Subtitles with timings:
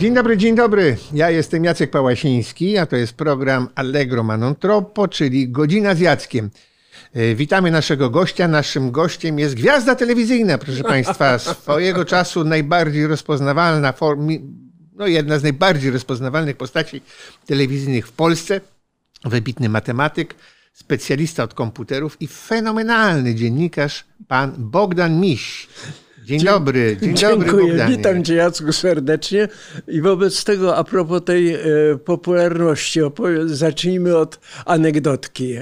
[0.00, 0.96] Dzień dobry, dzień dobry.
[1.12, 6.50] Ja jestem Jacek Pałasiński, a to jest program Allegro Manon Troppo, czyli Godzina z Jackiem.
[7.14, 8.48] E, Witamy naszego gościa.
[8.48, 11.38] Naszym gościem jest gwiazda telewizyjna, proszę Państwa.
[11.38, 13.94] Swojego czasu najbardziej rozpoznawalna,
[14.92, 17.02] no jedna z najbardziej rozpoznawalnych postaci
[17.46, 18.60] telewizyjnych w Polsce.
[19.24, 20.34] Wybitny matematyk,
[20.72, 25.68] specjalista od komputerów i fenomenalny dziennikarz, pan Bogdan Miś.
[26.30, 27.96] Dzień dobry, dzień dobry Dziękuję, Bogdanie.
[27.96, 29.48] witam Cię Jacku serdecznie
[29.88, 31.58] i wobec tego a propos tej e,
[32.04, 33.00] popularności
[33.46, 35.54] zacznijmy od anegdotki.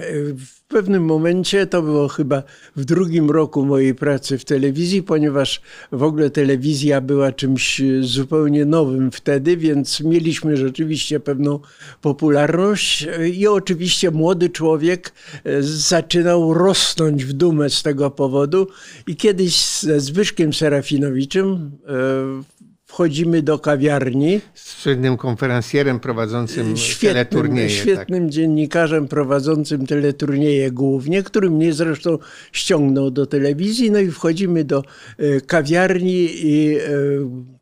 [0.69, 2.43] E, W pewnym momencie, to było chyba
[2.77, 5.61] w drugim roku mojej pracy w telewizji, ponieważ
[5.93, 11.61] w ogóle telewizja była czymś zupełnie nowym wtedy, więc mieliśmy rzeczywiście pewną
[12.03, 15.13] popularność e, i oczywiście młody człowiek
[15.45, 18.67] e, zaczynał rosnąć w dumę z tego powodu.
[19.07, 22.58] I kiedyś ze Zbyszkiem Serafinowiczem e,
[22.89, 24.41] wchodzimy do kawiarni.
[24.55, 27.69] Słynnym konferencjerem prowadzącym Świetnym, teleturnieje.
[27.69, 27.79] tak.
[27.79, 32.19] świetnym dziennikarzem prowadzącym teleturnieje głównie, który mnie zresztą
[32.53, 33.91] ściągnął do telewizji.
[33.91, 34.83] No i wchodzimy do
[35.19, 36.81] e, kawiarni i e,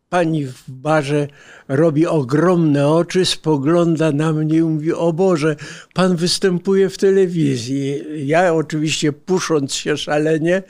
[0.09, 1.29] pani w barze
[1.69, 5.57] robi ogromne oczy, spogląda na mnie i mówi, o Boże,
[5.95, 8.03] pan występuje w telewizji.
[8.27, 10.63] Ja oczywiście pusząc się szalenie,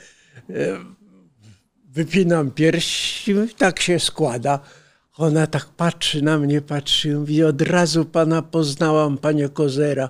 [0.49, 0.96] e,
[1.97, 4.59] wypinam pierś i tak się składa.
[5.17, 10.09] Ona tak patrzy na mnie, patrzy i mówi, od razu pana poznałam, panie Kozera.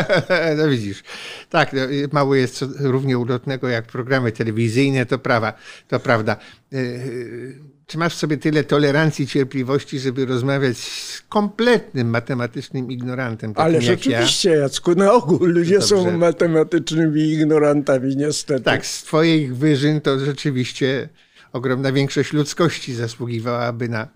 [0.58, 1.02] no widzisz.
[1.50, 1.80] Tak, no,
[2.12, 5.52] mało jest co równie ulotnego jak programy telewizyjne, to prawa,
[5.88, 6.36] to prawda.
[6.72, 13.72] Yy, Czy masz w sobie tyle tolerancji cierpliwości, żeby rozmawiać z kompletnym matematycznym ignorantem, Ale
[13.72, 13.88] jak ja?
[13.88, 15.88] rzeczywiście, Jacku, na ogół ludzie Dobrze.
[15.88, 18.62] są matematycznymi ignorantami, niestety.
[18.64, 21.08] Tak, z twoich wyżyn to rzeczywiście
[21.52, 24.08] ogromna większość ludzkości zasługiwałaby na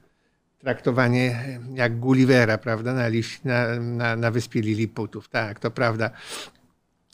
[0.58, 5.28] traktowanie jak Gullivera, prawda, na, liś, na, na, na wyspie Liliputów.
[5.28, 6.10] Tak, to prawda.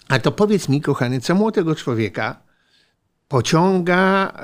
[0.09, 2.41] A to powiedz mi, kochany, co młodego człowieka
[3.29, 4.41] pociąga e,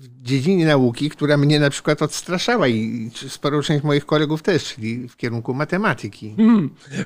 [0.00, 5.08] w dziedzinie nauki, która mnie na przykład odstraszała i sporą część moich kolegów też, czyli
[5.08, 6.36] w kierunku matematyki.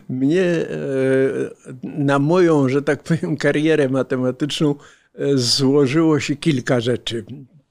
[0.09, 0.67] Mnie e,
[1.83, 4.75] na moją, że tak powiem, karierę matematyczną
[5.35, 7.25] złożyło się kilka rzeczy.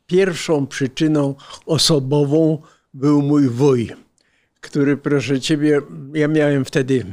[0.08, 2.62] Pierwszą przyczyną osobową
[2.94, 3.92] był mój wuj,
[4.62, 5.82] który, proszę ciebie,
[6.14, 7.06] ja miałem wtedy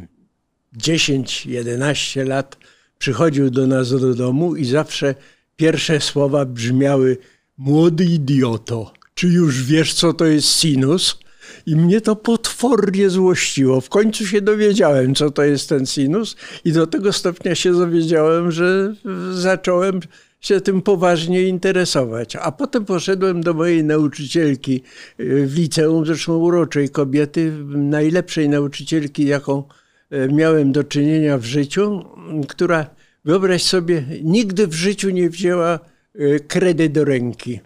[0.77, 2.57] 10-11 lat,
[2.99, 5.15] przychodził do nas do domu i zawsze
[5.57, 7.19] pierwsze słowa brzmiały:
[7.59, 11.19] Młody idioto, czy już wiesz, co to jest sinus?
[11.66, 13.81] I mnie to potwornie złościło.
[13.81, 18.53] W końcu się dowiedziałem, co to jest ten sinus, i do tego stopnia się dowiedziałem,
[18.53, 18.94] że
[19.33, 20.00] zacząłem
[20.41, 22.37] się tym poważnie interesować.
[22.37, 24.83] A potem poszedłem do mojej nauczycielki
[25.21, 29.65] y, w liceum, zresztą uroczej kobiety, najlepszej nauczycielki, jaką
[30.10, 32.05] e, miałem do czynienia w życiu,
[32.49, 32.87] która,
[33.25, 35.78] wyobraź sobie, nigdy w życiu nie wzięła
[36.15, 37.60] e, kredy do ręki.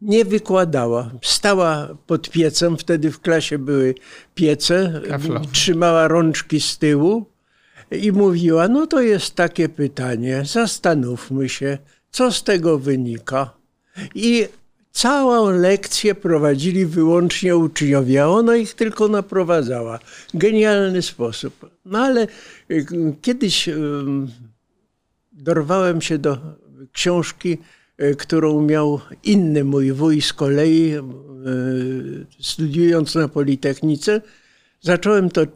[0.00, 1.10] Nie wykładała.
[1.22, 3.94] Stała pod piecem, wtedy w klasie były
[4.34, 5.46] piece, Kaflowe.
[5.52, 7.26] trzymała rączki z tyłu
[7.90, 11.78] i mówiła: No to jest takie pytanie, zastanówmy się,
[12.10, 13.50] co z tego wynika.
[14.14, 14.48] I
[14.92, 19.98] całą lekcję prowadzili wyłącznie uczniowie, a ona ich tylko naprowadzała.
[20.34, 21.70] Genialny sposób.
[21.84, 22.26] No ale
[22.70, 22.86] y,
[23.22, 23.68] kiedyś
[25.32, 26.38] dorwałem się do
[26.92, 27.58] książki,
[28.18, 31.00] którą miał inny mój wuj z kolei, y,
[32.40, 34.20] studiując na Politechnice.
[34.80, 35.46] Zacząłem to, y,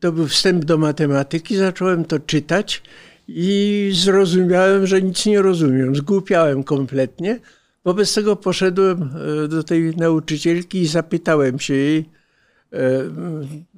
[0.00, 2.82] to był wstęp do matematyki, zacząłem to czytać
[3.28, 5.96] i zrozumiałem, że nic nie rozumiem.
[5.96, 7.40] Zgłupiałem kompletnie.
[7.84, 9.10] Wobec tego poszedłem
[9.48, 12.04] do tej nauczycielki i zapytałem się jej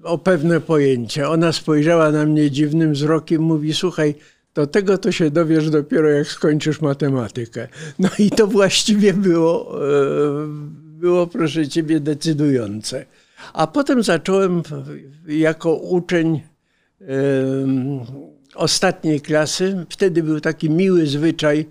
[0.03, 1.29] o pewne pojęcie.
[1.29, 4.15] Ona spojrzała na mnie dziwnym wzrokiem, mówi: Słuchaj,
[4.53, 7.69] to tego to się dowiesz dopiero jak skończysz matematykę.
[7.99, 13.07] No i to właściwie było, y, było proszę ciebie, decydujące.
[13.53, 14.63] A potem zacząłem
[15.27, 16.41] jako uczeń
[17.01, 18.01] em,
[18.55, 19.87] ostatniej klasy.
[19.91, 21.67] Wtedy był taki miły zwyczaj,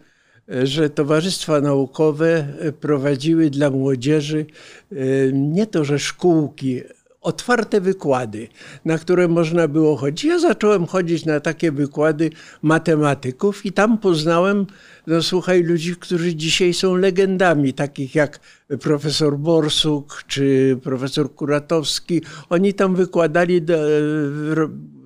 [0.50, 4.46] e, że towarzystwa naukowe e, prowadziły dla młodzieży
[4.92, 4.96] e,
[5.34, 6.82] nie to, że szkółki,
[7.22, 8.48] otwarte wykłady,
[8.86, 10.24] na które można było chodzić.
[10.24, 12.30] Ja zacząłem chodzić na takie wykłady
[12.62, 14.66] matematyków i tam poznałem,
[15.08, 18.40] no słuchaj, ludzi, którzy dzisiaj są legendami, takich jak
[18.82, 22.22] profesor Borsuk czy profesor Kuratowski.
[22.50, 23.78] Oni tam wykładali, do,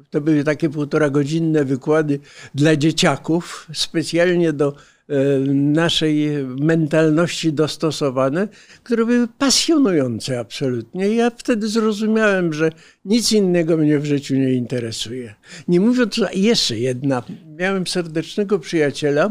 [0.10, 2.20] to były takie półtora godzinne wykłady
[2.56, 4.76] dla dzieciaków, specjalnie do
[5.54, 6.30] naszej
[6.62, 8.48] mentalności dostosowane,
[8.84, 11.16] które były pasjonujące absolutnie.
[11.16, 12.72] Ja wtedy zrozumiałem, że
[13.06, 15.36] nic innego mnie w życiu nie interesuje.
[15.68, 17.24] Nie mówiąc, jeszcze jedna.
[17.60, 19.30] Miałem serdecznego przyjaciela,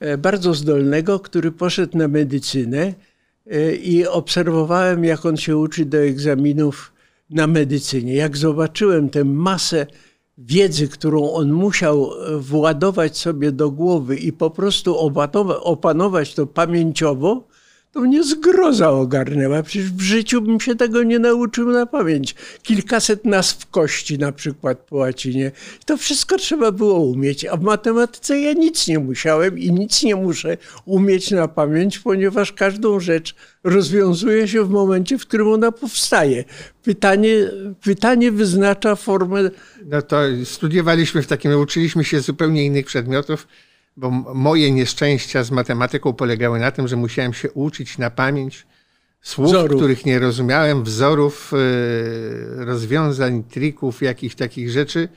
[0.00, 2.94] e, bardzo zdolnego, który poszedł na medycynę
[3.46, 6.92] e, i obserwowałem, jak on się uczy do egzaminów
[7.30, 8.14] na medycynie.
[8.14, 9.86] Jak zobaczyłem tę masę
[10.40, 14.98] wiedzy, którą on musiał e, władować sobie do głowy i po prostu
[15.62, 17.42] opanować to pamięciowo,
[17.92, 19.62] to mnie zgroza ogarnęła.
[19.62, 22.34] Przecież w życiu bym się tego nie nauczył na pamięć.
[22.62, 25.52] Kilkaset nazw kości na przykład po łacinie.
[25.86, 30.16] To wszystko trzeba było umieć, a w matematyce ja nic nie musiałem i nic nie
[30.16, 33.34] muszę umieć na pamięć, ponieważ każdą rzecz
[33.64, 36.44] rozwiązuje się w momencie, w którym ona powstaje.
[36.82, 37.50] Pytanie,
[37.84, 39.50] pytanie wyznacza formę.
[39.84, 43.46] No to studiowaliśmy w takim, uczyliśmy się zupełnie innych przedmiotów
[43.96, 48.66] bo moje nieszczęścia z matematyką polegały na tym, że musiałem się uczyć na pamięć
[49.22, 49.76] słów, wzorów.
[49.76, 55.08] których nie rozumiałem, wzorów, e, rozwiązań, trików, jakichś takich rzeczy.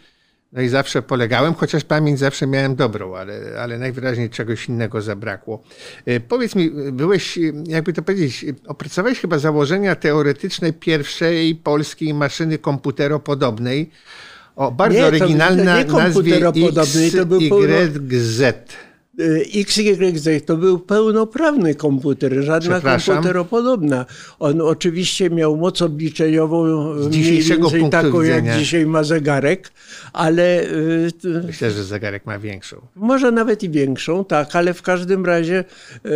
[0.52, 5.64] No i zawsze polegałem, chociaż pamięć zawsze miałem dobrą, ale, ale najwyraźniej czegoś innego zabrakło.
[6.06, 13.92] E, powiedz mi, byłeś, jakby to powiedzieć, opracowałeś chyba założenia teoretyczne pierwszej polskiej maszyny komputeropodobnej,
[14.56, 16.42] o bardzo nie, oryginalna to, to nazwie
[17.82, 18.44] XYZ.
[19.54, 24.06] XYZ to był pełnoprawny komputer, żadna komputeropodobna.
[24.40, 28.52] On oczywiście miał moc obliczeniową Z dzisiejszego punktu taką, widzenia.
[28.52, 29.72] jak dzisiaj ma zegarek,
[30.14, 30.64] ale...
[30.64, 31.12] Y,
[31.46, 32.82] Myślę, że zegarek ma większą.
[32.96, 35.64] Może nawet i większą, tak, ale w każdym razie
[36.06, 36.10] y,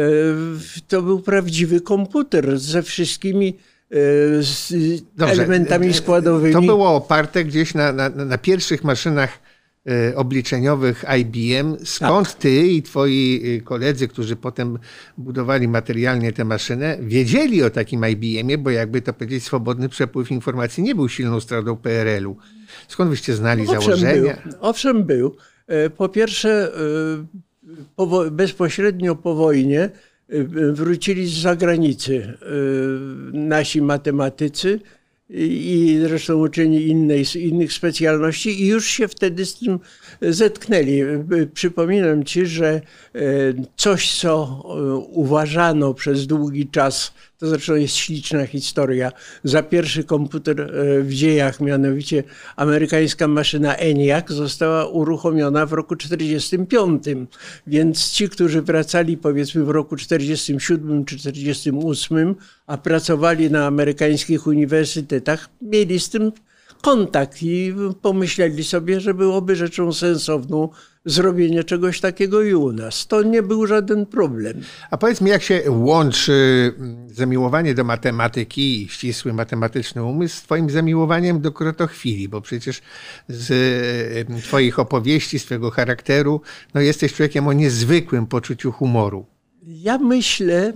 [0.87, 3.57] to był prawdziwy komputer ze wszystkimi
[4.39, 4.73] z
[5.15, 5.33] Dobrze.
[5.33, 6.53] elementami składowymi.
[6.53, 9.39] To było oparte gdzieś na, na, na pierwszych maszynach
[10.15, 11.77] obliczeniowych IBM.
[11.85, 12.37] Skąd tak.
[12.37, 14.79] ty i twoi koledzy, którzy potem
[15.17, 20.83] budowali materialnie tę maszynę, wiedzieli o takim IBM-ie, bo jakby to powiedzieć, swobodny przepływ informacji
[20.83, 22.37] nie był silną stroną PRL-u.
[22.87, 24.37] Skąd wyście znali owszem założenia?
[24.45, 24.53] Był.
[24.59, 25.35] Owszem był.
[25.97, 26.71] Po pierwsze,
[28.31, 29.89] bezpośrednio po wojnie
[30.71, 32.37] wrócili z zagranicy y,
[33.33, 34.79] nasi matematycy
[35.29, 39.79] i zresztą uczeni innej, innych specjalności i już się wtedy z tym
[40.21, 41.01] zetknęli.
[41.53, 42.81] Przypominam ci, że
[43.15, 49.11] y, coś, co y, uważano przez długi czas to zresztą jest śliczna historia.
[49.43, 52.23] Za pierwszy komputer e, w dziejach, mianowicie
[52.55, 57.03] amerykańska maszyna ENIAC, została uruchomiona w roku 1945.
[57.67, 62.35] Więc ci, którzy wracali powiedzmy w roku 1947 czy 1948,
[62.67, 66.31] a pracowali na amerykańskich uniwersytetach, mieli z tym
[66.87, 70.69] kontakt i pomyśleli sobie, że byłoby rzeczą sensowną
[71.05, 73.07] zrobienie czegoś takiego i u nas.
[73.07, 74.61] To nie był żaden problem.
[74.91, 80.41] A powiedz mi, jak się łączy mm, zamiłowanie do matematyki i ścisły matematyczny umysł z
[80.41, 82.81] twoim zamiłowaniem do krotochwili, bo przecież
[83.27, 86.41] z twoich opowieści, z twojego charakteru,
[86.73, 89.25] no jesteś człowiekiem o niezwykłym poczuciu humoru.
[89.63, 90.73] Ja myślę,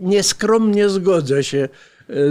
[0.00, 1.68] nieskromnie zgodzę się e,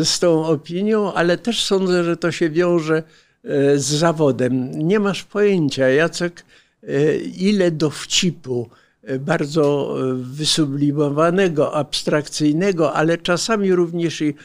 [0.03, 3.03] z tą opinią, ale też sądzę, że to się wiąże
[3.43, 4.71] E, z zawodem.
[4.87, 6.45] Nie masz pojęcia, Jacek,
[6.83, 8.69] e, ile dowcipu
[9.03, 14.35] e, bardzo wysublimowanego, abstrakcyjnego, ale czasami również i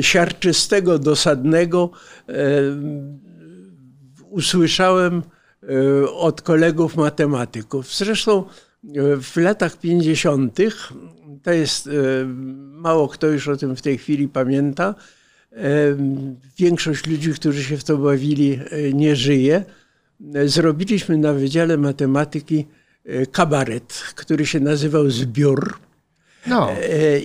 [0.00, 1.90] siarczystego, dosadnego
[4.30, 5.22] usłyszałem
[6.14, 7.94] od kolegów matematyków.
[7.94, 8.44] Zresztą
[9.20, 10.58] w latach 50.,
[11.42, 11.88] to jest
[12.72, 14.94] mało kto już o tym w tej chwili pamięta,
[16.58, 19.64] Większość ludzi, którzy się w to bawili, e, nie żyje.
[20.34, 22.66] E, zrobiliśmy na Wydziale Matematyki
[23.04, 25.78] e, kabaret, który się nazywał Zbiór.
[26.46, 26.70] No.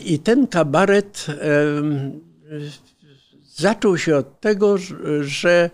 [0.06, 1.26] I ten kabaret
[3.56, 4.76] zaczął się od tego,
[5.22, 5.70] że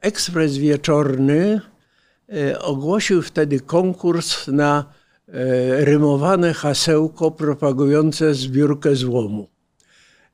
[0.00, 1.60] Ekspres Wieczorny
[2.60, 4.84] ogłosił wtedy konkurs na
[5.78, 9.48] rymowane hasełko propagujące zbiórkę złomu.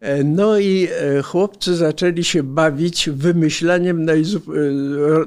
[0.01, 4.15] E, no i e, chłopcy zaczęli się bawić wymyślaniem e,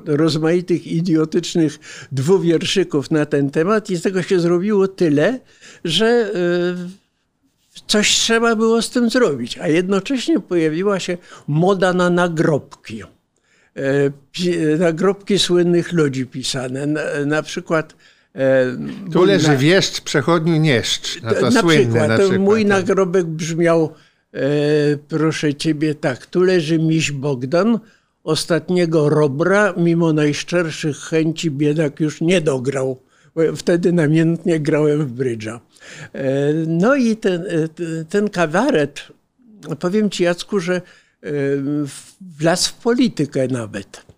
[0.05, 1.79] rozmaitych idiotycznych
[2.11, 5.39] dwuwierszyków na ten temat i z tego się zrobiło tyle,
[5.83, 6.31] że
[7.88, 9.57] coś trzeba było z tym zrobić.
[9.57, 13.03] A jednocześnie pojawiła się moda na nagrobki.
[14.79, 16.86] Nagrobki słynnych ludzi pisane.
[16.86, 17.95] Na, na przykład
[19.12, 21.21] tu leży wieszcz, przechodniu nieszcz.
[21.24, 22.39] No to na, słynne, przykład, na przykład.
[22.39, 22.69] Mój tak.
[22.69, 23.93] nagrobek brzmiał
[24.33, 24.41] E,
[25.07, 27.79] proszę ciebie, tak, tu leży miś Bogdan,
[28.24, 33.00] ostatniego robra, mimo najszczerszych chęci biedak już nie dograł,
[33.36, 35.59] bo wtedy namiętnie grałem w brydża.
[36.13, 37.43] E, no i ten,
[38.09, 39.07] ten kabaret,
[39.79, 40.81] powiem ci Jacku, że
[42.21, 44.09] wlazł w politykę nawet.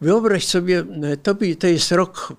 [0.00, 0.84] Wyobraź sobie,
[1.22, 2.36] to, to jest rok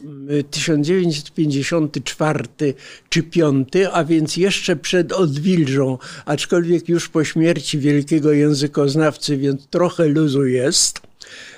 [0.51, 2.73] 1954
[3.09, 10.07] czy 5, a więc jeszcze przed odwilżą, aczkolwiek już po śmierci wielkiego językoznawcy, więc trochę
[10.07, 11.01] luzu jest.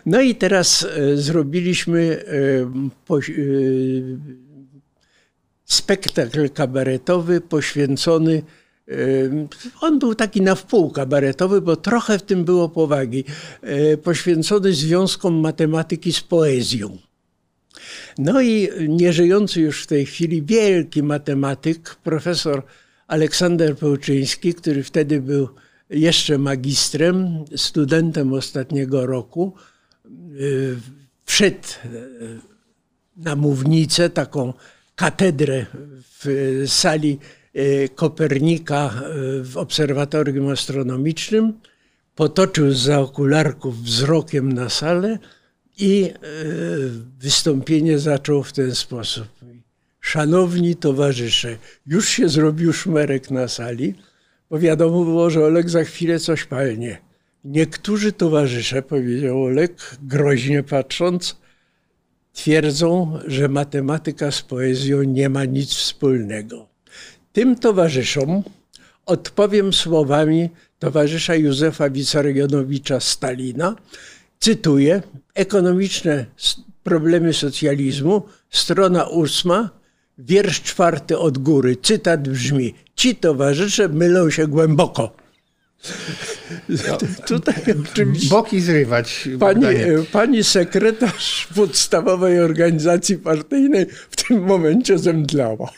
[0.06, 2.34] No i teraz e, zrobiliśmy e,
[3.16, 3.22] e,
[5.66, 8.44] spektakl kabaretowy poświęcony
[9.82, 13.24] on był taki na wpół kabaretowy, bo trochę w tym było powagi,
[14.04, 16.98] poświęcony związkom matematyki z poezją.
[18.18, 22.64] No i nieżyjący już w tej chwili wielki matematyk, profesor
[23.08, 25.48] Aleksander Pełczyński, który wtedy był
[25.90, 29.54] jeszcze magistrem, studentem ostatniego roku,
[31.26, 31.68] wszedł
[33.18, 34.54] na mównicę, taką
[34.96, 35.66] katedrę
[36.20, 37.41] w sali E,
[37.96, 39.00] Kopernika e,
[39.44, 41.54] w obserwatorium astronomicznym,
[42.16, 45.20] potoczył za okularków wzrokiem na salę
[45.78, 46.18] i e,
[47.20, 49.28] wystąpienie zaczął w ten sposób.
[50.00, 53.94] Szanowni towarzysze, już się zrobił szmerek na sali,
[54.50, 56.98] bo wiadomo było, że Olek za chwilę coś palnie.
[57.44, 61.38] Niektórzy towarzysze, powiedział Olek, groźnie patrząc,
[62.34, 66.71] twierdzą, że matematyka z poezją nie ma nic wspólnego.
[67.34, 68.44] Tym towarzyszom
[69.06, 73.76] odpowiem słowami towarzysza Józefa Wissarionowicza Stalina.
[74.40, 75.02] Cytuję:
[75.34, 76.26] Ekonomiczne
[76.84, 79.70] problemy socjalizmu, strona ósma,
[80.18, 81.78] wiersz czwarty od góry.
[81.84, 85.16] Cytat brzmi: Ci towarzysze mylą się głęboko.
[86.70, 86.98] No,
[87.28, 87.56] Tutaj
[87.92, 88.30] oczywiście.
[88.30, 89.30] Boki zrywać.
[89.40, 89.66] Pani,
[90.12, 95.70] pani sekretarz podstawowej organizacji partyjnej w tym momencie zemdlała.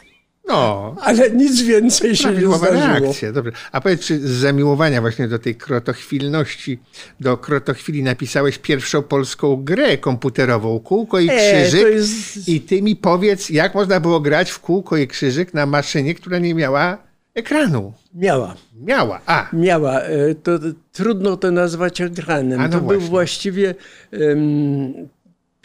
[0.54, 0.96] No.
[1.02, 3.00] Ale nic więcej się nie zdarzyło.
[3.02, 3.32] reakcja.
[3.32, 3.52] Dobrze.
[3.72, 6.80] A powiedz, czy z zamiłowania właśnie do tej krotochwilności,
[7.20, 11.88] do krotochwili napisałeś pierwszą polską grę komputerową, Kółko i e, Krzyżyk.
[11.88, 12.48] Jest...
[12.48, 16.40] I ty mi powiedz, jak można było grać w Kółko i Krzyżyk na maszynie, która
[16.40, 16.98] nie miała
[17.36, 17.94] ekranu.
[18.16, 18.56] Miała.
[18.82, 19.50] Miała, a.
[19.54, 20.02] Miała.
[20.02, 20.52] E, to,
[20.92, 22.62] trudno to nazwać ekranem.
[22.62, 23.00] A no to właśnie.
[23.00, 23.76] był właściwie
[24.12, 24.94] um,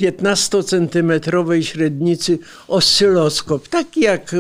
[0.01, 2.39] 15-centymetrowej średnicy
[2.69, 4.31] oscyloskop, taki jak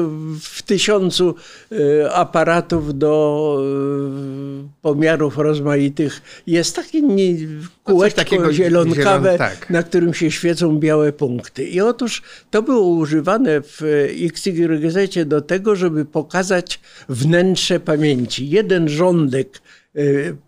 [0.40, 1.34] w tysiącu
[1.72, 7.02] e, aparatów do e, pomiarów rozmaitych jest taki
[7.84, 9.70] kółeczko takiego zielonkawe, zielon, tak.
[9.70, 11.64] na którym się świecą białe punkty.
[11.64, 13.82] I otóż to było używane w
[14.20, 18.50] XYZ do tego, żeby pokazać wnętrze pamięci.
[18.50, 19.60] Jeden rządek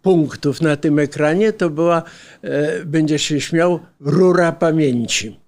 [0.03, 2.03] punktów na tym ekranie, to była,
[2.45, 5.41] y, będziesz się śmiał, rura pamięci.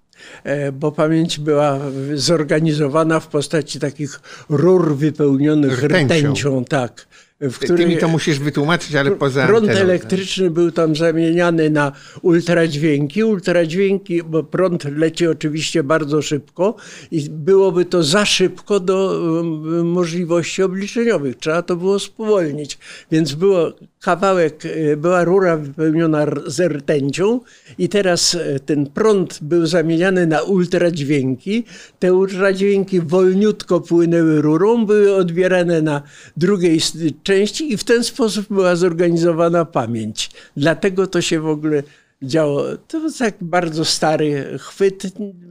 [0.45, 1.79] Y, bo pamięć była
[2.13, 4.19] zorganizowana w postaci takich
[4.49, 7.07] rur wypełnionych rtęcią, rtęcią tak
[7.51, 7.77] w której...
[7.77, 13.23] Ty mi to musisz wytłumaczyć, ale poza Prąd anteną, elektryczny był tam zamieniany na ultradźwięki.
[13.23, 16.75] Ultradźwięki, bo prąd leci oczywiście bardzo szybko
[17.11, 21.35] i byłoby to za szybko do um, możliwości obliczeniowych.
[21.35, 22.77] Trzeba to było spowolnić.
[23.11, 27.39] Więc było kawałek, e, była rura wypełniona z rtęcią
[27.77, 31.63] i teraz e, ten prąd był zamieniany na ultradźwięki.
[31.99, 36.01] Te ultradźwięki wolniutko płynęły rurą, były odbierane na
[36.37, 36.79] drugiej
[37.23, 40.31] części i w ten sposób była zorganizowana pamięć.
[40.57, 41.83] Dlatego to się w ogóle
[42.21, 42.65] działo.
[42.87, 45.03] To był tak bardzo stary chwyt,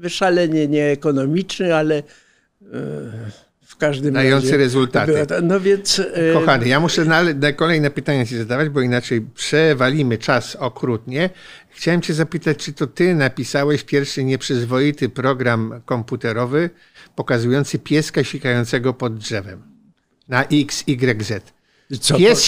[0.08, 2.02] szalenie nieekonomiczny, ale e,
[3.62, 4.56] w każdym Dający razie.
[4.56, 5.26] rezultaty.
[5.42, 10.18] no więc, e, Kochany, ja muszę na, na kolejne pytania ci zadawać, bo inaczej przewalimy
[10.18, 11.30] czas okrutnie.
[11.70, 16.70] Chciałem cię zapytać, czy to ty napisałeś pierwszy nieprzyzwoity program komputerowy
[17.16, 19.62] pokazujący pieska sikającego pod drzewem
[20.28, 21.32] na XYZ.
[22.00, 22.44] Co Pies to?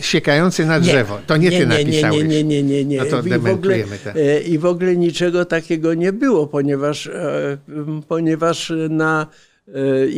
[0.00, 1.16] sikający, na drzewo.
[1.16, 2.22] Nie, to nie, nie ty napisałeś.
[2.22, 2.84] Nie, nie, nie, nie.
[2.84, 2.98] nie.
[2.98, 3.76] No to I, w ogóle,
[4.14, 7.58] e, I w ogóle niczego takiego nie było, ponieważ, e,
[8.08, 9.26] ponieważ na
[9.68, 9.72] e,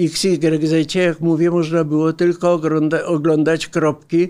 [0.05, 4.29] XYZ, jak mówię, można było tylko ogląda, oglądać kropki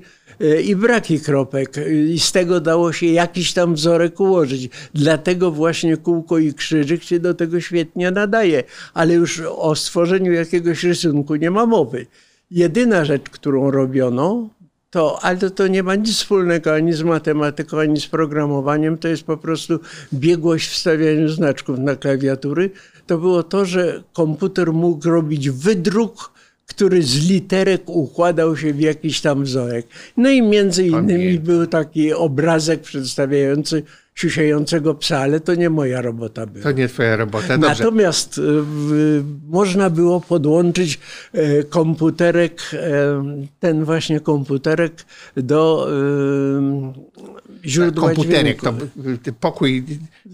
[0.64, 1.74] i braki kropek.
[2.12, 4.68] I z tego dało się jakiś tam wzorek ułożyć.
[4.94, 8.64] Dlatego właśnie kółko i krzyżyk się do tego świetnie nadaje.
[8.94, 12.06] Ale już o stworzeniu jakiegoś rysunku nie ma mowy
[12.50, 14.48] jedyna rzecz, którą robiono,
[14.90, 19.08] to, ale to, to nie ma nic wspólnego ani z matematyką, ani z programowaniem, to
[19.08, 19.78] jest po prostu
[20.12, 22.70] biegłość w stawianiu znaczków na klawiatury.
[23.06, 26.32] To było to, że komputer mógł robić wydruk,
[26.66, 29.86] który z literek układał się w jakiś tam wzorek.
[30.16, 33.82] No i między innymi był taki obrazek przedstawiający
[34.14, 36.62] siusiającego psa, ale to nie moja robota była.
[36.62, 37.84] To nie twoja robota, dobrze.
[37.84, 41.00] Natomiast w, można było podłączyć
[41.32, 45.04] e, komputerek, e, ten właśnie komputerek
[45.36, 48.86] do e, źródła komputerek, dźwięku.
[49.24, 49.84] to pokój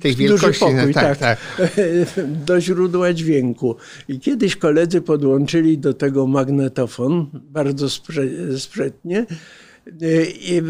[0.00, 0.64] tej wielkości.
[0.64, 1.70] Duży no, pokój, tak, tak, tak.
[2.46, 3.76] do źródła dźwięku.
[4.08, 7.88] I kiedyś koledzy podłączyli do tego magnetofon, bardzo
[8.56, 9.26] sprzętnie.
[10.40, 10.62] I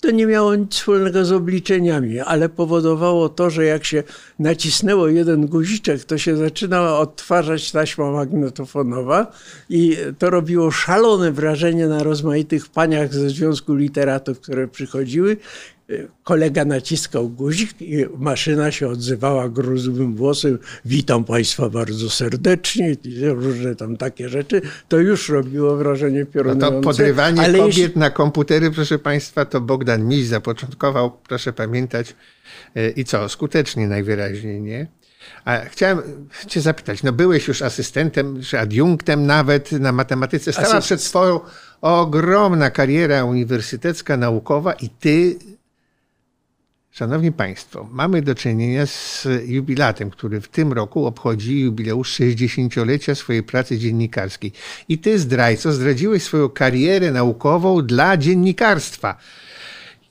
[0.00, 4.02] to nie miało nic wspólnego z obliczeniami, ale powodowało to, że jak się
[4.38, 9.32] nacisnęło jeden guziczek, to się zaczynała odtwarzać taśma magnetofonowa
[9.68, 15.36] i to robiło szalone wrażenie na rozmaitych paniach ze Związku Literatów, które przychodziły.
[16.24, 20.58] Kolega naciskał guzik i maszyna się odzywała gruzowym głosem.
[20.84, 22.96] Witam Państwa bardzo serdecznie.
[23.04, 24.62] I różne tam takie rzeczy.
[24.88, 26.76] To już robiło wrażenie No piorunujące.
[26.76, 32.14] to podrywanie ale kobiet jeśli- na komputery, proszę Państwa, to Bogdan Miś zapoczątkował, proszę pamiętać.
[32.76, 33.28] E, I co?
[33.28, 34.86] Skutecznie najwyraźniej, nie?
[35.44, 36.02] A chciałem
[36.46, 40.52] Cię zapytać, no byłeś już asystentem, czy adiunktem nawet na matematyce.
[40.52, 41.40] Stała Asyst- przed Twoją
[41.80, 45.36] ogromna kariera uniwersytecka, naukowa i Ty
[46.94, 53.42] Szanowni Państwo, mamy do czynienia z jubilatem, który w tym roku obchodzi jubileusz 60-lecia swojej
[53.42, 54.52] pracy dziennikarskiej.
[54.88, 59.16] I ty, zdrajco, zdradziłeś swoją karierę naukową dla dziennikarstwa.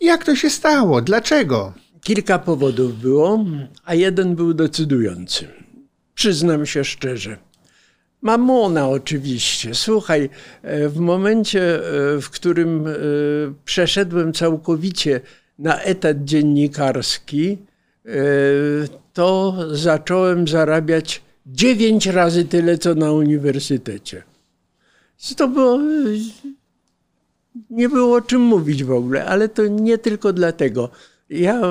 [0.01, 1.01] Jak to się stało?
[1.01, 1.73] Dlaczego?
[2.01, 3.45] Kilka powodów było,
[3.85, 5.47] a jeden był decydujący.
[6.15, 7.37] Przyznam się szczerze.
[8.21, 9.75] Mamona oczywiście.
[9.75, 10.29] Słuchaj,
[10.61, 11.81] e, w momencie, e,
[12.21, 12.91] w którym e,
[13.65, 15.21] przeszedłem całkowicie
[15.59, 17.57] na etat dziennikarski,
[18.05, 18.09] e,
[19.13, 24.23] to zacząłem zarabiać dziewięć razy tyle, co na uniwersytecie.
[25.37, 25.79] To było
[27.69, 30.89] nie było o czym mówić w ogóle, ale to nie tylko dlatego.
[31.29, 31.61] Ja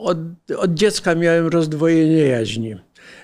[0.00, 0.18] od,
[0.56, 2.76] od dziecka miałem rozdwojenie jaźni.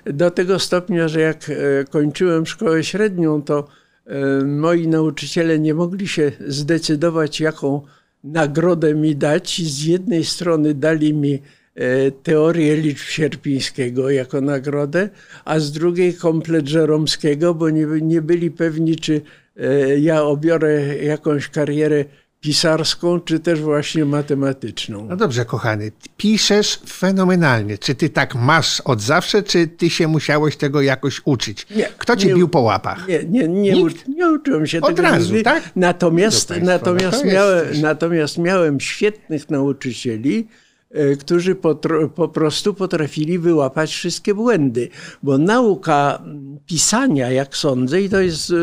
[0.05, 3.69] Do tego stopnia, że jak e, kończyłem szkołę średnią, to
[4.07, 7.83] e, moi nauczyciele nie mogli się zdecydować, jaką
[8.25, 9.63] nagrodę mi dać.
[9.63, 11.43] Z jednej strony dali mi
[11.75, 15.09] e, teorię liczb sierpińskiego jako nagrodę,
[15.45, 19.21] a z drugiej komplet Żeromskiego, bo nie, nie byli pewni, czy
[19.57, 22.05] e, ja obiorę jakąś karierę
[22.45, 25.07] pisarską, czy też właśnie matematyczną.
[25.11, 27.79] No dobrze, kochany, piszesz fenomenalnie.
[27.79, 31.67] Czy ty tak masz od zawsze, czy ty się musiałeś tego jakoś uczyć?
[31.77, 33.09] Nie, Kto cię nie- bił po łapach?
[33.09, 35.43] Nie, nie, nie, u, nie uczyłem się Od tego razu, nigdy.
[35.43, 35.71] tak?
[35.77, 40.49] Natomiast, Państwo, no natomiast, to jest miałem, natomiast miałem świetnych nauczycieli,
[40.91, 44.89] e, którzy potro, po prostu potrafili wyłapać wszystkie błędy.
[45.23, 46.23] Bo nauka
[46.67, 48.55] pisania, jak sądzę, i to jest e,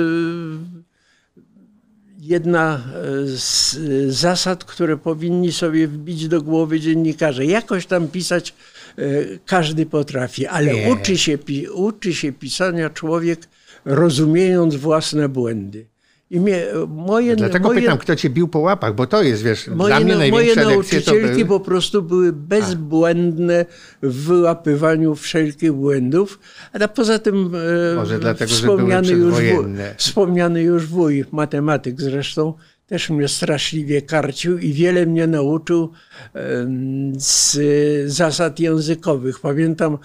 [2.22, 7.46] jedna e, z e, zasad, które powinni sobie wbić do głowy dziennikarze.
[7.46, 8.54] Jakoś tam pisać
[8.98, 9.04] e,
[9.46, 11.38] każdy potrafi, ale uczy się,
[11.74, 13.48] uczy się pisania człowiek
[13.86, 15.91] rozumiejąc własne błędy.
[16.32, 19.68] I mnie, moje, Dlatego moje, pytam, kto cię bił po łapach, bo to jest, wiesz,
[19.68, 21.60] moje, dla mnie na- największe moje nauczycielki były...
[21.60, 23.66] po prostu były bezbłędne
[24.04, 26.40] w wyłapywaniu wszelkich błędów,
[26.74, 27.52] a poza tym
[27.92, 29.44] e, Może dlatego, że były wspomniany, już wuj,
[29.98, 32.54] wspomniany już wuj, matematyk zresztą,
[32.92, 35.92] też mnie straszliwie karcił i wiele mnie nauczył
[37.18, 37.58] z
[38.12, 39.40] zasad językowych.
[39.40, 39.98] Pamiętam,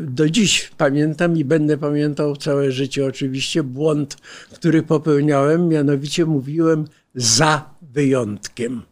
[0.00, 4.16] do dziś pamiętam i będę pamiętał całe życie oczywiście błąd,
[4.52, 8.82] który popełniałem, mianowicie mówiłem za wyjątkiem.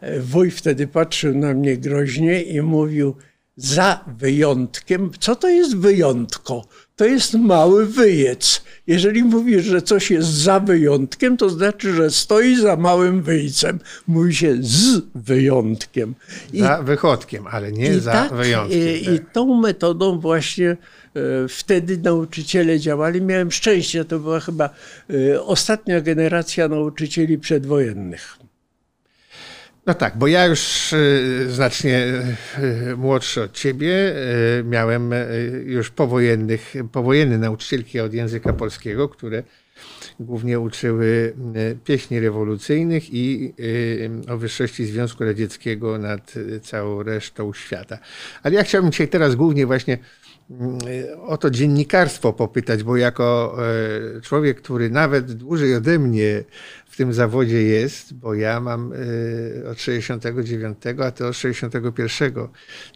[0.00, 3.14] E, Wuj wtedy patrzył na mnie groźnie i mówił
[3.56, 5.10] za wyjątkiem.
[5.20, 6.64] Co to jest wyjątko?
[6.96, 8.62] To jest mały wyjec.
[8.86, 13.78] Jeżeli mówisz, że coś jest za wyjątkiem, to znaczy, że stoi za małym wyjcem.
[14.06, 16.14] Mówi się z wyjątkiem.
[16.52, 18.80] I Za wychodkiem, ale nie za tak, wyjątkiem.
[18.80, 19.14] I, tak.
[19.14, 20.76] I tą metodą właśnie e,
[21.48, 23.22] wtedy nauczyciele działali.
[23.22, 24.70] Miałem szczęście, to była chyba
[25.10, 28.38] e, ostatnia generacja nauczycieli przedwojennych.
[29.86, 32.06] No tak, bo ja już y, znacznie
[32.90, 34.14] y, młodszy od ciebie
[34.60, 35.14] y, miałem
[35.64, 39.42] już powojennych, powojenne nauczycielki od języka polskiego, które
[40.20, 41.34] głównie uczyły
[41.84, 43.54] pieśni rewolucyjnych i
[44.28, 47.98] o wyższości Związku Radzieckiego nad całą resztą świata.
[48.42, 49.98] Ale ja chciałbym cię teraz głównie właśnie
[51.26, 53.56] o to dziennikarstwo popytać, bo jako
[54.16, 56.44] e, człowiek, który nawet dłużej ode mnie
[56.86, 58.92] w tym zawodzie jest, bo ja mam
[59.64, 62.32] e, od 69, a ty od 61,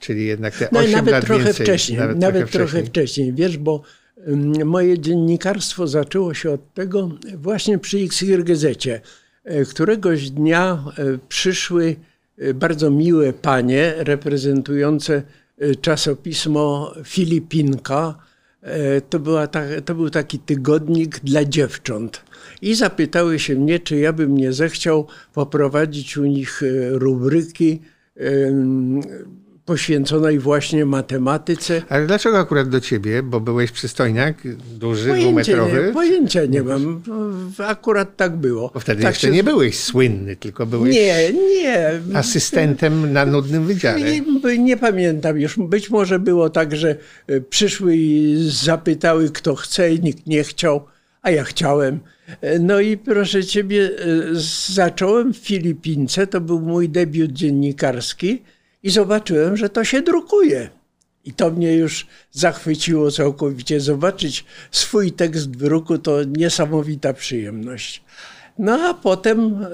[0.00, 1.66] czyli jednak te No i 8 nawet lat trochę więcej.
[1.66, 2.86] wcześniej, nawet, trochę, wcześniej.
[2.86, 3.32] wcześniej.
[3.34, 3.82] Wiesz, bo
[4.64, 8.66] moje dziennikarstwo zaczęło się od tego właśnie przy XYZ.
[9.70, 10.84] Któregoś dnia
[11.28, 11.96] przyszły
[12.54, 15.22] bardzo miłe panie reprezentujące
[15.80, 18.18] czasopismo Filipinka.
[19.10, 22.24] To, była ta, to był taki tygodnik dla dziewcząt.
[22.62, 27.80] I zapytały się mnie, czy ja bym nie zechciał poprowadzić u nich rubryki
[29.64, 31.82] poświęconej właśnie matematyce.
[31.88, 33.22] Ale dlaczego akurat do ciebie?
[33.22, 34.36] Bo byłeś przystojniak,
[34.78, 35.86] duży, pojęcia dwumetrowy?
[35.86, 37.02] Nie, pojęcia nie mam.
[37.58, 38.70] Akurat tak było.
[38.74, 39.32] Bo wtedy tak jeszcze się...
[39.32, 42.00] nie byłeś słynny, tylko byłeś nie, nie.
[42.14, 44.00] asystentem na nudnym wydziale.
[44.00, 45.58] Nie, nie pamiętam już.
[45.58, 46.96] Być może było tak, że
[47.26, 50.84] e, przyszły i zapytały, kto chce i nikt nie chciał,
[51.22, 52.00] a ja chciałem.
[52.40, 53.90] E, no i proszę ciebie, e,
[54.72, 58.42] zacząłem w Filipince, to był mój debiut dziennikarski
[58.82, 60.70] i zobaczyłem, że to się drukuje.
[61.24, 63.80] I to mnie już zachwyciło całkowicie.
[63.80, 68.02] Zobaczyć swój tekst w druku to niesamowita przyjemność.
[68.58, 69.68] No a potem e,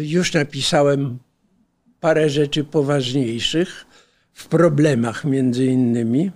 [0.00, 1.18] już napisałem
[2.00, 3.86] parę rzeczy poważniejszych,
[4.36, 6.30] w problemach między innymi.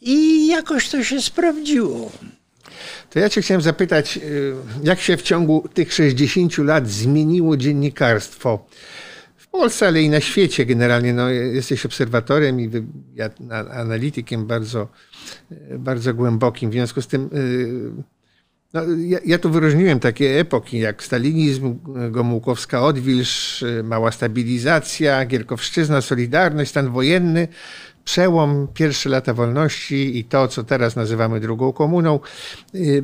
[0.00, 2.12] I jakoś to się sprawdziło.
[3.10, 4.20] To ja cię chciałem zapytać, e,
[4.82, 8.66] jak się w ciągu tych 60 lat zmieniło dziennikarstwo?
[9.50, 11.12] Polsce, ale i na świecie generalnie.
[11.12, 12.70] No, jesteś obserwatorem i
[13.72, 14.88] analitykiem bardzo,
[15.78, 16.70] bardzo głębokim.
[16.70, 18.02] W związku z tym y,
[18.74, 21.78] no, ja, ja tu wyróżniłem takie epoki jak stalinizm,
[22.10, 27.48] Gomułkowska odwilż, mała stabilizacja, Gierkowszczyzna, Solidarność, stan wojenny,
[28.04, 32.20] przełom, pierwsze lata wolności i to, co teraz nazywamy drugą komuną.
[32.74, 33.02] Y, y,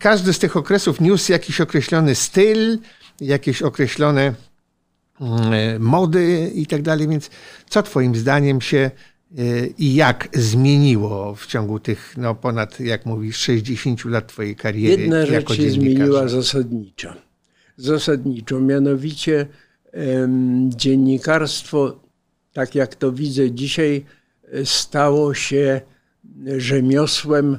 [0.00, 2.78] każdy z tych okresów niósł jakiś określony styl,
[3.20, 4.34] jakieś określone
[5.78, 7.08] mody i tak dalej.
[7.08, 7.30] Więc
[7.68, 8.90] co Twoim zdaniem się
[9.38, 15.02] e, i jak zmieniło w ciągu tych no, ponad, jak mówisz, 60 lat Twojej kariery?
[15.02, 17.14] Jedna rzecz się zmieniła zasadniczo.
[17.76, 19.46] Zasadniczo, mianowicie
[19.92, 22.00] em, dziennikarstwo,
[22.52, 24.04] tak jak to widzę dzisiaj,
[24.64, 25.80] stało się
[26.56, 27.58] rzemiosłem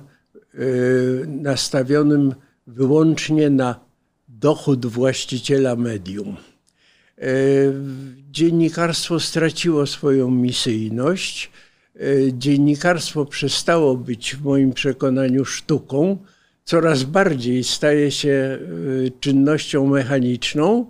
[0.56, 2.36] y, nastawionym
[2.68, 3.80] wyłącznie na
[4.28, 6.38] dochód właściciela medium.
[7.22, 7.28] E,
[8.32, 11.52] dziennikarstwo straciło swoją misyjność.
[11.96, 12.00] E,
[12.34, 16.18] dziennikarstwo przestało być w moim przekonaniu sztuką,
[16.64, 18.60] coraz bardziej staje się e,
[19.20, 20.86] czynnością mechaniczną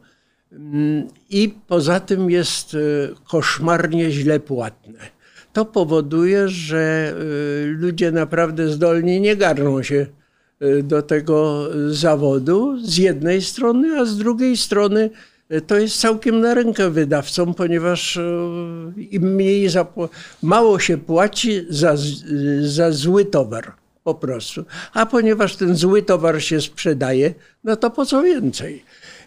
[0.52, 2.78] mm, i poza tym jest
[3.24, 5.00] koszmarnie źle płatne.
[5.54, 7.16] To powoduje, że
[7.68, 10.06] ludzie naprawdę zdolni nie garną się
[10.84, 15.10] do tego zawodu z jednej strony, a z drugiej strony
[15.68, 18.22] to jest całkiem na rękę wydawcom, ponieważ e,
[18.98, 19.70] im mniej
[20.44, 21.96] mało się płaci za,
[22.62, 24.66] za zły towar po prostu.
[24.94, 28.84] A ponieważ ten zły towar się sprzedaje, no to po co więcej?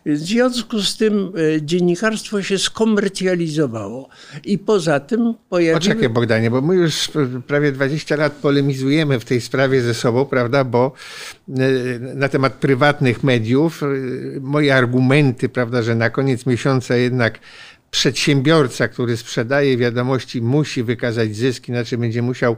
[0.09, 4.09] W związku z tym e, dziennikarstwo się skomercjalizowało
[4.45, 5.81] i poza tym pojawiły...
[5.81, 7.11] Poczekaj Bogdanie, bo my już
[7.47, 10.93] prawie 20 lat polemizujemy w tej sprawie ze sobą, prawda, bo
[11.49, 11.53] e,
[11.99, 13.87] na temat prywatnych mediów e,
[14.41, 17.39] moje argumenty, prawda, że na koniec miesiąca jednak
[17.91, 22.57] przedsiębiorca, który sprzedaje wiadomości, musi wykazać zysk, inaczej będzie musiał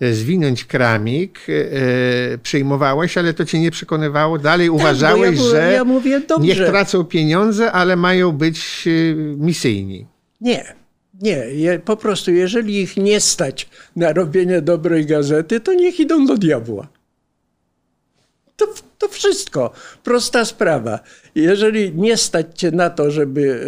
[0.00, 4.38] zwinąć kramik, e, przyjmowałeś, ale to cię nie przekonywało.
[4.38, 10.06] Dalej tak, uważałeś, ja, że ja mówię, niech tracą pieniądze, ale mają być e, misyjni.
[10.40, 10.78] Nie.
[11.22, 16.36] Nie, po prostu jeżeli ich nie stać na robienie dobrej gazety, to niech idą do
[16.36, 16.88] diabła.
[18.56, 18.66] To,
[18.98, 19.72] to wszystko.
[20.04, 21.00] Prosta sprawa.
[21.34, 23.60] Jeżeli nie stać cię na to, żeby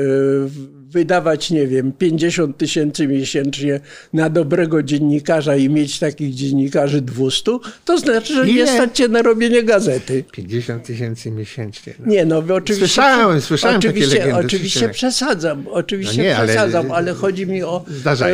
[0.91, 3.81] wydawać, nie wiem, 50 tysięcy miesięcznie
[4.13, 9.23] na dobrego dziennikarza i mieć takich dziennikarzy 200, to znaczy, że nie stać cię na
[9.23, 10.25] robienie gazety.
[10.33, 11.95] 50 tysięcy miesięcznie.
[11.99, 12.07] No.
[12.07, 12.75] Nie, no oczywiście.
[12.75, 14.47] Słyszałem, słyszałem oczywiście, takie legendy.
[14.47, 17.85] Oczywiście przesadzam, oczywiście no nie, przesadzam, ale, ale, chodzi mi o,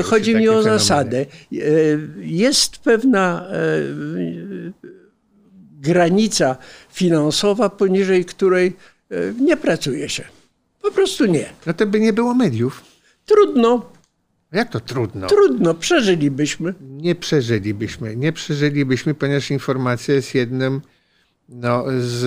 [0.04, 1.18] chodzi mi o zasadę.
[1.18, 1.26] E,
[2.20, 3.56] jest pewna e,
[5.80, 6.56] granica
[6.92, 8.76] finansowa, poniżej której
[9.10, 10.35] e, nie pracuje się.
[10.86, 11.52] Po prostu nie.
[11.66, 12.84] No to by nie było mediów.
[13.26, 13.90] Trudno.
[14.52, 15.26] Jak to trudno?
[15.26, 16.74] Trudno, przeżylibyśmy.
[16.80, 18.16] Nie przeżylibyśmy.
[18.16, 20.80] Nie przeżylibyśmy, ponieważ informacja jest jednym
[21.48, 22.24] no, z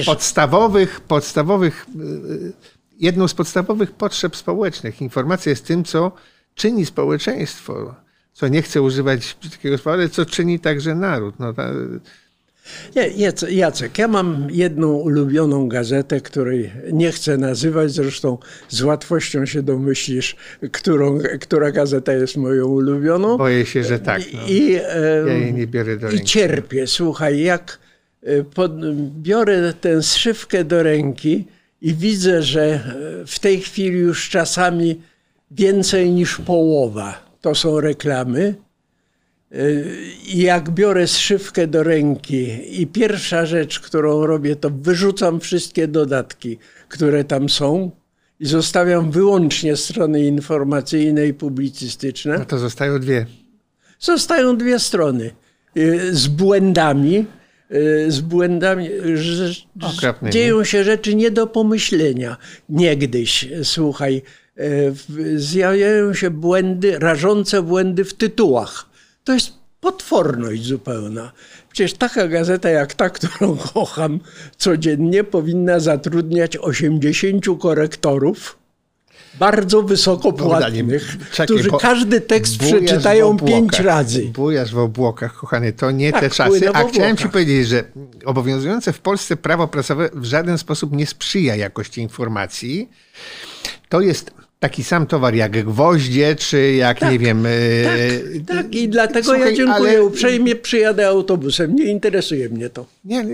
[0.00, 2.52] e, podstawowych, podstawowych, e,
[2.98, 5.00] jedną z podstawowych potrzeb społecznych.
[5.00, 6.12] Informacja jest tym, co
[6.54, 7.94] czyni społeczeństwo,
[8.32, 11.34] co nie chcę używać takiego słowa, ale co czyni także naród.
[11.38, 11.70] No, ta,
[12.96, 19.62] nie, Jacek, ja mam jedną ulubioną gazetę, której nie chcę nazywać, zresztą z łatwością się
[19.62, 20.36] domyślisz,
[20.72, 23.38] którą, która gazeta jest moją ulubioną.
[23.38, 24.22] Boję się, że tak.
[24.32, 24.40] No.
[24.48, 24.72] I,
[25.26, 26.22] ja jej nie biorę do ręki.
[26.22, 26.86] I cierpię.
[26.86, 27.78] Słuchaj, jak
[28.22, 28.72] e, pod,
[29.22, 31.44] biorę tę szywkę do ręki
[31.82, 32.80] i widzę, że e,
[33.26, 35.00] w tej chwili już czasami
[35.50, 38.54] więcej niż połowa to są reklamy.
[40.26, 42.46] I jak biorę zszywkę do ręki
[42.82, 47.90] i pierwsza rzecz, którą robię, to wyrzucam wszystkie dodatki, które tam są
[48.40, 52.38] i zostawiam wyłącznie strony informacyjne i publicystyczne.
[52.38, 53.26] No to zostają dwie.
[54.00, 55.30] Zostają dwie strony
[55.76, 57.26] y, z błędami,
[57.72, 58.88] y, z błędami.
[59.82, 60.32] Okropnymi.
[60.32, 62.36] Dzieją się rzeczy nie do pomyślenia.
[62.68, 64.22] Niegdyś, słuchaj,
[64.58, 64.94] y,
[65.36, 68.93] zjawiają się błędy, rażące błędy w tytułach.
[69.24, 71.32] To jest potworność zupełna.
[71.72, 74.20] Przecież taka gazeta jak ta, którą kocham
[74.56, 78.58] codziennie, powinna zatrudniać 80 korektorów.
[79.38, 84.24] Bardzo wysoko płatnych, czekaj, którzy każdy tekst przeczytają pięć razy.
[84.24, 86.70] Bujasz w obłokach, kochany, to nie Tak, te czasy.
[86.72, 87.84] A chciałem ci powiedzieć, że
[88.24, 92.88] obowiązujące w Polsce prawo prasowe w żaden sposób nie sprzyja jakości informacji.
[93.88, 94.30] To jest
[94.64, 97.46] taki sam towar jak gwoździe, czy jak, nie wiem...
[97.46, 97.50] e,
[98.46, 101.74] Tak, tak, i dlatego Słuchaj, ja dziękuję ale- uprzejmie, przyjadę autobusem.
[101.76, 102.86] Nie interesuje mnie to.
[103.04, 103.24] Nie.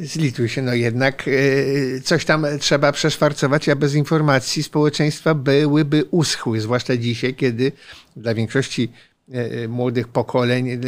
[0.00, 6.60] Zlituj się, no jednak e, coś tam trzeba przeszwarcować, a bez informacji społeczeństwa byłyby uschły,
[6.60, 7.72] zwłaszcza dzisiaj, kiedy
[8.16, 8.88] dla większości
[9.68, 10.68] młodych pokoleń.
[10.68, 10.78] E, e,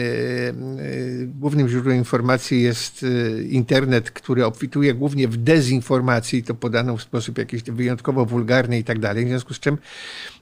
[1.26, 7.02] głównym źródłem informacji jest e, internet, który obfituje głównie w dezinformacji, i to podano w
[7.02, 9.78] sposób jakiś wyjątkowo wulgarny i tak dalej, w związku z czym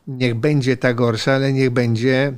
[0.09, 2.33] niech będzie ta gorsza, ale niech będzie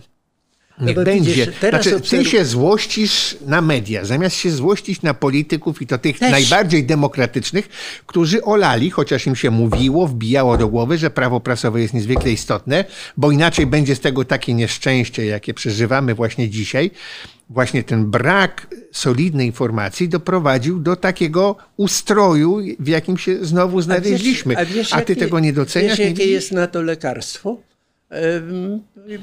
[0.81, 1.31] Niech bo będzie.
[1.31, 5.87] widzisz, teraz znaczy, ty obserw- się złościsz na media, zamiast się złościć na polityków i
[5.87, 6.31] to tych Też.
[6.31, 7.69] najbardziej demokratycznych,
[8.07, 12.85] którzy olali, chociaż im się mówiło, wbijało do głowy, że prawo prasowe jest niezwykle istotne,
[13.17, 16.91] bo inaczej będzie z tego takie nieszczęście, jakie przeżywamy właśnie dzisiaj.
[17.51, 24.57] Właśnie ten brak solidnej informacji doprowadził do takiego ustroju, w jakim się znowu znaleźliśmy.
[24.59, 25.89] A, wiesz, ty jakie- tego nie doceniasz?
[25.91, 26.33] Wiesz, nie jakie widzisz?
[26.33, 27.57] jest na to lekarstwo?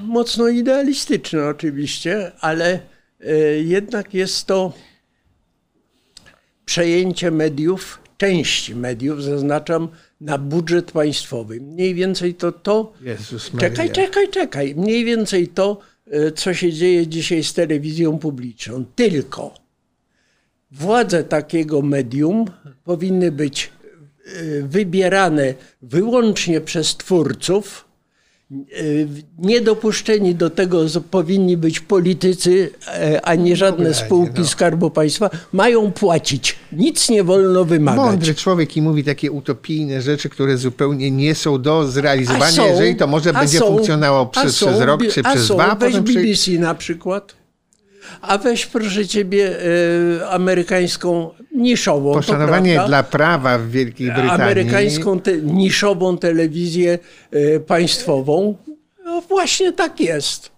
[0.02, 2.80] Mocno idealistyczne oczywiście, ale
[3.20, 4.74] e, jednak jest to
[6.66, 9.90] przejęcie mediów, części mediów, zaznaczam,
[10.22, 11.62] na budżet państwowy.
[11.62, 12.94] Mniej więcej to to.
[13.60, 14.76] Czekaj, czekaj, czekaj.
[14.76, 15.80] Mniej więcej to,
[16.12, 18.86] e, co się dzieje dzisiaj z telewizją publiczną.
[18.96, 19.54] Tylko
[20.72, 22.46] władze takiego medium
[22.84, 23.72] powinny być
[24.26, 27.87] e, wybierane wyłącznie przez twórców.
[28.52, 28.56] E,
[29.38, 34.48] Niedopuszczeni do tego powinni być politycy, e, a nie żadne spółki no.
[34.48, 35.30] Skarbu Państwa.
[35.54, 36.56] Mają płacić.
[36.72, 38.06] Nic nie wolno wymagać.
[38.06, 42.96] Mądry człowiek i mówi takie utopijne rzeczy, które zupełnie nie są do zrealizowania, są- jeżeli
[42.96, 46.04] to może będzie są- funkcjonowało przez, są przez rok czy przez dwa, a Weź potem
[46.04, 46.14] przy...
[46.14, 47.36] BBC na przykład.
[48.22, 49.58] A weź proszę ciebie
[50.20, 52.14] e, amerykańską niszową.
[52.14, 54.32] poszanowanie dla prawa w Wielkiej Brytanii.
[54.32, 57.00] amerykańską te, niszową telewizję
[57.32, 58.58] e, państwową.
[59.06, 60.57] No właśnie tak jest.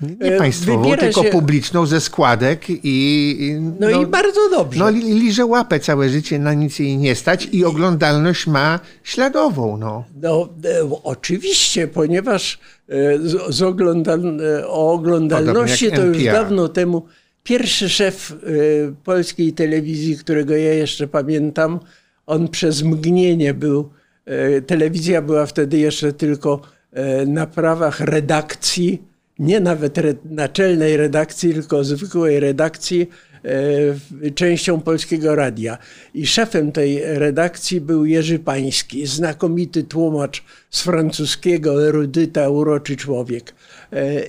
[0.00, 2.76] Nie e, państwową, wybiera tylko się- publiczną ze składek i...
[2.84, 4.78] i No, i bardzo dobrze.
[4.78, 9.76] No li- liże łapę całe życie, na nic jej nie stać i oglądalność ma śladową,
[9.76, 10.04] no.
[10.22, 12.58] No, e, oczywiście, ponieważ
[12.88, 17.02] e, z, z oglądal, o oglądalności to już dawno temu
[17.44, 18.36] pierwszy szef
[19.04, 21.80] polskiej telewizji, którego ja jeszcze pamiętam,
[22.26, 23.88] on przez mgnienie był,
[24.66, 26.60] telewizja była wtedy jeszcze tylko
[27.26, 29.02] na prawach redakcji,
[29.38, 33.08] nie nawet re, naczelnej redakcji, tylko zwykłej redakcji,
[34.24, 35.78] e, częścią Polskiego Radia.
[36.14, 43.54] I szefem tej redakcji był Jerzy Pański, znakomity tłumacz z francuskiego, erudyta, uroczy człowiek.
[43.92, 44.22] E,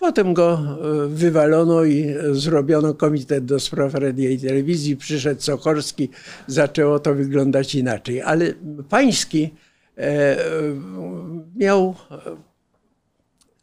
[0.00, 0.58] Potem go
[1.04, 4.96] e, wywalono i zrobiono komitet do spraw radia i telewizji.
[4.96, 6.10] Przyszedł Sokorski,
[6.46, 8.22] zaczęło to wyglądać inaczej.
[8.22, 8.54] Ale
[8.88, 9.54] Pański
[11.56, 11.94] miał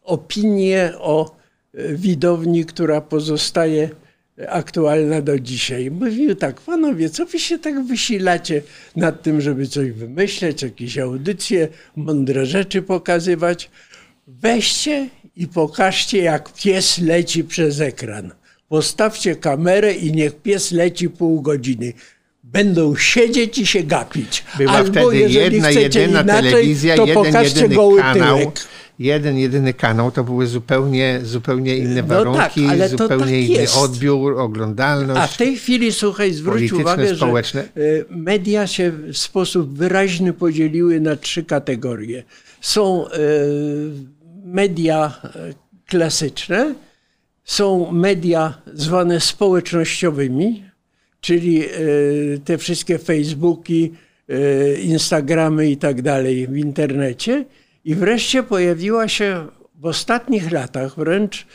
[0.06, 1.36] opinię o
[1.74, 3.90] e, widowni, która pozostaje
[4.48, 5.92] aktualna do dzisiaj.
[5.92, 8.62] Mówił tak, panowie, co wy się tak wysilacie
[8.96, 13.70] nad tym, żeby coś wymyśleć, jakieś audycje, mądre rzeczy pokazywać.
[14.28, 18.32] Weźcie i pokażcie, jak pies leci przez ekran.
[18.70, 21.94] Postawcie kamerę i niech pies leci pół godziny.
[22.44, 24.44] Będą siedzieć i się gapić.
[24.58, 28.40] Była Albo wtedy jedna, jedyna inaczej, telewizja, to jeden, pokażcie jedyny goły kanał.
[28.40, 28.60] tyłek.
[29.00, 33.78] Jeden, jedyny kanał, to były zupełnie, zupełnie inne No warunki, tak, zupełnie tak inny jest.
[33.78, 35.22] odbiór, oglądalność.
[35.22, 37.64] A w tej chwili, słuchaj, zwróć uwagę, społeczne.
[37.76, 42.24] że media się w sposób wyraźny podzieliły na trzy kategorie.
[42.62, 43.12] Są e,
[44.46, 45.54] media e,
[45.88, 46.76] klasyczne,
[47.44, 50.64] są media zwane społecznościowymi,
[51.22, 51.70] czyli e,
[52.46, 53.92] te wszystkie Facebooki,
[54.84, 57.46] Instagramy i tak dalej w internecie.
[57.86, 61.48] I wreszcie pojawiła się w ostatnich latach wręcz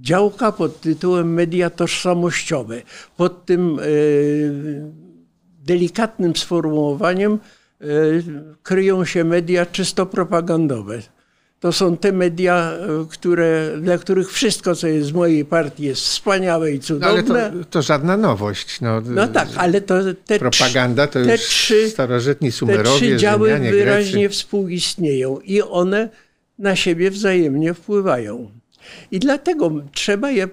[0.00, 2.82] działka pod tytułem Media Tożsamościowe.
[3.16, 3.78] Pod tym
[5.64, 7.38] delikatnym sformułowaniem
[8.62, 11.02] kryją się media czysto propagandowe
[11.62, 16.02] to są te media, e, które, dla których wszystko, co jest z mojej partii, jest
[16.02, 17.22] wspaniałe i cudowne.
[17.22, 18.80] No, ale to, to, żadna nowość.
[18.80, 19.94] No, no tak, ale to
[20.26, 24.34] te Propaganda to te już trzy, starożytni Sumerowie, Te trzy działy Rzymianie, wyraźnie Grecy.
[24.34, 26.08] współistnieją i one
[26.58, 28.50] na siebie wzajemnie wpływają.
[29.10, 30.48] I dlatego trzeba je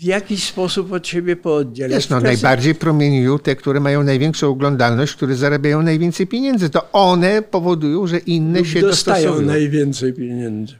[0.00, 1.94] w jakiś sposób od siebie pooddzielać.
[1.94, 6.70] Wiesz, no, najbardziej promieniują te, które mają największą oglądalność, które zarabiają najwięcej pieniędzy.
[6.70, 10.74] To one powodują, że inne się dostają najwięcej pieniędzy.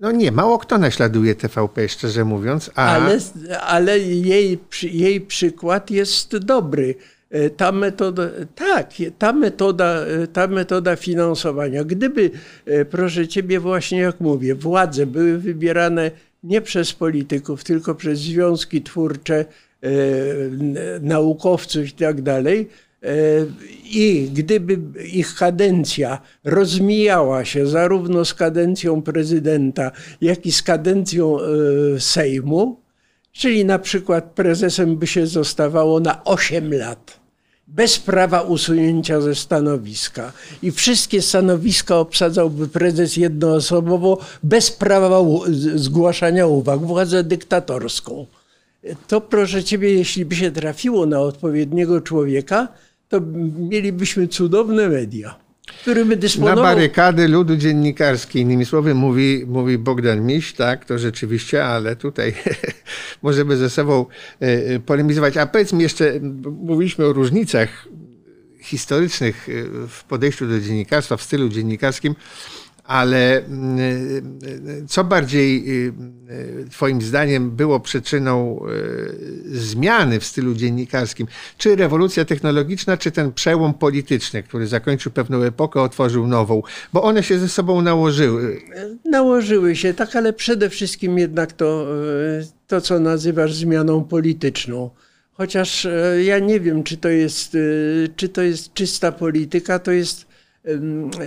[0.00, 2.70] No nie, mało kto naśladuje TVP, szczerze mówiąc.
[2.74, 2.86] A...
[2.86, 3.18] Ale,
[3.60, 6.94] ale jej, jej przykład jest dobry.
[7.30, 8.22] E, ta metoda,
[8.54, 11.84] tak, ta metoda, e, ta metoda finansowania.
[11.84, 12.30] Gdyby,
[12.66, 16.10] e, proszę ciebie, właśnie jak mówię, władze były wybierane
[16.42, 19.44] nie przez polityków, tylko przez związki twórcze,
[19.82, 19.88] e,
[21.00, 22.68] naukowców i tak dalej.
[23.02, 23.08] E,
[23.84, 24.78] I gdyby
[25.12, 31.44] ich kadencja rozmijała się zarówno z kadencją prezydenta, jak i z kadencją e,
[32.00, 32.80] Sejmu,
[33.32, 37.25] czyli na przykład prezesem by się zostawało na 8 lat
[37.66, 40.32] bez prawa usunięcia ze stanowiska.
[40.62, 45.20] I wszystkie stanowiska obsadzałby prezes jednoosobowo, bez prawa
[45.74, 48.26] zgłaszania uwag, władzę dyktatorską.
[49.08, 52.68] To proszę ciebie, jeśli by się trafiło na odpowiedniego człowieka,
[53.08, 53.20] to
[53.58, 55.45] mielibyśmy cudowne media
[56.16, 56.56] dysponował...
[56.56, 62.34] Na barykady ludu dziennikarskiej, innymi słowy, mówi, mówi Bogdan Miś, tak, to rzeczywiście, ale tutaj
[63.22, 64.06] możemy ze sobą
[64.42, 65.36] e, e, polemizować.
[65.36, 67.88] A powiedz mi jeszcze, mówiliśmy o różnicach
[68.60, 69.52] historycznych e,
[69.88, 72.14] w podejściu do dziennikarstwa, w stylu dziennikarskim
[72.86, 75.92] ale mm, y, co bardziej y,
[76.30, 78.60] y, Twoim zdaniem było przyczyną
[79.52, 81.26] zmiany w stylu dziennikarskim?
[81.58, 86.62] Czy rewolucja technologiczna, czy ten przełom polityczny, który zakończył pewną epokę, otworzył nową?
[86.92, 88.60] Bo one się ze sobą nałożyły.
[89.04, 91.86] Nałożyły się, tak, ale przede wszystkim jednak to,
[92.66, 94.90] to co nazywasz zmianą polityczną.
[95.32, 95.86] Chociaż
[96.24, 97.56] ja nie wiem, czy to jest,
[98.16, 100.25] czy to jest czysta polityka, to jest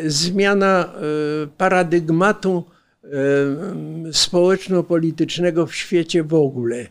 [0.07, 2.63] zmiana e, paradygmatu
[4.11, 6.87] społeczno-politycznego w świecie w ogóle.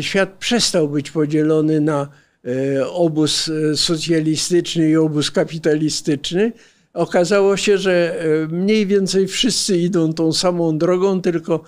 [0.00, 2.08] Świat przestał być podzielony na
[2.44, 6.52] e, obóz e, socjalistyczny i obóz kapitalistyczny.
[6.92, 11.64] Okazało się, że mniej więcej wszyscy idą tą samą drogą, tylko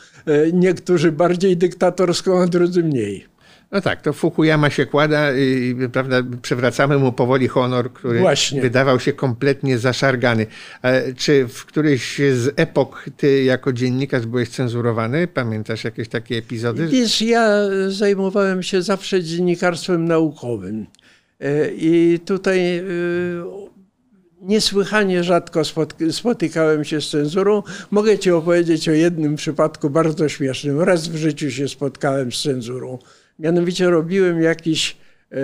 [0.53, 3.36] niektórzy bardziej dyktatorską, a drudzy mniej.
[3.73, 8.61] No tak, to Fukuyama się kłada i prawda, przywracamy mu powoli honor, który Właśnie.
[8.61, 10.47] wydawał się kompletnie zaszargany.
[11.17, 15.27] Czy w którejś z epok ty jako dziennikarz byłeś cenzurowany?
[15.27, 16.87] Pamiętasz jakieś takie epizody?
[16.87, 20.87] Wiesz, ja zajmowałem się zawsze dziennikarstwem naukowym.
[21.41, 22.83] E, I tutaj e,
[24.41, 25.63] niesłychanie rzadko
[26.11, 27.63] spotykałem się z cenzurą.
[27.91, 30.81] Mogę ci opowiedzieć o jednym przypadku bardzo śmiesznym.
[30.81, 32.99] Raz w życiu się spotkałem z cenzurą.
[33.39, 34.97] Mianowicie robiłem jakiś
[35.33, 35.37] e,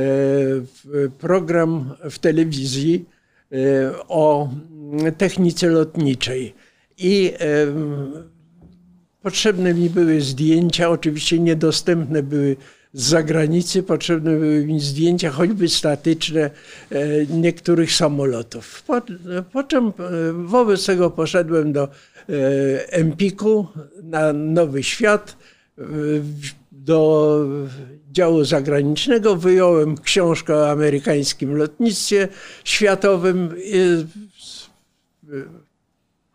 [1.19, 3.05] program w telewizji
[3.53, 3.57] e,
[4.09, 4.51] o
[5.19, 6.55] technice lotniczej
[6.99, 7.67] i e,
[9.23, 12.57] potrzebne mi były zdjęcia, oczywiście niedostępne były
[12.93, 16.51] z zagranicy, potrzebne były mi zdjęcia, choćby statyczne,
[17.31, 18.83] niektórych samolotów.
[18.83, 19.03] Po,
[19.53, 19.93] po czym
[20.33, 21.89] wobec tego poszedłem do
[22.91, 23.67] Empiku
[24.03, 25.37] na Nowy Świat,
[26.85, 27.39] do
[28.13, 32.29] działu zagranicznego, wyjąłem książkę o amerykańskim lotnictwie
[32.65, 33.55] światowym.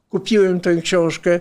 [0.09, 1.39] Kupiłem tę książkę,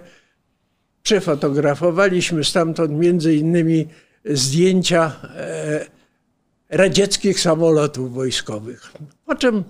[1.03, 3.89] przefotografowaliśmy stamtąd między innymi
[4.25, 5.87] zdjęcia e,
[6.69, 8.93] radzieckich samolotów wojskowych.
[9.27, 9.65] Po czym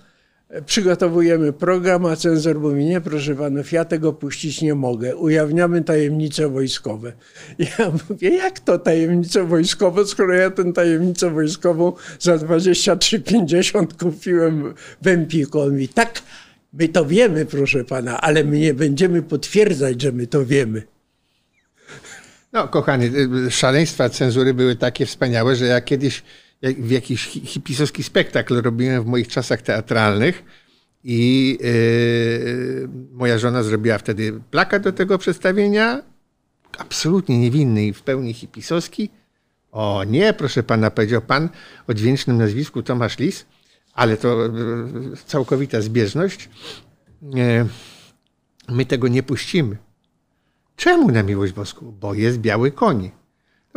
[0.67, 6.49] przygotowujemy program, a cenzor mówi, nie proszę panów, ja tego puścić nie mogę, ujawniamy tajemnice
[6.49, 7.13] wojskowe.
[7.59, 15.07] Ja mówię, jak to tajemnice wojskowe, skoro ja tę tajemnicę wojskową za 23,50 kupiłem w
[15.07, 15.61] Empiku.
[15.61, 16.23] On mówi, tak,
[16.73, 20.83] my to wiemy, proszę pana, ale my nie będziemy potwierdzać, że my to wiemy.
[22.53, 23.11] No, kochany,
[23.51, 26.23] szaleństwa cenzury były takie wspaniałe, że ja kiedyś
[26.63, 30.45] w jakiś hipisowski spektakl robiłem w moich czasach teatralnych
[31.05, 36.03] i yy, moja żona zrobiła wtedy plakat do tego przedstawienia,
[36.79, 39.11] absolutnie niewinny i w pełni hipisowski.
[39.73, 41.49] O nie, proszę pana, powiedział pan
[41.89, 43.47] o dźwięcznym nazwisku Tomasz Lis,
[43.95, 44.51] ale to e,
[45.27, 46.49] całkowita zbieżność.
[47.37, 47.67] E,
[48.69, 49.77] my tego nie puścimy.
[50.77, 51.97] Czemu na miłość boską?
[52.01, 53.11] Bo jest biały koń.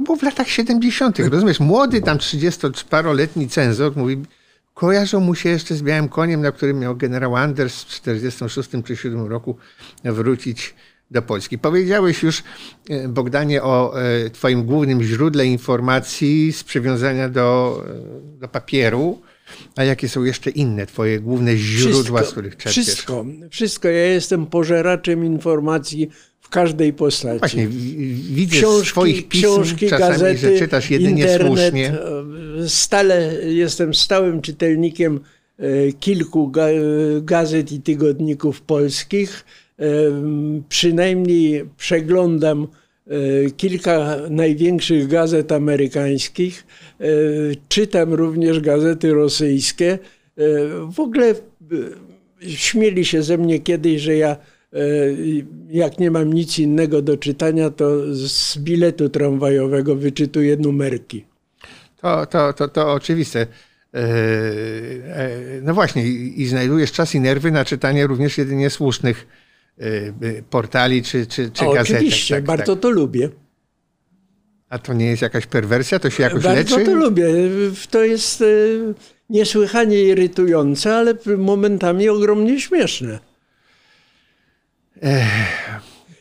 [0.10, 1.20] Było w latach 70.
[1.20, 4.18] Rozumiesz, młody tam 30-paroletni cenzor mówi,
[4.74, 8.96] kojarzą mu się jeszcze z białym koniem, na którym miał generał Anders w 46 czy
[8.96, 9.58] 7 roku
[10.04, 10.76] wrócić
[11.12, 11.58] do Polski.
[11.58, 12.44] Powiedziałeś już,
[12.90, 17.82] e, Bogdanie, o e, twoim głównym źródle informacji z przywiązania do,
[18.36, 19.22] e, do papieru.
[19.76, 22.86] A jakie są jeszcze inne twoje główne źródła, wszystko, z których czerpiesz?
[22.86, 23.88] Wszystko, wszystko.
[23.88, 26.10] Ja jestem pożeraczem informacji
[26.50, 27.40] w każdej postaci.
[27.40, 27.68] Właśnie,
[28.32, 31.48] widzę książki, z twoich pism książki, czasami, gazety, że czytasz jedynie internet.
[31.48, 31.94] słusznie.
[32.68, 35.20] Stale jestem stałym czytelnikiem
[36.00, 36.52] kilku
[37.22, 39.46] gazet i tygodników polskich
[40.70, 42.68] przynajmniej przeglądam
[43.08, 46.68] e, kilka największych gazet amerykańskich,
[47.00, 47.06] e,
[47.68, 49.92] czytam również gazety rosyjskie.
[49.92, 50.00] E,
[50.92, 51.36] w ogóle
[52.42, 54.38] śmieli się ze mnie kiedyś, że ja
[55.70, 61.26] jak nie mam nic innego do czytania, to z biletu tramwajowego wyczytuję numerki.
[62.02, 63.48] To, to, to, to oczywiste.
[65.62, 69.28] No właśnie, i znajdujesz czas i nerwy na czytanie również jedynie słusznych
[70.50, 71.96] portali czy, czy, czy gazetek.
[71.98, 72.82] Oczywiście, tak, bardzo tak.
[72.82, 73.30] to lubię.
[74.70, 76.00] A to nie jest jakaś perwersja?
[76.00, 76.76] To się jakoś bardzo leczy?
[76.76, 77.26] Bardzo to lubię.
[77.90, 78.44] To jest
[79.30, 83.20] niesłychanie irytujące, ale momentami ogromnie śmieszne.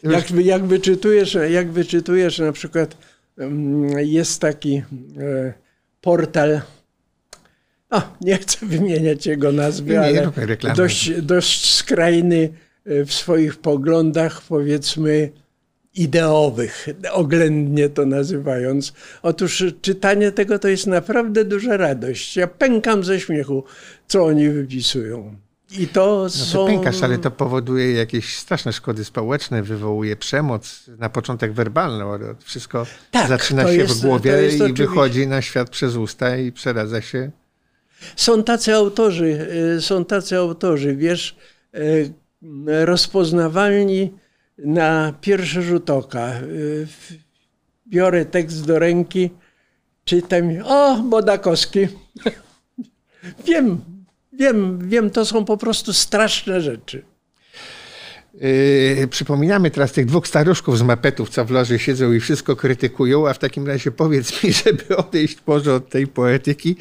[0.03, 2.97] Jak, jak, wyczytujesz, jak wyczytujesz na przykład
[3.39, 4.83] mm, jest taki e,
[6.01, 6.61] portal
[7.91, 10.31] o, nie chcę wymieniać jego nazwy, nie, ale
[10.75, 12.53] dość, dość skrajny
[12.89, 15.31] E, w swoich poglądach, powiedzmy,
[15.95, 18.93] ideowych, oględnie to nazywając.
[19.23, 22.37] Otóż czytanie tego to jest naprawdę duża radość.
[22.37, 23.65] Ja pękam ze śmiechu,
[24.07, 25.37] co oni wypisują.
[25.71, 26.67] I to no są...
[26.67, 33.29] pękasz, ale to powoduje jakieś straszne szkody społeczne, wywołuje przemoc, na początek werbalną, wszystko tak,
[33.29, 34.87] zaczyna się jest, w głowie i oczywiście...
[34.87, 37.31] wychodzi na świat przez usta i przeradza się.
[38.17, 41.37] Są tacy autorzy, e, są tacy autorzy, wiesz,
[41.75, 41.79] e,
[42.85, 44.13] rozpoznawalni
[44.59, 46.33] na pierwszy rzut oka.
[47.89, 49.31] Biorę tekst do ręki,
[50.05, 51.89] czytam, o, Bodakowski.
[53.47, 53.81] wiem,
[54.39, 57.03] wiem, wiem, to są po prostu straszne rzeczy.
[58.35, 63.29] Yy, przypominamy teraz tych dwóch staruszków z mapetów, co w loży siedzą i wszystko krytykują,
[63.29, 66.77] a w takim razie powiedz mi, żeby odejść może od tej poetyki,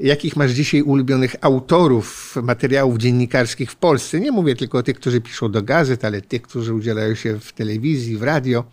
[0.00, 4.20] jakich masz dzisiaj ulubionych autorów materiałów dziennikarskich w Polsce?
[4.20, 7.52] Nie mówię tylko o tych, którzy piszą do gazet, ale tych, którzy udzielają się w
[7.52, 8.64] telewizji, w radio.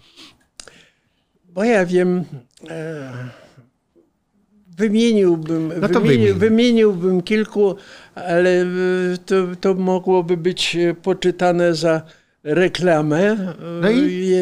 [1.50, 2.24] Bo ja wiem...
[2.70, 3.45] E
[4.78, 7.76] Wymieniłbym, no wymieni, wymieniłbym kilku,
[8.16, 8.66] ale e,
[9.26, 12.02] to, to mogłoby być poczytane za
[12.44, 13.54] reklamę.
[13.82, 14.36] No i?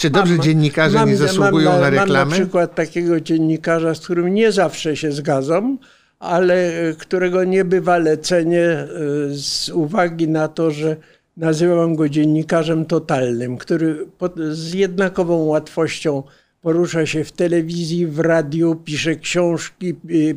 [0.00, 2.18] Czy dobrze mam, dziennikarze mam, nie zasługują mam, na reklamę?
[2.18, 5.78] Mam na przykład takiego dziennikarza, z którym nie zawsze się zgadzam,
[6.18, 8.86] ale którego niebywale cenię e,
[9.30, 10.96] z uwagi na to, że
[11.36, 14.06] nazywam go dziennikarzem totalnym, który
[14.50, 16.22] z jednakową łatwością
[16.60, 19.94] porusza się w telewizji, w radiu, pisze książki,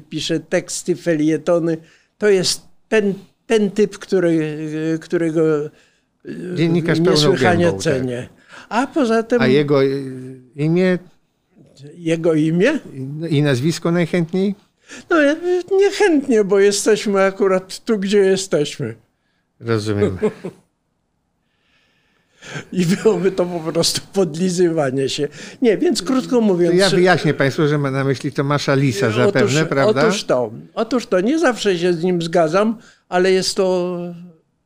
[0.09, 1.77] pisze teksty, felietony.
[2.17, 3.13] To jest ten,
[3.47, 4.57] ten typ, który,
[5.01, 5.71] którego y,
[6.55, 7.83] Dziennikarz niesłychanie gębą, tak.
[7.83, 8.27] cenię.
[8.29, 8.65] Tak.
[8.69, 9.41] A poza tym...
[9.41, 10.99] A jego y, imię?
[11.97, 12.79] Jego imię?
[13.29, 14.55] I nazwisko najchętniej?
[15.09, 15.17] No
[15.77, 18.95] niechętnie, bo jesteśmy akurat tu, gdzie jesteśmy.
[19.59, 20.17] Rozumiem.
[22.71, 25.27] I byłoby to po prostu podlizywanie się.
[25.61, 26.75] Nie, więc krótko mówiąc...
[26.75, 30.01] Ja wyjaśnię Państwu, że ma na myśli Tomasza Lisa zapewne, otóż, prawda?
[30.07, 32.77] Otóż to, otóż to, nie zawsze się z nim zgadzam,
[33.09, 33.97] ale jest to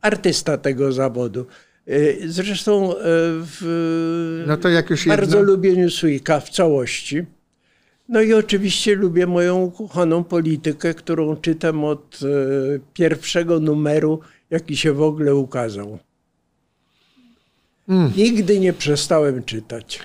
[0.01, 1.45] artysta tego zawodu.
[1.88, 5.51] Y, zresztą y, w, no to jak już bardzo jedno...
[5.51, 7.25] lubię Newsweeka w całości.
[8.09, 14.19] No i oczywiście lubię moją ukochaną politykę, którą czytam od y, pierwszego numeru,
[14.49, 15.99] jaki się w ogóle ukazał.
[17.88, 18.12] Mm.
[18.18, 20.00] Nigdy nie przestałem czytać.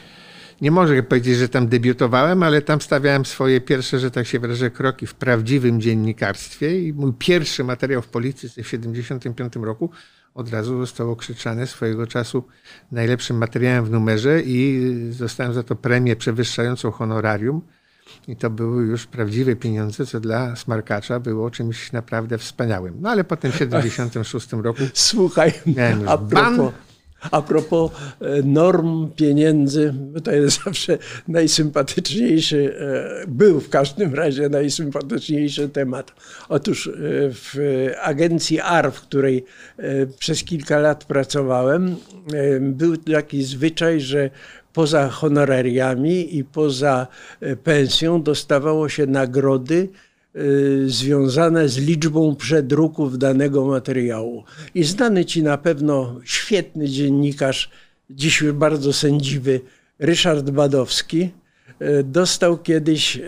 [0.60, 4.70] Nie mogę powiedzieć, że tam debiutowałem, ale tam stawiałem swoje pierwsze, że tak się wyrażę,
[4.70, 9.90] kroki w prawdziwym dziennikarstwie i mój pierwszy materiał w polityce w 1975 roku
[10.34, 12.44] od razu został okrzyczany swojego czasu
[12.92, 17.62] najlepszym materiałem w numerze i zostałem za to premię przewyższającą honorarium.
[18.28, 22.94] I to były już prawdziwe pieniądze, co dla smarkacza było czymś naprawdę wspaniałym.
[23.00, 26.72] No ale potem w 1976 roku Słuchaj, miałem już a propos, ban
[27.30, 29.94] A propos e, norm pieniędzy,
[30.24, 30.98] to jest zawsze
[31.28, 36.12] najsympatyczniejszy, e, był w każdym razie najsympatyczniejszy temat.
[36.48, 36.90] Otóż e,
[37.30, 37.56] w
[38.02, 39.44] agencji AR, w której
[40.18, 41.96] przez kilka lat pracowałem,
[42.60, 44.30] był taki zwyczaj, że
[44.72, 47.06] poza honorariami i poza
[47.64, 49.88] pensją dostawało się nagrody
[50.86, 54.44] związane z liczbą przedruków danego materiału.
[54.74, 57.70] I znany ci na pewno świetny dziennikarz,
[58.10, 59.60] dziś bardzo sędziwy,
[59.98, 61.30] Ryszard Badowski, y,
[62.04, 63.22] dostał kiedyś y,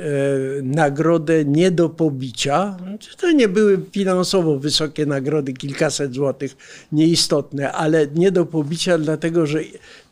[0.62, 2.76] nagrodę nie do pobicia.
[3.20, 6.56] To nie były finansowo wysokie nagrody, kilkaset złotych,
[6.92, 9.60] nieistotne, ale nie do pobicia, dlatego że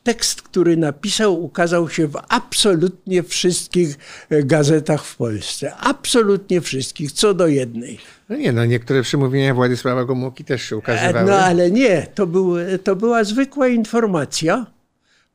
[0.02, 3.98] tekst, który napisał, ukazał się w absolutnie wszystkich
[4.30, 5.74] e, gazetach w Polsce.
[5.76, 7.98] Absolutnie wszystkich, co do jednej.
[8.28, 11.30] No nie, no niektóre przemówienia Władysława Gomułki też się ukazywały.
[11.30, 12.54] No ale nie, to, był,
[12.84, 14.66] to była zwykła informacja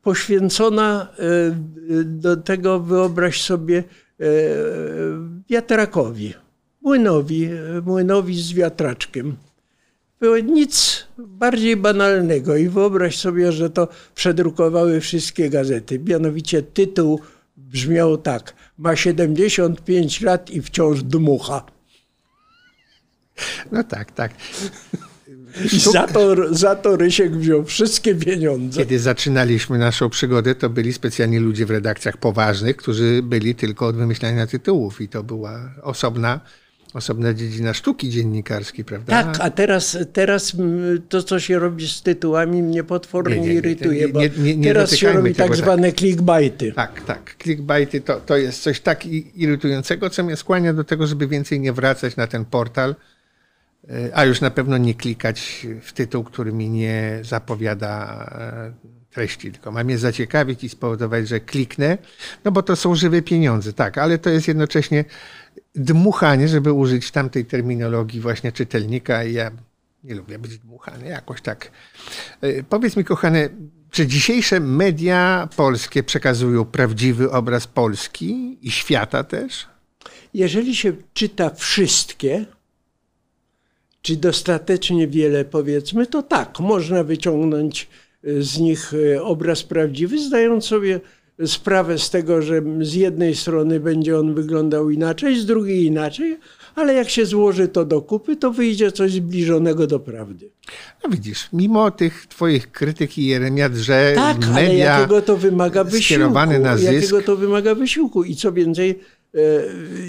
[0.08, 1.24] poświęcona e,
[2.04, 4.24] do tego, wyobraź sobie, e,
[5.50, 6.34] wiatrakowi,
[6.82, 7.50] młynowi,
[7.86, 9.36] młynowi z wiatraczkiem.
[10.20, 15.98] Było nic bardziej banalnego i wyobraź sobie, że to przedrukowały wszystkie gazety.
[15.98, 17.20] Mianowicie tytuł
[17.56, 18.54] brzmiał tak.
[18.78, 21.62] Ma 75 lat i wciąż dmucha.
[23.72, 24.32] No tak, tak.
[25.64, 28.80] I za to, za to Rysiek wziął wszystkie pieniądze.
[28.80, 33.96] Kiedy zaczynaliśmy naszą przygodę, to byli specjalni ludzie w redakcjach poważnych, którzy byli tylko od
[33.96, 36.40] wymyślania tytułów i to była osobna
[36.94, 39.22] osobna dziedzina sztuki dziennikarskiej, prawda?
[39.22, 40.56] Tak, a teraz, teraz
[41.08, 44.20] to, co się robi z tytułami, mnie potwornie nie, nie, irytuje, bo
[44.62, 45.98] teraz się robi tak zwane tak.
[45.98, 46.72] clickbaity.
[46.72, 47.36] Tak, tak.
[47.42, 49.06] Clickbaity to, to jest coś tak
[49.36, 52.94] irytującego, co mnie skłania do tego, żeby więcej nie wracać na ten portal,
[54.14, 59.72] a już na pewno nie klikać w tytuł, który mi nie zapowiada e, treści, tylko
[59.72, 61.98] ma mnie zaciekawić i spowodować, że kliknę,
[62.44, 65.04] no bo to są żywe pieniądze, tak, ale to jest jednocześnie
[65.74, 69.24] dmuchanie, żeby użyć tamtej terminologii właśnie czytelnika.
[69.24, 69.50] Ja
[70.04, 71.70] nie lubię być dmuchany, jakoś tak.
[72.40, 73.50] E, powiedz mi, kochany,
[73.90, 79.66] czy dzisiejsze media polskie przekazują prawdziwy obraz Polski i świata też?
[80.34, 82.46] Jeżeli się czyta wszystkie,
[84.08, 87.88] czy dostatecznie wiele powiedzmy, to tak, można wyciągnąć
[88.24, 91.00] e, z nich e, obraz prawdziwy, zdając sobie
[91.46, 96.38] sprawę z tego, że z jednej strony będzie on wyglądał inaczej, z drugiej inaczej,
[96.74, 100.50] ale jak się złoży to do kupy, to wyjdzie coś zbliżonego do prawdy.
[101.04, 105.84] No widzisz, mimo tych twoich krytyk i jeremiat, że tak, media ale jakiego to wymaga
[105.84, 106.92] wysiłku, na zysk...
[106.92, 108.98] jakiego to wymaga wysiłku i co więcej,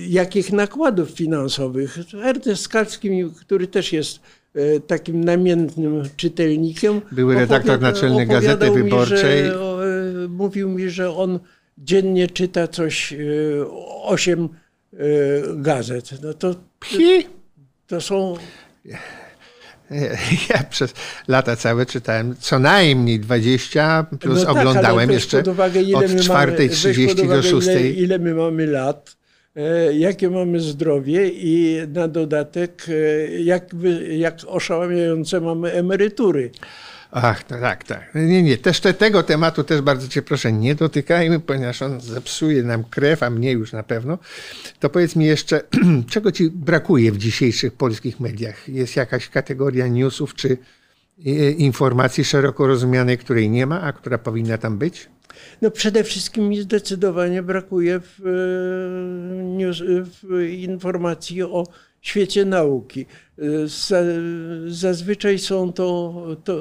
[0.08, 1.98] jakich nakładów finansowych.
[2.24, 3.10] Ernest Skalski,
[3.42, 4.20] który też jest
[4.56, 7.02] e, takim namiętnym czytelnikiem.
[7.12, 9.44] Były redaktor naczelny Gazety Wyborczej.
[9.44, 9.58] Mi, że,
[10.30, 11.40] mówił mi, że on
[11.78, 13.18] dziennie czyta coś, e,
[14.04, 14.50] osiem
[14.94, 14.98] e,
[15.56, 16.12] gazet.
[16.24, 16.56] No to,
[17.88, 18.36] to są...
[20.50, 20.94] Ja przez
[21.28, 27.42] lata całe czytałem co najmniej 20, plus no tak, oglądałem jeszcze uwagę, od 4.30 do
[27.42, 27.68] 6.
[27.68, 29.16] Ile, ile my mamy lat,
[29.56, 32.86] e, jakie mamy zdrowie i na dodatek
[33.40, 33.70] jak,
[34.18, 36.52] jak oszałamiające mamy emerytury.
[37.12, 38.16] Ach, no tak, tak.
[38.16, 42.64] Nie, nie, też te, tego tematu też bardzo cię proszę, nie dotykajmy, ponieważ on zepsuje
[42.64, 44.18] nam krew, a mnie już na pewno.
[44.80, 45.62] To powiedz mi jeszcze,
[46.12, 48.70] czego ci brakuje w dzisiejszych polskich mediach?
[48.70, 50.58] Jest jakaś kategoria newsów czy
[51.58, 55.10] informacji szeroko rozumianej, której nie ma, a która powinna tam być?
[55.62, 61.64] No przede wszystkim mi zdecydowanie brakuje w, e, w informacji o
[62.02, 63.06] świecie nauki.
[64.68, 66.56] Zazwyczaj są to, to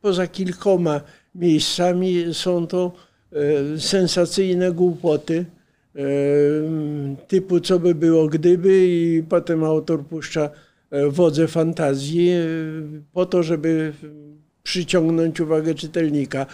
[0.00, 1.00] poza kilkoma
[1.34, 2.92] miejscami są to
[3.32, 5.44] e, sensacyjne głupoty
[5.96, 6.02] e,
[7.28, 10.50] typu co by było gdyby i potem autor puszcza
[11.08, 12.30] wodze fantazji
[13.12, 13.92] po to, żeby
[14.62, 16.46] przyciągnąć uwagę czytelnika.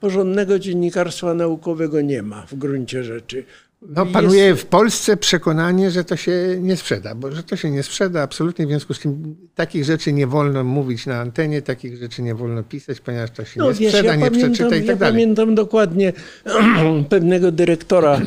[0.00, 3.44] Porządnego dziennikarstwa naukowego nie ma w gruncie rzeczy.
[3.88, 4.62] No, panuje jest...
[4.62, 8.66] w Polsce przekonanie, że to się nie sprzeda, bo że to się nie sprzeda absolutnie,
[8.66, 12.62] w związku z tym takich rzeczy nie wolno mówić na antenie, takich rzeczy nie wolno
[12.62, 14.96] pisać, ponieważ to się no, nie wiesz, sprzeda, ja nie pamiętam, przeczyta i tak ja
[14.96, 15.14] dalej.
[15.14, 16.12] pamiętam dokładnie
[17.08, 18.22] pewnego dyrektora e,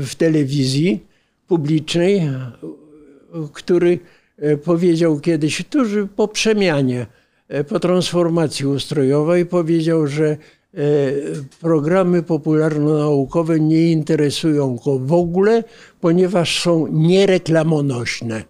[0.00, 1.06] w telewizji
[1.48, 2.30] publicznej,
[3.52, 3.98] który
[4.38, 7.06] e, powiedział kiedyś, tuż po przemianie,
[7.48, 10.36] e, po transformacji ustrojowej, powiedział, że
[11.60, 15.64] programy popularno-naukowe nie interesują go w ogóle,
[16.00, 18.42] ponieważ są niereklamonośne.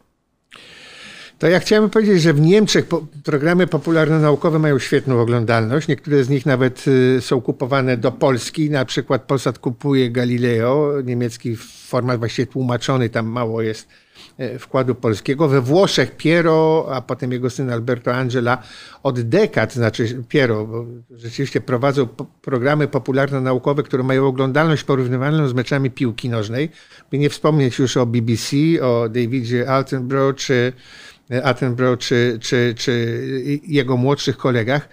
[1.39, 2.87] To ja chciałem powiedzieć, że w Niemczech
[3.25, 5.89] programy popularno-naukowe mają świetną oglądalność.
[5.89, 8.71] Niektóre z nich nawet y, są kupowane do Polski.
[8.71, 11.57] Na przykład Polsat kupuje Galileo, niemiecki
[11.87, 14.10] format właściwie tłumaczony, tam mało jest E,
[14.59, 15.49] wkładu polskiego.
[15.49, 18.63] We Włoszech Piero, a potem jego syn Alberto Angela
[19.03, 22.09] od dekad, znaczy Piero, bo rzeczywiście prowadzą
[22.43, 26.71] programy popularno-naukowe, które mają oglądalność porównywalną z meczami piłki nożnej.
[27.11, 30.73] By nie wspomnieć już o BBC, o Davidzie Attenborough, czy,
[31.43, 34.89] Attenborough, czy, czy, czy jego młodszych kolegach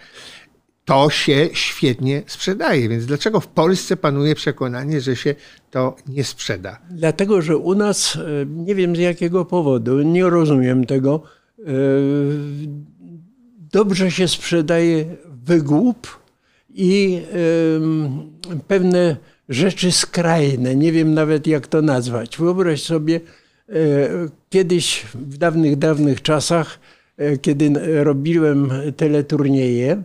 [0.87, 2.89] to się świetnie sprzedaje.
[2.89, 5.35] Więc dlaczego w Polsce panuje przekonanie, że się
[5.71, 6.79] to nie sprzeda?
[6.91, 11.21] Dlatego, że u nas, e, nie wiem z jakiego powodu, nie rozumiem tego,
[11.59, 11.63] e,
[13.71, 15.05] dobrze się sprzedaje
[15.45, 16.19] wygłup
[16.73, 17.21] i
[18.67, 19.17] pewne
[19.49, 20.75] rzeczy skrajne.
[20.75, 22.37] Nie wiem nawet jak to nazwać.
[22.37, 23.19] Wyobraź sobie,
[23.69, 23.73] e,
[24.49, 26.79] kiedyś w dawnych, dawnych czasach,
[27.41, 27.71] kiedy
[28.03, 30.03] robiłem teleturnieje,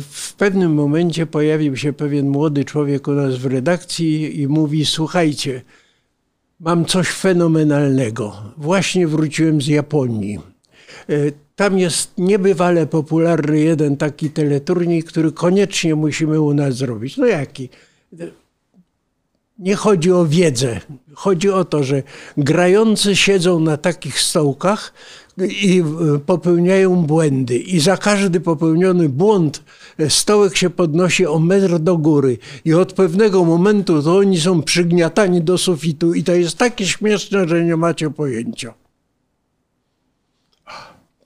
[0.00, 5.62] w pewnym momencie pojawił się pewien młody człowiek u nas w redakcji i mówi: Słuchajcie,
[6.60, 8.36] mam coś fenomenalnego.
[8.56, 10.38] Właśnie wróciłem z Japonii.
[11.08, 11.12] E,
[11.56, 17.16] tam jest niebywale popularny jeden taki teleturniej, który koniecznie musimy u nas zrobić.
[17.16, 17.68] No jaki?
[19.58, 20.80] Nie chodzi o wiedzę.
[21.14, 22.02] Chodzi o to, że
[22.36, 24.92] grający siedzą na takich stołkach,
[25.46, 27.58] i e, popełniają błędy.
[27.58, 29.62] I za każdy popełniony błąd
[29.98, 32.38] e, stołek się podnosi o metr do góry.
[32.64, 36.14] I od pewnego momentu to oni są przygniatani do sufitu.
[36.14, 38.74] I to jest takie śmieszne, że nie macie pojęcia.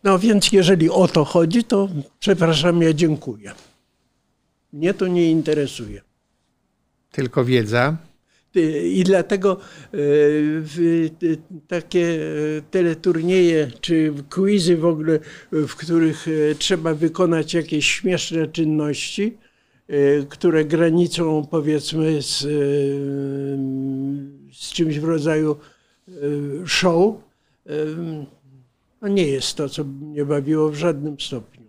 [0.05, 1.89] No więc jeżeli o to chodzi, to
[2.21, 3.53] przepraszam, ja dziękuję.
[4.73, 6.03] Mnie to nie interesuje.
[7.13, 7.97] Tylko wiedza.
[8.85, 9.57] I dlatego
[9.95, 9.99] e,
[11.69, 12.07] takie
[12.59, 15.19] e, teleturnieje czy quizy w ogóle,
[15.53, 19.37] w których e, trzeba wykonać jakieś śmieszne czynności,
[20.29, 22.39] które granicą powiedzmy z,
[24.53, 25.57] z czymś w rodzaju
[26.67, 27.15] show,
[29.03, 31.63] no nie jest to, co mnie bawiło w żadnym stopniu.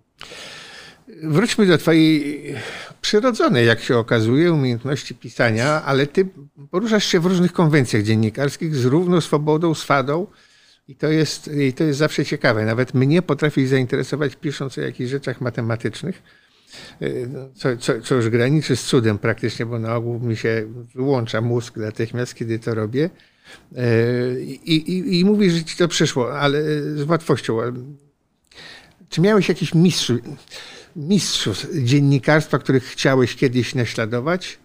[1.23, 2.55] Wróćmy do Twojej
[3.01, 6.27] przyrodzonej, jak się okazuje, umiejętności pisania, ale Ty
[6.71, 10.27] poruszasz się w różnych konwencjach dziennikarskich z równą swobodą, swadą.
[10.87, 12.65] I to, jest, I to jest zawsze ciekawe.
[12.65, 16.23] Nawet mnie potrafi zainteresować pisząc o jakichś rzeczach matematycznych,
[17.55, 21.77] co, co, co już graniczy z cudem praktycznie, bo na ogół mi się wyłącza mózg
[21.77, 23.09] natychmiast, kiedy to robię.
[24.39, 26.61] I, i, i mówisz, że ci to przyszło, ale
[26.95, 27.57] z łatwością.
[29.09, 30.11] Czy miałeś jakiś mistrz?
[30.95, 34.57] Mistrzów dziennikarstwa, których chciałeś kiedyś naśladować?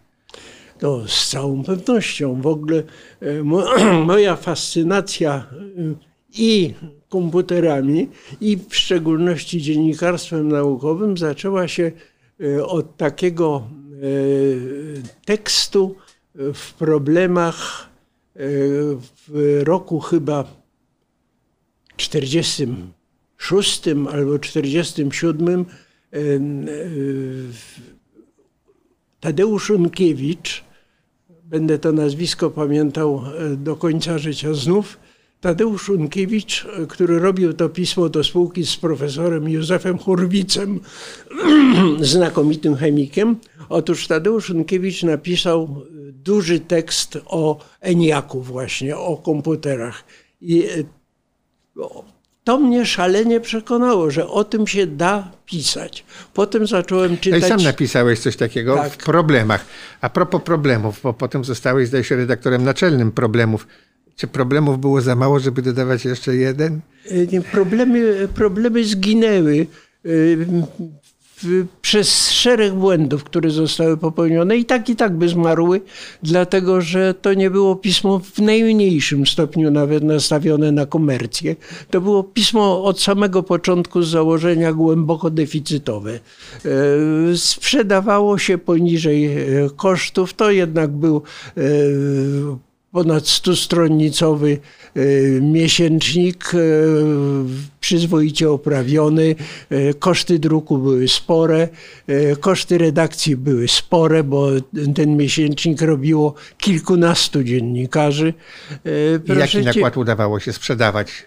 [0.78, 2.40] To z całą pewnością.
[2.42, 2.82] W ogóle
[3.20, 3.42] e,
[4.06, 5.44] moja fascynacja e,
[6.34, 6.74] i
[7.08, 8.08] komputerami,
[8.40, 11.92] i w szczególności dziennikarstwem naukowym zaczęła się
[12.40, 13.68] e, od takiego
[15.24, 15.96] tekstu
[16.34, 17.88] w problemach
[19.28, 20.44] w roku chyba
[21.96, 25.64] 46 albo 47
[29.20, 30.64] Tadeusz Unkiewicz,
[31.44, 34.98] będę to nazwisko pamiętał e, do końca życia znów,
[35.40, 40.80] Tadeusz Unkiewicz, e, który robił to pismo do spółki z profesorem Józefem Hurwicem,
[42.00, 43.36] znakomitym chemikiem.
[43.68, 50.04] Otóż Tadeusz Unkiewicz napisał e, duży tekst o ENIAC-u właśnie, o komputerach.
[50.40, 50.64] I
[52.48, 56.04] to mnie szalenie przekonało, że o tym się da pisać.
[56.34, 57.40] Potem zacząłem czytać...
[57.40, 58.92] No i sam napisałeś coś takiego tak.
[58.92, 59.64] w problemach.
[60.00, 63.66] A propos problemów, bo potem zostałeś, zdaje się, redaktorem naczelnym problemów.
[64.16, 66.80] Czy problemów było za mało, żeby dodawać jeszcze jeden?
[67.34, 69.66] E, problemy, problemy zginęły.
[71.82, 75.80] Przez szereg błędów, które zostały popełnione i tak i tak by zmarły,
[76.22, 81.56] dlatego że to nie było pismo w najmniejszym stopniu nawet nastawione na komercję.
[81.90, 86.12] To było pismo od samego początku z założenia głęboko deficytowe.
[86.12, 86.20] E,
[87.36, 91.22] sprzedawało się poniżej e, kosztów, to jednak był
[91.56, 91.60] e,
[92.92, 94.58] ponad stustronnicowy
[94.94, 95.00] e,
[95.40, 96.58] miesięcznik, e,
[97.80, 99.34] przyzwoicie oprawiony.
[99.70, 101.68] E, koszty druku były spore,
[102.40, 104.48] koszty redakcji były spore, bo
[104.94, 108.34] ten miesięcznik robiło kilkunastu dziennikarzy.
[109.26, 111.26] Proszę Jaki nakład udawało się sprzedawać?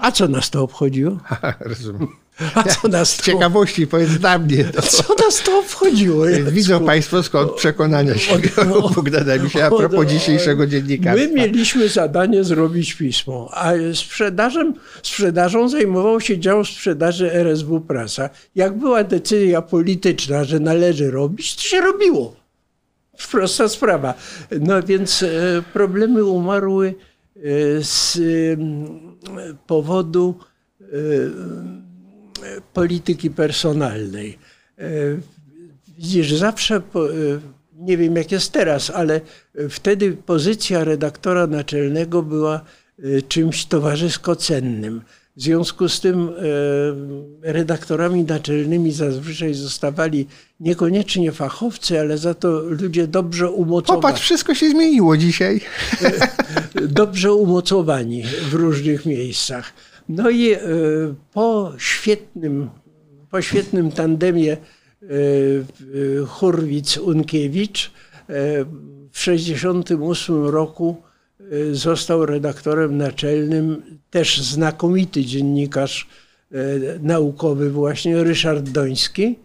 [0.00, 1.18] A co nas to obchodziło?
[1.60, 2.08] Rozumiem.
[2.54, 4.64] A co nas to, ciekawości, powiedz dla mnie.
[4.64, 4.82] To.
[4.82, 6.24] co nas to obchodziło?
[6.50, 11.28] Widzą Państwo skąd przekonania się od- Bogdana Misia a propos dzisiejszego dziennikarstwa.
[11.28, 18.30] My mieliśmy zadanie zrobić pismo, a sprzedażem, sprzedażą zajmował się dział sprzedaży RSW Prasa.
[18.54, 22.36] Jak była decyzja polityczna, że należy robić, to się robiło.
[23.30, 24.14] Prosta sprawa.
[24.60, 25.28] No więc e,
[25.72, 26.94] problemy umarły
[27.36, 27.40] e,
[27.82, 29.16] z mm,
[29.66, 30.34] powodu
[30.80, 30.84] e,
[32.72, 34.38] polityki personalnej.
[34.78, 34.84] E,
[36.00, 36.80] Widzisz, zawsze, e,
[37.78, 39.20] nie wiem jak jest teraz, ale
[39.70, 42.60] wtedy pozycja redaktora naczelnego była
[42.98, 45.02] e, czymś towarzysko cennym.
[45.36, 46.32] W związku z tym e,
[47.52, 50.26] redaktorami naczelnymi zazwyczaj zostawali
[50.60, 55.60] niekoniecznie fachowcy, ale za to ludzie dobrze umocowani Popatrz, wszystko się zmieniło dzisiaj.
[57.00, 59.72] dobrze umocowani w różnych miejscach.
[60.10, 60.58] No i e,
[61.32, 62.70] po świetnym,
[63.30, 64.56] po świetnym tandemie e,
[65.06, 67.90] e, Hurwicz-Unkiewicz e,
[69.10, 70.96] w 1968 roku
[71.40, 76.08] e, został redaktorem naczelnym też znakomity dziennikarz
[76.52, 76.56] e,
[77.00, 79.38] naukowy właśnie Ryszard Doński,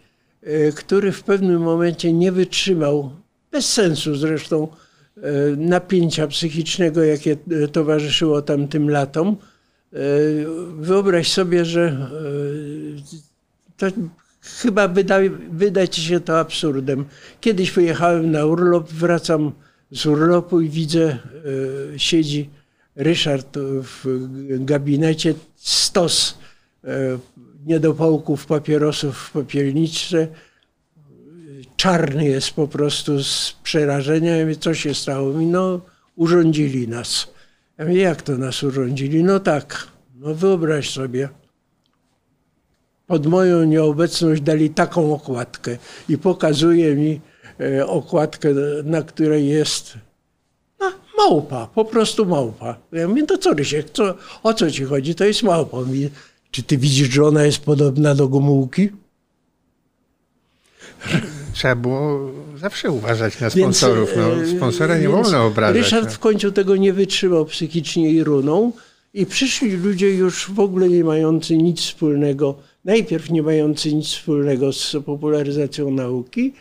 [0.43, 3.11] e, który w pewnym momencie nie wytrzymał,
[3.51, 5.22] bez sensu zresztą, e,
[5.57, 9.38] napięcia psychicznego, jakie e, towarzyszyło tamtym latom.
[9.94, 9.98] E,
[10.80, 12.08] Wyobraź sobie, że e,
[13.78, 13.86] to
[14.42, 15.18] chyba wyda,
[15.52, 17.06] wyda ci się to absurdem.
[17.42, 19.52] Kiedyś wyjechałem na urlop, wracam
[19.92, 21.20] z urlopu i widzę, e,
[22.00, 22.50] siedzi
[22.96, 24.04] Ryszard w
[24.50, 26.38] gabinecie, stos
[27.66, 30.28] niedopałków papierosów w popielniczce,
[31.76, 34.34] czarny jest po prostu z przerażenia.
[34.60, 35.34] Co się stało?
[35.42, 35.82] No,
[36.16, 37.35] urządzili nas.
[37.78, 39.23] Ja mówię, jak to nas urządzili?
[39.23, 41.30] No tak, no wyobraź sobie.
[43.07, 45.78] Pod moją nieobecność dali taką okładkę
[46.09, 47.21] i pokazuje mi
[47.59, 48.49] e, okładkę,
[48.84, 49.93] na której jest
[50.80, 52.78] no, małpa, po prostu małpa.
[52.91, 55.15] Ja mówię, to co Rysiek, co, o co ci chodzi?
[55.15, 55.78] To jest małpa.
[55.78, 56.09] Mówi,
[56.51, 58.89] czy ty widzisz, że ona jest podobna do Gomułki?
[61.54, 64.10] Trzeba było zawsze uważać na sponsorów.
[64.18, 65.84] No, e, sponsora nie wolno obrażać.
[65.84, 66.12] Ryszard no.
[66.12, 68.72] w końcu tego nie wytrzymał psychicznie i runą
[69.14, 74.74] i przyszli ludzie już w ogóle nie mający nic wspólnego, najpierw nie mający nic wspólnego
[74.74, 76.54] z popularyzacją nauki,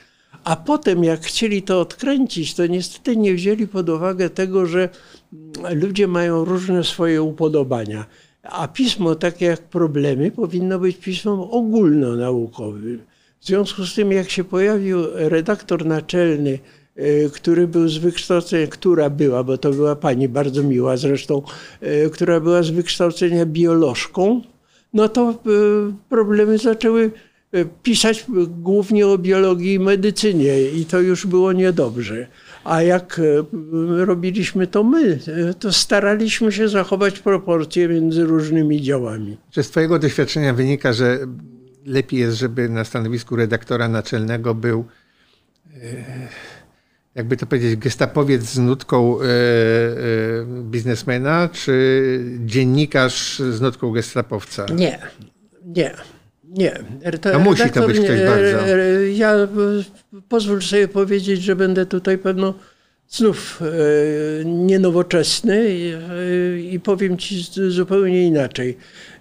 [0.44, 4.88] a potem jak chcieli to odkręcić, to niestety nie wzięli pod uwagę tego, że
[5.70, 8.06] ludzie mają różne swoje upodobania.
[8.42, 13.00] A pismo, takie jak problemy, powinno być pismem ogólnonaukowym.
[13.44, 16.58] W związku z tym, jak się pojawił redaktor naczelny,
[16.96, 21.42] e, który był z wykształcenia, która była, bo to była pani bardzo miła zresztą,
[21.80, 24.42] e, która była z wykształcenia biolożką,
[24.94, 25.34] no to e,
[26.08, 27.10] problemy zaczęły
[27.82, 32.26] pisać głównie o biologii i medycynie i to już było niedobrze.
[32.64, 33.20] A jak
[33.96, 35.18] robiliśmy to my,
[35.58, 39.36] to staraliśmy się zachować proporcje między różnymi działami.
[39.50, 41.18] Czy z Twojego doświadczenia wynika, że
[41.86, 44.84] lepiej jest, żeby na stanowisku redaktora naczelnego był,
[45.74, 46.28] e,
[47.14, 49.28] jakby to powiedzieć, gestapowiec z nutką e, e,
[50.46, 54.66] biznesmena, czy dziennikarz z nutką gestapowca?
[54.74, 54.98] Nie,
[55.64, 55.94] nie,
[56.44, 56.84] nie.
[57.20, 58.66] To No musi to być ktoś bardzo.
[59.14, 59.32] Ja
[60.28, 62.54] pozwól sobie powiedzieć, że będę tutaj pewno
[63.08, 68.76] znów e, nienowoczesny i, e, i powiem ci zupełnie inaczej.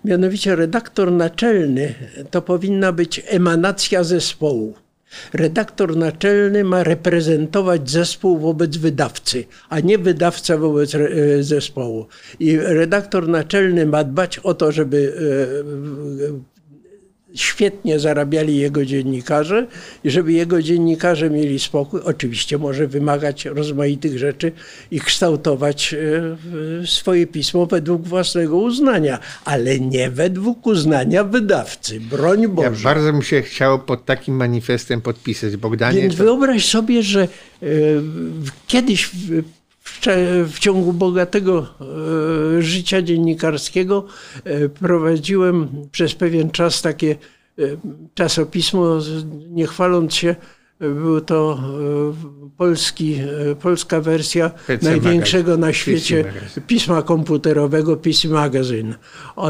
[0.06, 1.94] Mianowicie redaktor naczelny
[2.32, 4.74] to powinna być emanacja zespołu.
[5.34, 12.08] Redaktor naczelny ma reprezentować zespół wobec wydawcy, a nie wydawca wobec e, zespołu.
[12.40, 15.14] I redaktor naczelny ma dbać o to, żeby
[17.36, 19.68] świetnie zarabiali jego dziennikarze
[20.04, 22.02] i żeby jego dziennikarze mieli spokój.
[22.04, 24.52] Oczywiście może wymagać rozmaitych rzeczy
[24.92, 25.94] i kształtować
[26.84, 32.00] e, swoje pismo według własnego uznania, ale nie według uznania wydawcy.
[32.00, 32.84] Broń Ja Boże.
[32.84, 35.58] bardzo bym się chciał pod takim manifestem podpisać.
[35.58, 37.68] Bogdanie, Więc to, wyobraź sobie, że e,
[38.68, 39.12] kiedyś
[39.94, 40.00] w,
[40.54, 41.68] w, ciągu bogatego
[42.58, 44.06] e, życia dziennikarskiego
[44.44, 47.16] e, prowadziłem przez pewien czas takie
[47.60, 47.64] e,
[48.14, 49.00] czasopismo,
[49.50, 50.36] nie chwaląc się,
[50.80, 52.14] e, był to e,
[52.58, 53.16] polski,
[53.52, 56.26] e, polska wersja PC największego na PC świecie
[56.68, 58.96] pisma komputerowego PC Magazine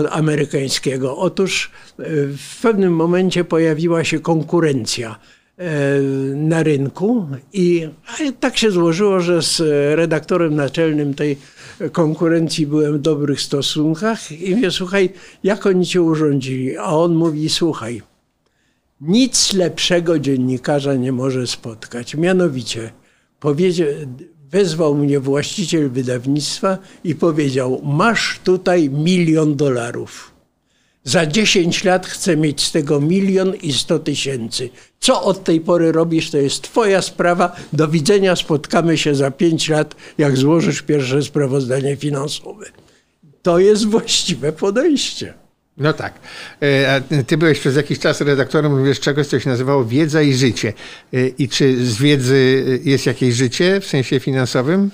[0.09, 1.17] amerykańskiego.
[1.17, 2.03] Otóż e,
[2.37, 5.19] w pewnym momencie pojawiła się konkurencja.
[6.35, 7.89] Na rynku i
[8.39, 9.59] tak się złożyło, że z
[9.95, 11.37] redaktorem naczelnym tej
[11.91, 15.09] konkurencji byłem w dobrych stosunkach i mówię, słuchaj,
[15.43, 16.77] jak oni cię urządzili?
[16.77, 18.01] A on mówi, słuchaj,
[19.01, 22.15] nic lepszego dziennikarza nie może spotkać.
[22.15, 22.91] Mianowicie
[23.39, 23.87] powiedział,
[24.51, 30.32] wezwał mnie właściciel wydawnictwa i powiedział: Masz tutaj milion dolarów.
[31.03, 34.69] Za 10 lat chcę mieć z tego milion i 100 tysięcy.
[34.99, 37.55] Co od tej pory robisz, to jest Twoja sprawa.
[37.73, 42.65] Do widzenia, spotkamy się za 5 lat, jak złożysz pierwsze sprawozdanie finansowe.
[43.41, 45.33] To jest właściwe podejście.
[45.77, 46.13] No tak.
[46.61, 50.73] E, ty byłeś przez jakiś czas redaktorem wiesz, czegoś, co się nazywało Wiedza i Życie.
[51.13, 54.91] E, I czy z wiedzy jest jakieś życie w sensie finansowym?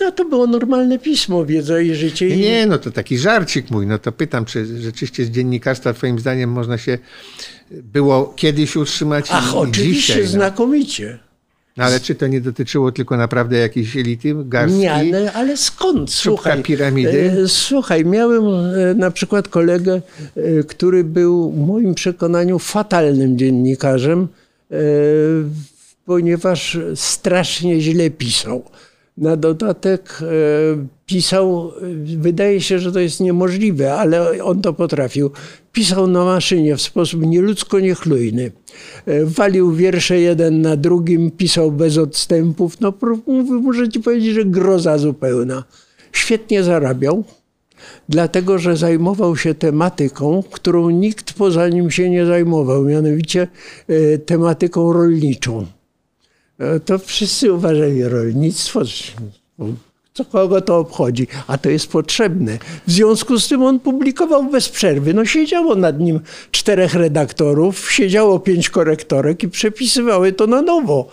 [0.00, 2.36] No to było normalne pismo, Wiedza i Życie.
[2.36, 3.86] Nie, no to taki żarcik mój.
[3.86, 6.98] No to pytam, czy rzeczywiście z dziennikarstwa twoim zdaniem można się
[7.70, 10.28] było kiedyś utrzymać Ach, i oczywiście, dzisiaj, no.
[10.28, 11.18] znakomicie.
[11.76, 14.80] No ale czy to nie dotyczyło tylko naprawdę jakiejś elity, garstki?
[14.80, 16.12] Nie, ale, ale skąd?
[16.12, 17.32] Słuchaj, piramidy?
[17.44, 20.00] E, słuchaj, miałem e, na przykład kolegę,
[20.36, 24.28] e, który był w moim przekonaniu fatalnym dziennikarzem,
[26.04, 28.64] ponieważ strasznie źle pisał.
[29.16, 30.20] Na dodatek
[31.06, 31.72] pisał,
[32.18, 35.30] wydaje się, że to jest niemożliwe, ale on to potrafił.
[35.72, 38.52] Pisał na maszynie w sposób nieludzko niechlujny.
[39.06, 42.80] E, walił wiersze jeden na drugim, pisał bez odstępów.
[42.80, 42.92] No,
[43.62, 45.64] muszę ci powiedzieć, że groza zupełna.
[46.12, 47.24] Świetnie zarabiał,
[48.08, 53.48] dlatego że zajmował się tematyką, którą nikt poza nim się nie zajmował, mianowicie
[53.88, 55.66] e, tematyką rolniczą.
[56.58, 58.80] E, to wszyscy uważali rolnictwo,
[60.14, 62.58] co kogo to obchodzi, a to jest potrzebne.
[62.86, 65.14] W związku z tym on publikował bez przerwy.
[65.14, 71.08] No siedziało nad nim czterech redaktorów, siedziało pięć korektorek i przepisywały to na nowo.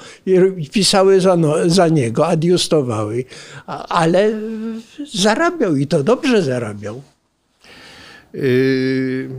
[0.58, 3.26] I pisały za, no, za niego, adiustowały.
[3.90, 4.32] Ale
[5.14, 7.02] zarabiał i to dobrze zarabiał.
[8.34, 9.30] Yy,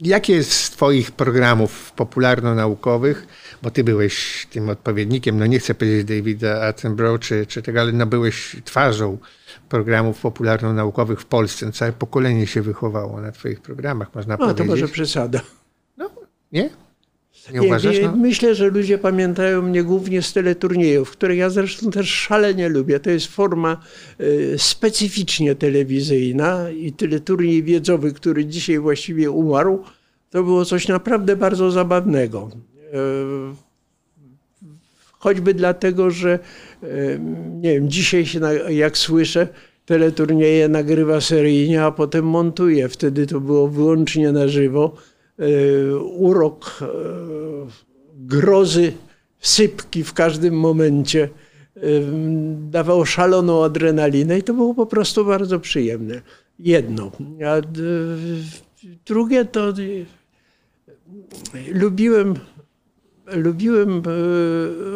[0.00, 3.26] jakie z twoich programów popularno-naukowych
[3.66, 7.92] bo ty byłeś tym odpowiednikiem, no nie chcę powiedzieć Davida Attenborough czy, czy tego, ale
[7.92, 9.18] no byłeś twarzą
[9.68, 11.66] programów popularno-naukowych w Polsce.
[11.66, 14.58] No całe pokolenie się wychowało na twoich programach, można no, powiedzieć.
[14.58, 15.40] to może przesada.
[15.96, 16.10] No,
[16.52, 16.70] nie?
[17.52, 17.96] Nie uważasz?
[18.02, 18.16] No?
[18.16, 23.00] Myślę, że ludzie pamiętają mnie głównie z teleturniejów, które ja zresztą też szalenie lubię.
[23.00, 23.82] To jest forma
[24.20, 29.84] y, specyficznie telewizyjna i teleturniej wiedzowy, który dzisiaj właściwie umarł,
[30.30, 32.50] to było coś naprawdę bardzo zabawnego.
[32.92, 33.54] E,
[35.12, 36.38] choćby dlatego, że
[36.82, 36.86] e,
[37.60, 39.48] nie wiem, dzisiaj się, jak słyszę,
[39.86, 42.88] teleturnieje nagrywa seryjnie, a potem montuje.
[42.88, 44.96] Wtedy to było wyłącznie na żywo.
[45.38, 46.80] E, urok
[48.14, 48.92] grozy,
[49.40, 51.28] sypki w każdym momencie
[52.70, 56.22] dawał szaloną adrenalinę i to było po prostu bardzo przyjemne.
[56.58, 57.12] Jedno.
[57.46, 57.60] A
[59.06, 59.72] drugie to
[61.72, 62.34] lubiłem
[63.32, 64.02] lubiłem e,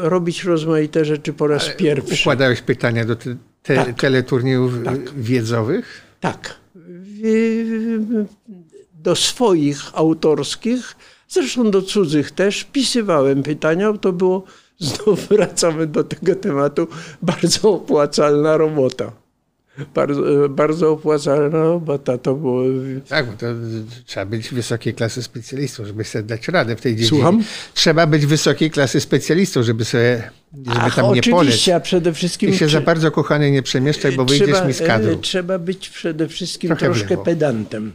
[0.09, 2.23] robić rozmaite rzeczy po raz pierwszy.
[2.23, 5.15] Układałeś pytania do te, te, tak, teleturniejów tak.
[5.15, 6.03] wiedzowych?
[6.21, 6.61] Tak.
[8.95, 10.97] Do swoich autorskich,
[11.29, 13.93] zresztą do cudzych też, pisywałem pytania.
[13.93, 14.45] To było,
[14.79, 16.87] znowu wracamy do tego tematu,
[17.23, 19.20] bardzo opłacalna robota
[19.95, 22.63] bardzo, bardzo opłacalna robota to było.
[23.09, 23.47] Tak, bo to
[24.05, 27.09] trzeba być wysokiej klasy specjalistą, żeby sobie dać radę w tej dziedzinie.
[27.09, 27.43] Słucham?
[27.75, 30.31] Trzeba być wysokiej klasy specjalistą, żeby sobie
[30.67, 31.69] żeby Ach, tam nie poleć.
[31.69, 32.51] a przede wszystkim...
[32.51, 35.17] I się za bardzo, kochany, nie przemieszczaj, bo trzeba, wyjdziesz mi z kadru.
[35.17, 37.93] Trzeba być przede wszystkim Trochę troszkę pedantem.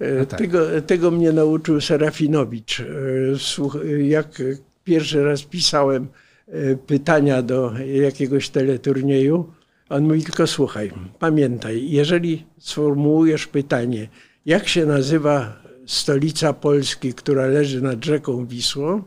[0.00, 0.38] No tak.
[0.38, 2.80] tego, tego mnie nauczył Serafinowicz.
[2.80, 4.42] E, jak
[4.84, 6.08] pierwszy raz pisałem
[6.48, 9.52] e, pytania do jakiegoś teleturnieju,
[9.88, 14.08] on mówi tylko słuchaj, pamiętaj, jeżeli sformułujesz pytanie,
[14.46, 19.02] jak się nazywa stolica Polski, która leży nad rzeką Wisłą,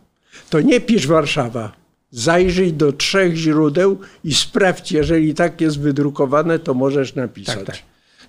[0.49, 1.81] to nie pisz Warszawa.
[2.11, 7.55] Zajrzyj do trzech źródeł i sprawdź, jeżeli tak jest wydrukowane, to możesz napisać.
[7.55, 7.77] Tak, tak.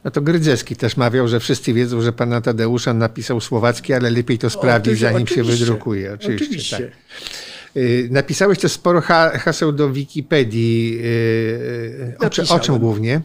[0.05, 4.39] No to Grydzewski też mawiał, że wszyscy wiedzą, że pana Tadeusza napisał słowacki, ale lepiej
[4.39, 6.13] to sprawdzić, zanim się wydrukuje.
[6.13, 6.45] Oczywiście.
[6.45, 6.77] oczywiście.
[6.77, 7.52] Tak.
[7.77, 10.99] Y, napisałeś też sporo haseł do Wikipedii.
[11.05, 13.21] Y, o, czy, o czym głównie?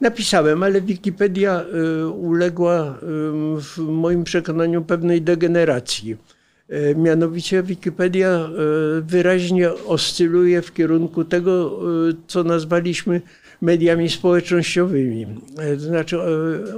[0.00, 1.64] Napisałem, ale Wikipedia
[2.02, 2.98] y, uległa
[3.60, 6.16] w moim przekonaniu pewnej degeneracji.
[6.96, 8.48] Mianowicie Wikipedia
[9.02, 11.80] wyraźnie oscyluje w kierunku tego,
[12.26, 13.20] co nazwaliśmy
[13.60, 15.26] mediami społecznościowymi.
[15.74, 16.18] To znaczy,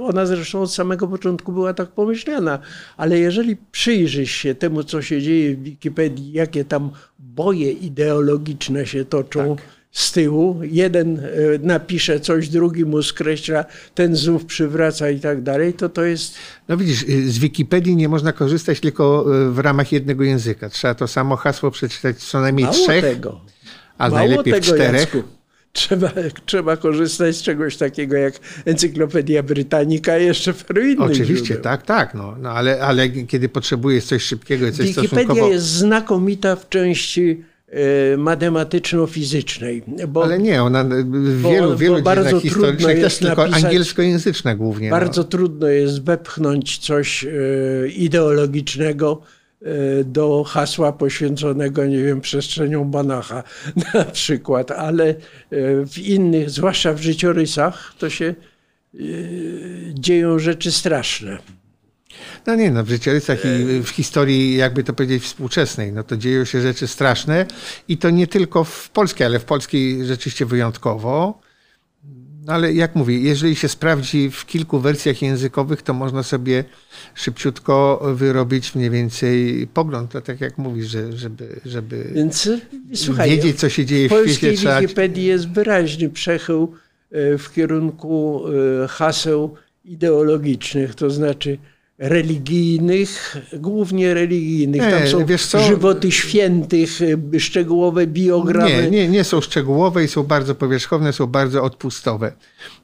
[0.01, 2.59] ona zresztą od samego początku była tak pomyślana,
[2.97, 9.05] ale jeżeli przyjrzysz się temu, co się dzieje w Wikipedii, jakie tam boje ideologiczne się
[9.05, 10.59] toczą, tak z tyłu.
[10.63, 11.23] Jeden e,
[11.61, 13.65] napisze coś, drugi mu skreśla,
[13.95, 16.35] ten znów przywraca i tak dalej, to to jest...
[16.67, 20.69] No widzisz, y, z Wikipedii nie można korzystać tylko w ramach jednego języka.
[20.69, 23.41] Trzeba to samo hasło przeczytać co najmniej Mało trzech, tego.
[23.97, 25.01] a Mało najlepiej tego, czterech.
[25.01, 25.38] Jacku.
[25.73, 26.11] Trzeba,
[26.45, 31.63] trzeba korzystać z czegoś takiego jak Encyklopedia Britannica i jeszcze paru innych Oczywiście, źródeł.
[31.63, 32.13] tak, tak.
[32.13, 35.51] No, no ale, ale kiedy potrzebujesz coś szybkiego i coś Wikipedia stosunkowo...
[35.51, 39.83] jest znakomita w części E, matematyczno-fizycznej.
[40.07, 43.63] Bo, Ale nie, ona w wielu, bo, wielu bo bardzo trudno jest też tylko napisać,
[43.63, 44.89] angielskojęzyczna głównie.
[44.89, 44.95] No.
[44.95, 45.27] Bardzo no.
[45.27, 47.29] trudno jest wepchnąć coś e,
[47.87, 49.21] ideologicznego
[50.05, 53.43] do hasła poświęconego, nie wiem, przestrzenią Banacha
[53.93, 55.15] na przykład, ale
[55.87, 58.35] w innych, zwłaszcza w życiorysach, to się
[59.93, 61.37] dzieją rzeczy straszne.
[62.47, 66.45] No nie, no w życiorysach i w historii, jakby to powiedzieć, współczesnej, no to dzieją
[66.45, 67.45] się rzeczy straszne
[67.87, 71.39] i to nie tylko w polskiej, ale w polskiej rzeczywiście wyjątkowo.
[72.49, 76.63] No ale jak mówię, jeżeli się sprawdzi w kilku wersjach językowych, to można sobie
[77.15, 82.49] szybciutko wyrobić mniej więcej pogląd, to tak jak mówisz, że, żeby, żeby Więc,
[82.93, 84.57] słuchaj, wiedzieć, co się dzieje w, w świecie.
[84.57, 86.73] W polskiej Wikipedii jest wyraźny przechył
[87.11, 88.43] e, w kierunku
[88.83, 91.57] e, haseł ideologicznych, to znaczy
[91.99, 94.81] religijnych, głównie religijnych.
[94.81, 95.59] Nie, Tam są wiesz co?
[95.59, 96.89] żywoty świętych,
[97.39, 98.69] szczegółowe biogramy.
[98.69, 102.31] Nie, nie, nie są szczegółowe i są bardzo powierzchowne, są bardzo odpustowe.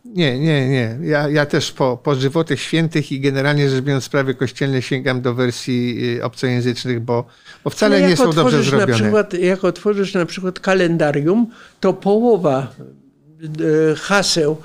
[0.05, 0.97] Nie, nie, nie.
[1.01, 5.33] Ja, ja też po, po żywotach świętych i generalnie rzecz biorąc sprawy kościelne sięgam do
[5.33, 7.25] wersji y, obcojęzycznych, bo,
[7.63, 8.91] bo wcale nie są dobrze zrobione.
[8.91, 11.47] Na przykład, jak otworzysz na przykład kalendarium,
[11.79, 12.75] to połowa
[13.41, 14.57] y, haseł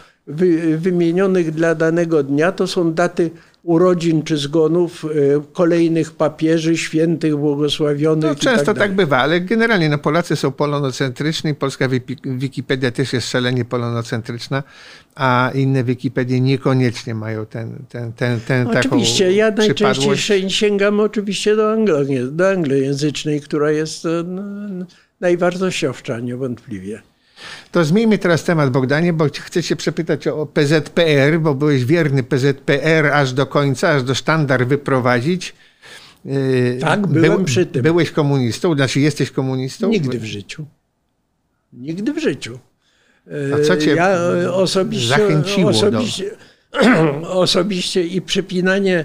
[0.77, 3.31] wymienionych dla danego dnia to są daty
[3.63, 5.09] urodzin czy zgonów e,
[5.53, 8.31] kolejnych papieży, świętych, błogosławionych.
[8.31, 11.89] No, często tak, tak, bywa, ale generalnie no, Polacy są polonocentryczni, polska
[12.25, 14.63] Wikipedia też jest szalenie polonocentryczna,
[15.15, 21.73] a inne Wikipedie niekoniecznie mają ten, ten, ten, ten Oczywiście, ja najczęściej sięgam oczywiście do,
[21.73, 21.99] anglo,
[22.31, 24.43] do anglojęzycznej, która jest no,
[25.21, 27.03] najwartościowsza niewątpliwie.
[27.73, 33.07] To zmieńmy teraz temat, Bogdanie, bo chcę cię przepytać o PZPR, bo byłeś wierny PZPR
[33.07, 35.55] aż do końca, aż do sztandar wyprowadzić.
[36.25, 37.83] Yy, tak, byłem Był, przy tym.
[37.83, 39.89] Byłeś komunistą, znaczy jesteś komunistą?
[39.89, 40.67] Nigdy w życiu.
[41.73, 42.59] Nigdy w życiu.
[43.55, 44.19] A co cię ja
[44.53, 46.31] osobiście, zachęciło osobiście,
[46.73, 47.31] do...
[47.45, 49.05] osobiście i przypinanie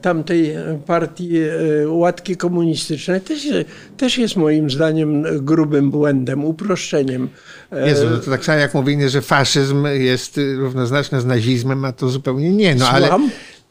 [0.00, 0.54] tamtej
[0.86, 3.48] partii e, łatki komunistycznej też,
[3.96, 7.28] też jest moim zdaniem grubym błędem, uproszczeniem.
[7.72, 11.92] E, Jezu, no to tak samo jak mówienie, że faszyzm jest równoznaczny z nazizmem, a
[11.92, 12.74] to zupełnie nie.
[12.74, 13.08] No, ale,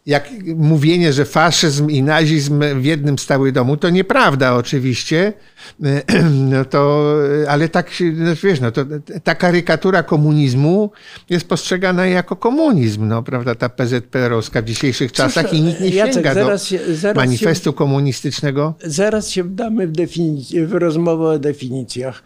[0.06, 5.34] jak mówienie, że faszyzm i nazizm w jednym stały domu, to nieprawda oczywiście,
[6.52, 7.14] no to,
[7.48, 8.86] ale tak, no wiesz, no to,
[9.24, 10.92] ta karykatura komunizmu
[11.30, 16.14] jest postrzegana jako komunizm, no prawda, ta PZPR-owska w dzisiejszych czasach i nikt nie Jacek,
[16.14, 18.74] sięga zaraz się, zaraz manifestu się, komunistycznego.
[18.84, 22.24] Zaraz się wdamy w, definic- w rozmowę o definicjach.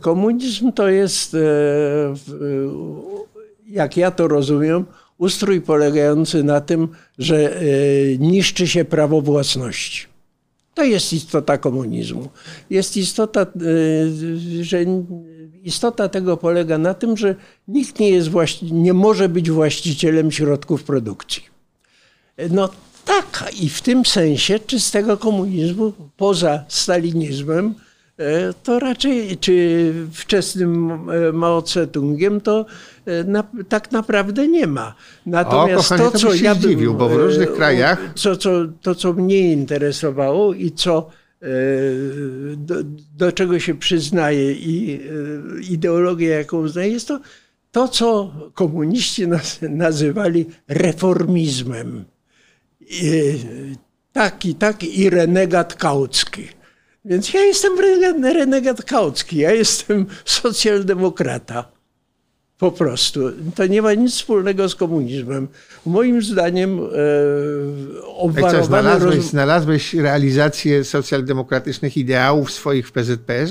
[0.00, 1.38] Komunizm to jest, e,
[3.66, 4.84] jak ja to rozumiem,
[5.18, 6.88] ustrój polegający na tym,
[7.18, 7.62] że e,
[8.18, 10.06] niszczy się prawo własności.
[10.74, 12.28] To jest istota komunizmu.
[12.70, 13.46] Jest istota, e,
[14.62, 14.84] że
[15.64, 17.34] istota tego polega na tym, że
[17.68, 18.30] nikt nie, jest
[18.62, 21.42] nie może być właścicielem środków produkcji.
[22.50, 22.68] No
[23.04, 27.74] tak, i w tym sensie czystego komunizmu poza stalinizmem
[28.18, 31.00] E, to raczej, czy wczesnym
[31.32, 32.66] Mao Tse-tungiem, to
[33.26, 34.94] na, tak naprawdę nie ma.
[35.26, 38.12] Natomiast o, kochanie, to, co ja bym, zdziwił, bo w różnych krajach...
[38.14, 38.50] Co, co,
[38.82, 41.10] to, co mnie interesowało i co
[42.56, 42.74] do,
[43.16, 45.00] do czego się przyznaję i
[45.70, 47.20] ideologię, jaką uznaję, jest to
[47.72, 49.26] to, co komuniści
[49.62, 52.04] nazywali reformizmem.
[54.12, 56.48] Taki, taki i renegat kaucki.
[57.04, 57.72] Więc ja jestem
[58.22, 61.77] renegat kaucki, ja jestem socjaldemokrata.
[62.58, 63.20] Po prostu.
[63.54, 65.48] To nie ma nic wspólnego z komunizmem.
[65.86, 68.64] Moim zdaniem e, obwarowane...
[68.64, 69.24] Znalazłeś, roz...
[69.24, 73.48] znalazłeś realizację socjaldemokratycznych ideałów swoich w PZPR?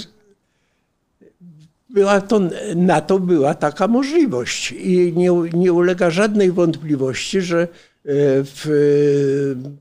[1.89, 2.41] Była to,
[2.75, 7.67] na to była taka możliwość i nie, nie ulega żadnej wątpliwości, że e,
[8.43, 8.65] w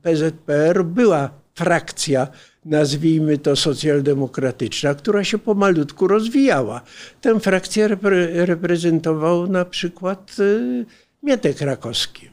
[0.03, 2.27] PZPR była frakcja
[2.67, 6.81] nazwijmy to socjaldemokratyczna, która się pomalutku rozwijała.
[7.21, 10.85] Tę frakcję repre reprezentował na przykład y,
[11.23, 12.29] Mietek Krakowski,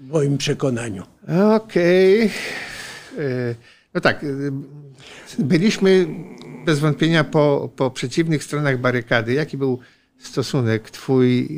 [0.00, 1.02] w moim przekonaniu.
[1.54, 2.30] Okej.
[3.14, 3.54] Okay.
[3.94, 4.26] No tak,
[5.38, 6.06] byliśmy
[6.66, 9.32] bez wątpienia po, po przeciwnych stronach barykady.
[9.32, 9.78] Jaki był
[10.18, 11.48] stosunek twój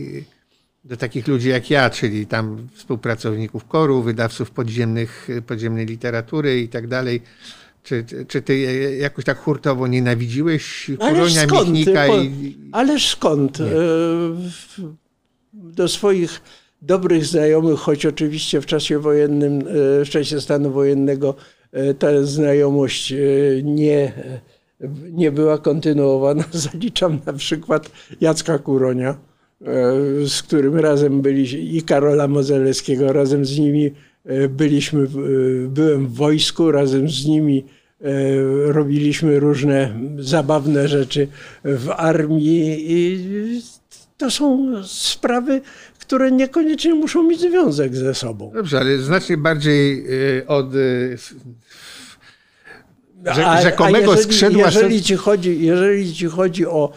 [0.84, 6.88] do takich ludzi jak ja, czyli tam współpracowników koru, wydawców podziemnych, podziemnej literatury i tak
[6.88, 7.22] dalej.
[7.82, 8.58] Czy, czy ty
[8.98, 12.06] jakoś tak hurtowo nienawidziłeś Kuronia, Michnika?
[12.06, 12.56] I...
[12.72, 13.58] Ależ skąd?
[13.58, 13.66] Nie.
[15.52, 16.40] Do swoich
[16.82, 19.64] dobrych znajomych, choć oczywiście w czasie wojennym,
[20.04, 21.34] w czasie stanu wojennego
[21.98, 23.14] ta znajomość
[23.62, 24.12] nie,
[25.12, 26.44] nie była kontynuowana.
[26.72, 29.33] Zaliczam na przykład Jacka Kuronia E,
[30.26, 33.92] z którym razem byliśmy, i Karola Mozelewskiego, razem z nimi
[34.24, 35.06] e, byliśmy, e,
[35.68, 37.64] byłem w wojsku, razem z nimi
[38.66, 41.28] robiliśmy różne zabawne rzeczy
[41.64, 43.62] w armii i
[44.16, 45.60] to są sprawy,
[45.98, 48.50] które niekoniecznie muszą mieć związek ze sobą.
[48.54, 50.04] Dobrze, ale znacznie bardziej
[50.46, 50.66] od
[53.62, 54.64] rzekomego a jeżeli, skrzydła...
[54.64, 56.92] Jeżeli ci, chodzi, jeżeli ci chodzi o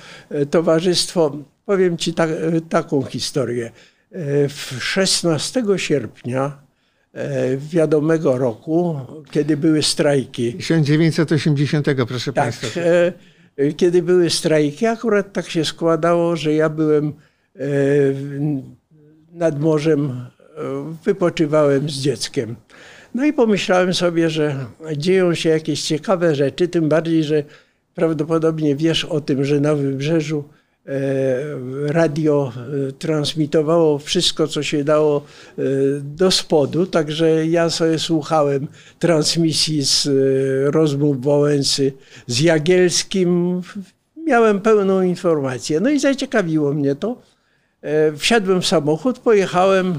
[0.51, 1.38] towarzystwo
[1.68, 2.28] Powiem Ci ta,
[2.70, 3.72] taką historię.
[4.11, 6.57] E, w 16 sierpnia
[7.13, 8.99] e, wiadomego roku,
[9.32, 10.53] kiedy były strajki.
[10.53, 12.82] 1980, proszę tak, Państwa.
[13.57, 17.13] E, kiedy były strajki, akurat tak się składało, że ja byłem
[19.32, 20.26] nad morzem,
[21.05, 22.55] wypoczywałem z dzieckiem.
[23.15, 24.65] No i pomyślałem sobie, że
[24.97, 27.43] dzieją się jakieś ciekawe rzeczy, tym bardziej, że
[27.95, 30.43] prawdopodobnie wiesz o tym, że na wybrzeżu
[31.88, 35.21] radio e, transmitowało wszystko, co się dało
[35.57, 35.61] e,
[36.01, 38.67] do spodu, także ja sobie słuchałem
[38.99, 40.09] transmisji z
[40.73, 41.93] rozmów Wałęsy
[42.27, 43.61] z Jagielskim.
[44.25, 45.79] Miałem pełną informację.
[45.79, 47.21] No i zaciekawiło mnie to.
[48.17, 49.95] Wsiadłem w samochód, pojechałem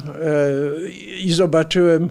[1.20, 2.11] i zobaczyłem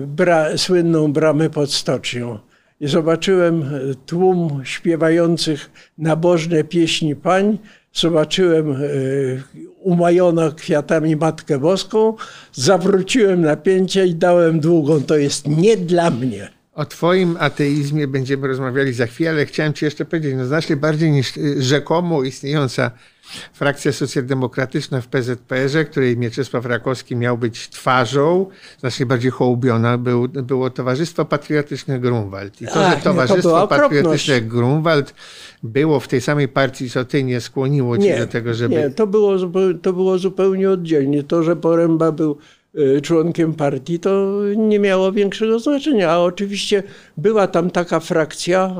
[0.00, 2.38] bra słynną bramę pod stocznią.
[2.80, 3.64] I zobaczyłem
[4.06, 7.58] tłum śpiewających nabożne pieśni pań,
[8.00, 8.76] zobaczyłem e,
[9.80, 12.14] umajona kwiatami Matkę Boską,
[12.52, 15.02] zawróciłem napięcie i dałem długą.
[15.02, 16.57] To jest nie dla mnie.
[16.78, 21.10] O Twoim ateizmie będziemy rozmawiali za chwilę, ale chciałem Ci jeszcze powiedzieć, no znacznie bardziej
[21.10, 22.90] niż y, rzekomo istniejąca
[23.52, 28.46] frakcja socjaldemokratyczna w PZPR-ze, której Mieczysław Rakowski miał być twarzą,
[28.80, 32.62] znacznie bardziej hołubiona, był, było Towarzystwo Patriotyczne Grunwald.
[32.62, 35.14] I to, Ach, że Towarzystwo to Patriotyczne Grunwald
[35.62, 38.74] było w tej samej partii, co ty, nie skłoniło cię nie, do tego, żeby...
[38.74, 39.36] Nie, to było,
[39.82, 41.22] to było zupełnie oddzielnie.
[41.22, 42.38] To, że Poręba był
[43.02, 46.10] członkiem partii, to nie miało większego znaczenia.
[46.10, 46.82] A oczywiście
[47.16, 48.76] była tam taka frakcja,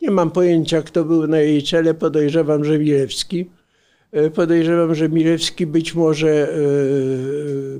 [0.00, 3.50] y, nie mam pojęcia, kto był na jej czele, podejrzewam, że Milewski.
[4.16, 6.48] Y, podejrzewam, że Milewski być może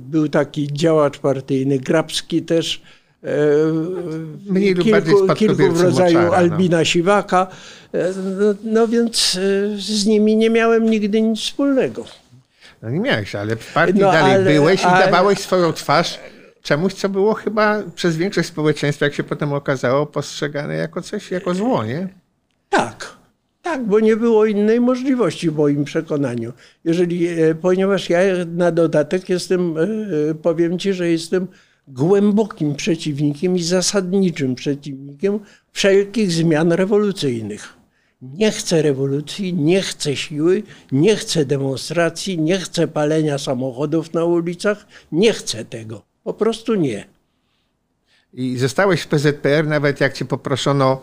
[0.01, 2.81] był taki działacz partyjny, Grabski też
[4.45, 6.35] Mniej lub kilku, kilku w rodzaju moczara, no.
[6.35, 7.47] Albina Siwaka.
[7.93, 9.39] E, no, no, więc
[9.77, 12.05] z nimi nie miałem nigdy nic wspólnego.
[12.81, 16.19] No nie miałeś, ale w partii no, dalej ale, byłeś i ale, dawałeś swoją twarz
[16.61, 21.53] czemuś, co było chyba przez większość społeczeństwa, jak się potem okazało, postrzegane jako coś, jako
[21.53, 22.07] zło, nie?
[22.69, 23.19] Tak.
[23.61, 26.53] Tak, bo nie było innej możliwości w moim przekonaniu.
[26.83, 27.27] Jeżeli,
[27.61, 28.19] ponieważ ja
[28.55, 29.75] na dodatek jestem,
[30.41, 31.47] powiem ci, że jestem
[31.87, 35.39] głębokim przeciwnikiem i zasadniczym przeciwnikiem
[35.71, 37.78] wszelkich zmian rewolucyjnych.
[38.21, 44.87] Nie chcę rewolucji, nie chcę siły, nie chcę demonstracji, nie chcę palenia samochodów na ulicach,
[45.11, 46.01] nie chcę tego.
[46.23, 47.05] Po prostu nie.
[48.33, 51.01] I zostałeś w PZPR, nawet jak cię poproszono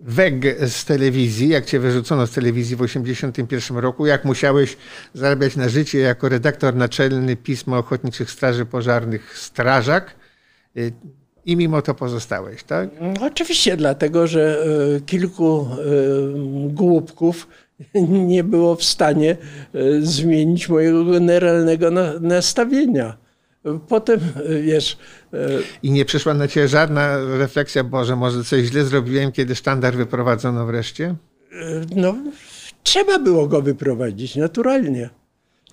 [0.00, 0.34] weg
[0.68, 4.76] z telewizji, jak cię wyrzucono z telewizji w 1981 roku, jak musiałeś
[5.14, 10.14] zarabiać na życie jako redaktor naczelny Pisma Ochotniczych Straży Pożarnych Strażak
[10.76, 10.92] y,
[11.46, 12.90] i mimo to pozostałeś, tak?
[13.20, 14.64] Oczywiście, dlatego że
[14.96, 17.48] y, kilku y, głupków
[18.32, 19.36] nie było w stanie
[20.00, 21.90] zmienić mojego generalnego
[22.20, 23.16] nastawienia.
[23.88, 24.20] Potem,
[24.62, 24.98] wiesz...
[25.32, 25.48] E,
[25.82, 30.66] I nie przyszła na ciebie żadna refleksja, Boże, może coś źle zrobiłem, kiedy sztandar wyprowadzono
[30.66, 31.14] wreszcie?
[31.52, 32.16] E, no,
[32.82, 35.10] trzeba było go wyprowadzić, naturalnie.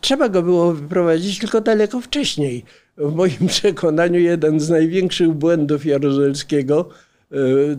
[0.01, 2.65] Trzeba go było wyprowadzić, tylko daleko wcześniej.
[2.97, 6.89] W moim przekonaniu jeden z największych błędów Jaruzelskiego
[7.31, 7.35] e,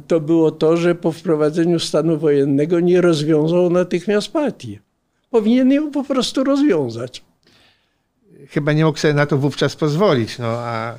[0.07, 4.79] to było to, że po wprowadzeniu stanu wojennego nie rozwiązał natychmiast partii.
[5.31, 7.25] Powinien ją po prostu rozwiązać
[8.49, 10.39] chyba nie mógł sobie na to wówczas pozwolić.
[10.39, 10.99] No, a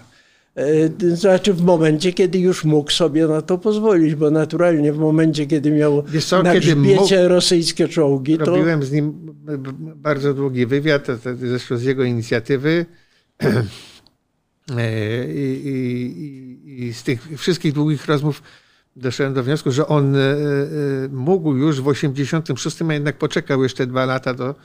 [0.56, 5.46] E, znaczy w momencie, kiedy już mógł sobie na to pozwolić, bo naturalnie w momencie,
[5.46, 8.46] kiedy miał co, na kiedy grzbiecie mógł, rosyjskie czołgi, to...
[8.46, 9.14] Robiłem z nim
[9.96, 12.86] bardzo długi wywiad, zresztą z jego inicjatywy.
[14.72, 18.44] E, I, i, I, z tych wszystkich długich rozmów
[18.96, 20.20] doszedłem do wniosku, że on e,
[21.12, 24.56] mógł już w 86, a jednak poczekał jeszcze dwa lata do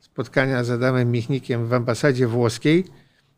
[0.00, 2.84] spotkania z Adamem Michnikiem w ambasadzie włoskiej.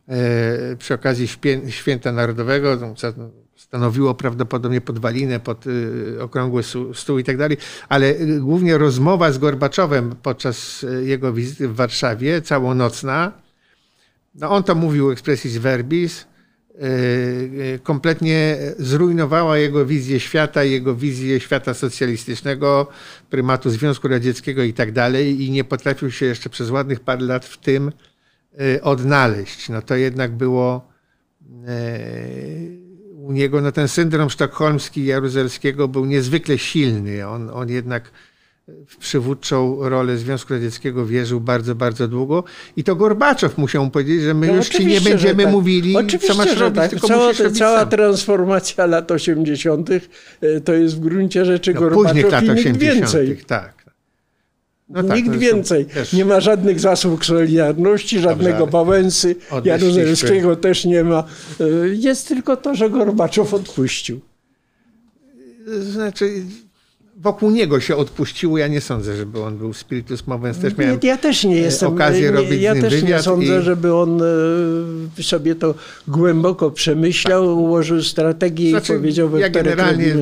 [0.09, 1.29] E, przy okazji
[1.69, 3.13] Święta Narodowego, no, co
[3.57, 6.63] stanowiło prawdopodobnie podwalinę pod e, okrągły
[6.95, 7.57] stół i tak dalej,
[7.89, 13.33] ale głównie rozmowa z Gorbaczowem podczas e, jego wizyty w Warszawie, całonocna,
[14.35, 16.27] no on to mówił expressis verbis,
[17.83, 22.87] kompletnie zrujnowała jego wizję świata, jego wizję świata socjalistycznego,
[23.31, 27.45] prymatu Związku Radzieckiego i tak dalej i nie potrafił się jeszcze przez ładnych parę lat
[27.45, 27.93] w tym
[28.61, 29.69] Y, odnaleźć.
[29.69, 30.91] No to jednak było
[33.13, 37.29] u niego, no ten syndrom sztokholmski Jaruzelskiego był niezwykle silny.
[37.29, 38.11] On, on jednak
[38.87, 42.45] w przywódczą rolę Związku Radzieckiego wierzył bardzo, bardzo długo.
[42.77, 45.53] I to Gorbaczow musiał mu powiedzieć, że my no już ci nie będziemy tak.
[45.53, 46.91] mówili, oczywiście, co masz robić, tak.
[46.91, 47.89] tylko cała, musisz cała sam.
[47.89, 49.91] transformacja lat 80.
[49.91, 50.01] Y,
[50.65, 53.37] to jest w gruncie rzeczy no, Gorbaczow lat i nikt więcej.
[53.47, 53.81] Tak.
[54.89, 55.87] No tak, Nikt więcej.
[55.87, 56.13] Też...
[56.13, 61.25] Nie ma żadnych zasług Solidarności, żadnego Dobrze, Wałęsy, Jaruzelskiego też nie ma.
[61.61, 64.21] Y, jest tylko to, że Gorbaczow odpuścił.
[65.81, 66.43] Znaczy,
[67.21, 68.59] wokół niego się odpuściło.
[68.59, 70.59] Ja nie sądzę, żeby on był spiritus movens.
[70.59, 73.63] Też miałem ja też nie jestem, okazję nie, robić Ja też nie sądzę, i...
[73.63, 74.21] żeby on
[75.19, 75.75] y, sobie to
[76.09, 77.57] głęboko przemyślał, tak.
[77.57, 80.15] ułożył strategię znaczy, i powiedział Ja generalnie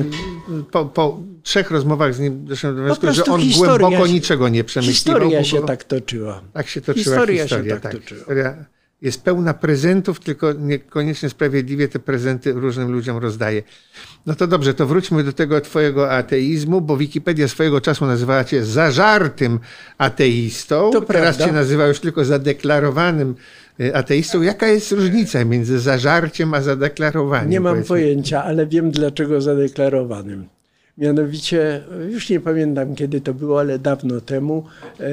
[0.71, 4.63] po, po trzech rozmowach z nim doszedłem do wniosku, że on głęboko się, niczego nie
[4.63, 4.93] przemyślił.
[4.93, 6.41] Historia się tak toczyła.
[6.53, 7.43] Tak się toczyła historia.
[7.43, 7.91] historia się tak, tak.
[7.91, 8.19] toczyła.
[8.19, 8.65] Historia
[9.01, 13.63] jest pełna prezentów, tylko niekoniecznie sprawiedliwie te prezenty różnym ludziom rozdaje.
[14.25, 18.63] No to dobrze, to wróćmy do tego twojego ateizmu, bo Wikipedia swojego czasu nazywała cię
[18.65, 19.59] zażartym
[19.97, 20.91] ateistą.
[20.93, 21.45] To Teraz prawda.
[21.45, 23.35] cię nazywa już tylko zadeklarowanym
[23.79, 24.41] y, ateistą.
[24.41, 27.49] Jaka jest różnica między zażarciem a zadeklarowaniem?
[27.49, 27.87] Nie mam powiedzmy?
[27.87, 30.45] pojęcia, ale wiem dlaczego zadeklarowanym.
[30.97, 34.65] Mianowicie, już nie pamiętam kiedy to było, ale dawno temu,
[34.99, 35.03] e,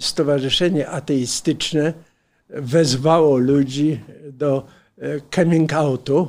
[0.00, 1.92] Stowarzyszenie Ateistyczne
[2.48, 4.00] wezwało ludzi
[4.32, 4.66] do
[4.98, 6.28] e, coming outu,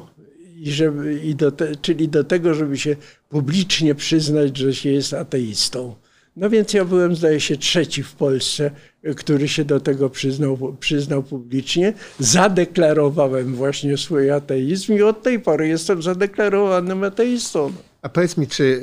[0.62, 2.96] i żeby, i do te, czyli do tego, żeby się
[3.30, 5.96] publicznie przyznać, że się jest ateistą.
[6.36, 8.72] No więc ja byłem, zdaje się, trzeci w Polsce,
[9.16, 11.94] który się do tego przyznał, przyznał publicznie.
[12.20, 17.74] Zadeklarowałem właśnie swój ateizm i od tej pory jestem zadeklarowanym ateistą.
[18.02, 18.82] A powiedz mi, czy,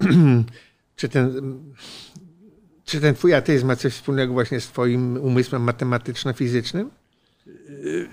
[0.00, 0.08] yy,
[0.96, 1.58] czy, ten,
[2.84, 6.90] czy ten twój ateizm ma coś wspólnego właśnie z twoim umysłem matematyczno-fizycznym?
[7.46, 8.08] Yy,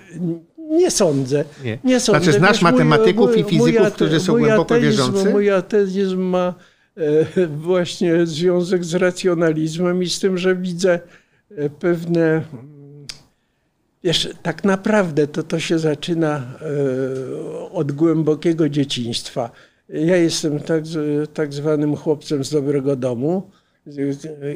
[0.58, 1.46] nie sądzę.
[1.64, 2.24] Nie, nie sądzę.
[2.24, 5.30] Znaczy znasz Wiesz, matematyków mój, i fizyków, mój, którzy są głęboko ateizm, wierzący?
[5.30, 6.54] Mój ateizm ma
[6.98, 11.00] E, właśnie związek z racjonalizmem i z tym, że widzę
[11.58, 12.22] e, pewne.
[12.54, 13.08] Mm,
[14.04, 19.52] wiesz, tak naprawdę to, to się zaczyna e, od głębokiego dzieciństwa.
[19.90, 20.84] Ja jestem tak,
[21.34, 23.52] tak zwanym chłopcem z dobrego domu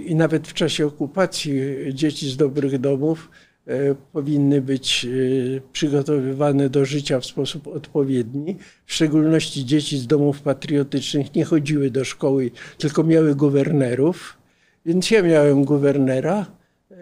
[0.05, 1.61] i nawet w czasie okupacji
[1.93, 3.29] dzieci z dobrych domów
[3.67, 8.57] E, powinny być e, przygotowywane do życia w sposób odpowiedni.
[8.85, 14.37] W szczególności dzieci z domów patriotycznych nie chodziły do szkoły, tylko miały guwernerów.
[14.85, 16.45] Więc ja miałem guwernera,
[16.91, 16.97] e,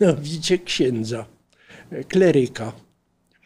[0.00, 1.26] mianowicie księdza,
[2.08, 2.72] kleryka.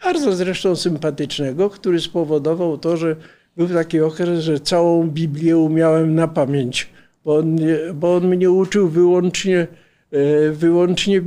[0.04, 3.16] Bardzo zresztą sympatycznego, który spowodował to, że
[3.56, 6.88] był taki okres, że całą Biblię umiałem na pamięć,
[7.24, 7.56] bo on,
[7.94, 9.66] bo on mnie uczył wyłącznie
[10.16, 11.22] E, wyłącznie e,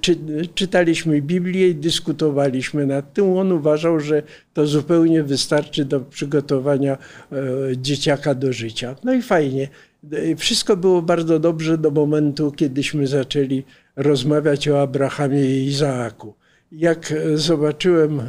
[0.00, 0.16] czy,
[0.54, 3.36] czytaliśmy Biblię i dyskutowaliśmy nad tym.
[3.36, 4.22] On uważał, że
[4.54, 6.98] to zupełnie wystarczy do przygotowania
[7.32, 7.36] e,
[7.76, 8.96] dzieciaka do życia.
[9.04, 9.68] No i fajnie.
[10.36, 13.62] Wszystko było bardzo dobrze do momentu, kiedyśmy zaczęli
[13.96, 16.34] rozmawiać o Abrahamie i Izaaku.
[16.72, 18.22] Jak zobaczyłem,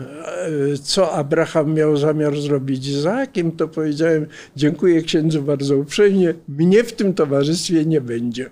[0.84, 6.94] co Abraham miał zamiar zrobić z Izaakiem, to powiedziałem: Dziękuję księdzu bardzo uprzejmie, mnie w
[6.94, 8.50] tym towarzystwie nie będzie.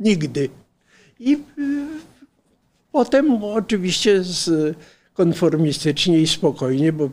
[0.00, 0.48] Nigdy.
[1.20, 1.38] I y,
[2.92, 4.22] potem oczywiście
[5.14, 7.10] konformistycznie i spokojnie, bo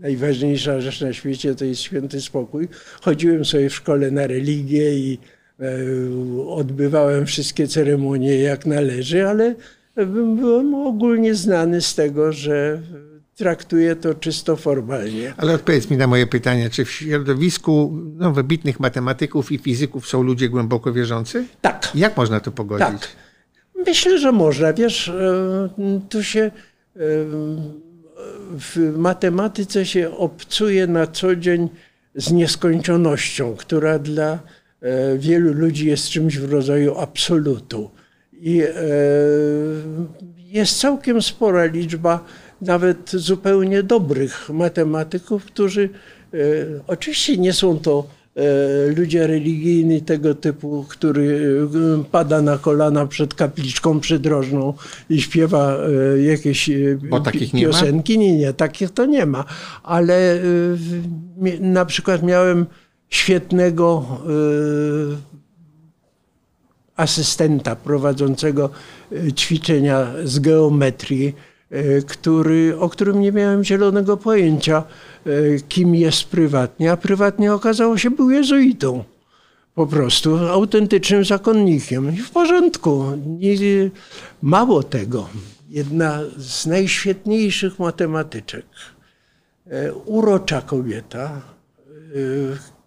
[0.00, 2.68] najważniejsza rzecz na świecie to jest święty spokój.
[3.00, 5.18] Chodziłem sobie w szkole na religię i
[5.60, 5.64] e,
[6.48, 9.54] odbywałem wszystkie ceremonie jak należy, ale
[10.06, 12.82] byłem ogólnie znany z tego, że
[13.36, 15.34] traktuję to czysto formalnie.
[15.36, 20.22] Ale odpowiedz mi na moje pytanie, czy w środowisku no, wybitnych matematyków i fizyków są
[20.22, 21.44] ludzie głęboko wierzący?
[21.60, 21.90] Tak.
[21.94, 22.86] Jak można to pogodzić?
[22.86, 23.08] Tak.
[23.86, 24.72] Myślę, że można.
[24.72, 25.12] Wiesz,
[26.08, 26.50] tu się
[28.58, 31.68] w matematyce się obcuje na co dzień
[32.14, 34.38] z nieskończonością, która dla
[35.18, 37.90] wielu ludzi jest czymś w rodzaju absolutu.
[38.40, 38.62] I
[40.36, 42.24] jest całkiem spora liczba
[42.60, 45.88] nawet zupełnie dobrych matematyków, którzy
[46.86, 48.06] oczywiście nie są to
[48.38, 51.58] E, ludzie religijni tego typu, który
[52.00, 54.74] e, pada na kolana przed kapliczką przydrożną
[55.10, 55.76] i śpiewa
[56.14, 56.70] e, jakieś
[57.10, 58.18] Bo takich piosenki.
[58.18, 59.44] Nie, nie, nie, takich to nie ma.
[59.82, 60.40] Ale
[61.60, 62.66] na przykład miałem
[63.08, 64.06] świetnego
[66.98, 68.70] asystenta prowadzącego
[69.34, 71.34] ćwiczenia z geometrii,
[72.06, 74.84] który, o którym nie miałem zielonego pojęcia
[75.28, 79.04] E, kim jest prywatnie, a prywatnie okazało się był jezuitą.
[79.74, 82.14] Po prostu autentycznym zakonnikiem.
[82.14, 83.04] I w porządku.
[84.42, 85.28] Mało tego.
[85.68, 88.66] Jedna z najświetniejszych matematyczek,
[89.66, 91.40] e, urocza kobieta, e,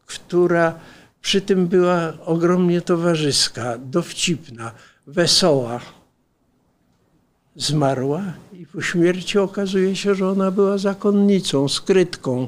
[0.06, 0.80] która
[1.22, 4.72] przy tym była ogromnie towarzyska, dowcipna,
[5.08, 5.80] wesoła
[7.56, 8.24] zmarła
[8.54, 12.48] i po śmierci okazuje się, że ona była zakonnicą, skrytką.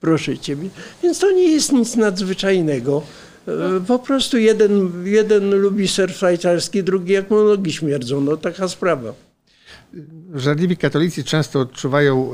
[0.00, 0.68] Proszę ciebie.
[1.02, 3.02] Więc to nie jest nic nadzwyczajnego.
[3.48, 8.20] E, po prostu jeden, jeden lubi ser szwajcarski, drugi jak mu nogi śmierdzą.
[8.20, 9.12] No taka sprawa.
[10.34, 12.32] Żarliwi katolicy często odczuwają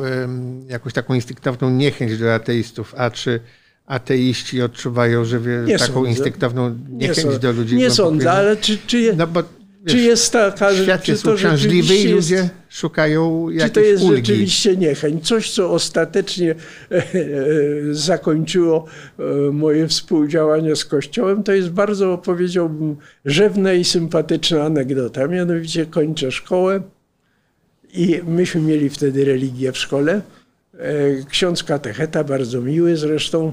[0.69, 3.41] jakąś taką instynktowną niechęć do ateistów, a czy
[3.87, 6.11] ateiści odczuwają, że nie taką sądzę.
[6.11, 7.77] instynktowną niechęć nie do ludzi?
[7.77, 9.43] Nie sądzę, ale czy, czy, no bo
[9.87, 14.17] czy jest taka, świat jest uciążliwy i ludzie jest, szukają jakiejś Czy to jest ulgi.
[14.17, 15.29] rzeczywiście niechęć?
[15.29, 17.05] Coś, co ostatecznie e, e,
[17.91, 18.87] zakończyło
[19.19, 19.23] e,
[19.53, 25.27] moje współdziałanie z Kościołem, to jest bardzo, powiedziałbym, rzewna i sympatyczna anegdota.
[25.29, 26.83] Mianowicie kończę szkołę
[27.95, 30.23] i myśmy mieli wtedy religię w szkole.
[31.29, 33.53] Ksiądz katecheta, bardzo miły zresztą,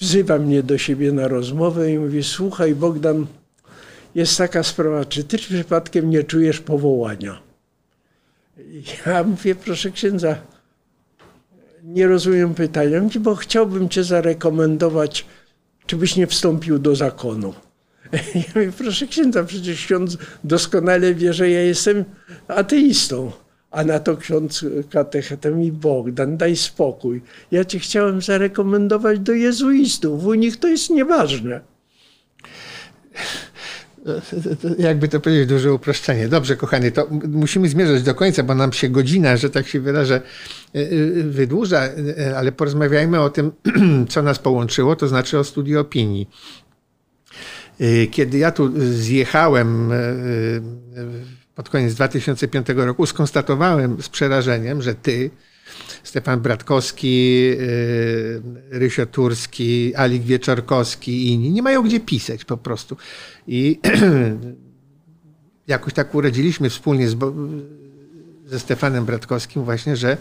[0.00, 3.26] wzywa mnie do siebie na rozmowę i mówi, słuchaj Bogdan,
[4.14, 7.42] jest taka sprawa, czy ty przypadkiem nie czujesz powołania?
[9.06, 10.36] Ja mówię, proszę księdza,
[11.82, 15.26] nie rozumiem pytania, bo chciałbym cię zarekomendować,
[15.86, 17.54] czy byś nie wstąpił do zakonu.
[18.34, 22.04] Ja mówię, proszę księdza, przecież ksiądz doskonale wie, że ja jestem
[22.48, 23.32] ateistą.
[23.72, 27.22] A na to ksiądz katechetę mi Bogdan, daj spokój.
[27.50, 30.24] Ja cię chciałem zarekomendować do jezuistów.
[30.24, 31.60] U nich to jest nieważne
[34.78, 36.28] jakby to powiedzieć, duże uproszczenie.
[36.28, 40.20] Dobrze, kochany, to musimy zmierzać do końca, bo nam się godzina, że tak się wyrażę,
[40.76, 43.52] y, y, wydłuża, y, ale porozmawiajmy o tym,
[44.08, 46.28] co nas połączyło, to znaczy o studiu opinii.
[48.10, 49.92] Kiedy ja tu zjechałem
[51.54, 55.30] pod koniec 2005 roku, skonstatowałem z przerażeniem, że ty,
[56.02, 57.50] Stefan Bratkowski,
[58.70, 62.96] Rysio Turski, Alik Wieczorkowski i inni nie mają gdzie pisać po prostu.
[63.46, 63.80] I
[65.66, 67.16] jakoś tak uradziliśmy wspólnie z,
[68.46, 70.16] ze Stefanem Bratkowskim właśnie, że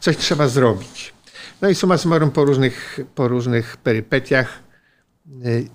[0.00, 1.14] coś trzeba zrobić.
[1.62, 4.58] No i suma summarum po różnych, po różnych perypetiach
[5.46, 5.68] y,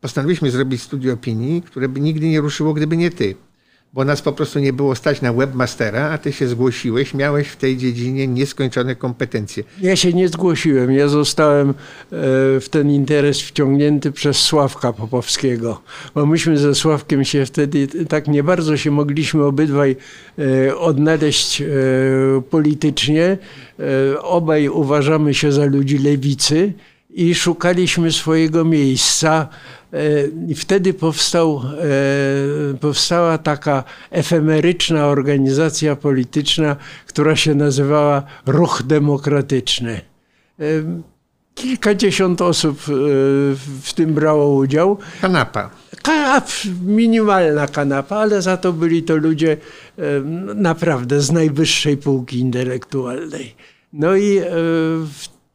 [0.00, 3.34] postanowiliśmy zrobić studio opinii, które by nigdy nie ruszyło, gdyby nie ty
[3.92, 7.56] bo nas po prostu nie było stać na webmastera, a ty się zgłosiłeś, miałeś w
[7.56, 9.64] tej dziedzinie nieskończone kompetencje.
[9.80, 11.74] Ja się nie zgłosiłem, ja zostałem e,
[12.60, 15.82] w ten interes wciągnięty przez Sławka Popowskiego,
[16.14, 19.96] bo myśmy ze Sławkiem się wtedy tak nie bardzo się mogliśmy obydwaj
[20.38, 21.66] e, odnaleźć e,
[22.50, 23.38] politycznie.
[24.22, 26.72] Obaj uważamy się za ludzi lewicy
[27.10, 29.48] i szukaliśmy swojego miejsca
[30.48, 31.62] I wtedy powstał,
[32.74, 40.00] e, powstała taka efemeryczna organizacja polityczna, która się nazywała Ruch Demokratyczny.
[40.60, 40.64] E,
[41.54, 42.80] kilkadziesiąt osób
[43.82, 44.98] w tym brało udział.
[45.20, 45.70] Kanapa.
[46.82, 49.56] Minimalna kanapa, ale za to byli to ludzie
[50.54, 53.54] naprawdę z najwyższej półki intelektualnej.
[53.92, 54.40] No i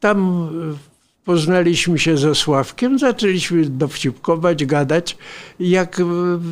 [0.00, 0.48] tam
[1.24, 5.16] Poznaliśmy się ze Sławkiem, zaczęliśmy dowcipkować, gadać.
[5.60, 6.04] Jak e,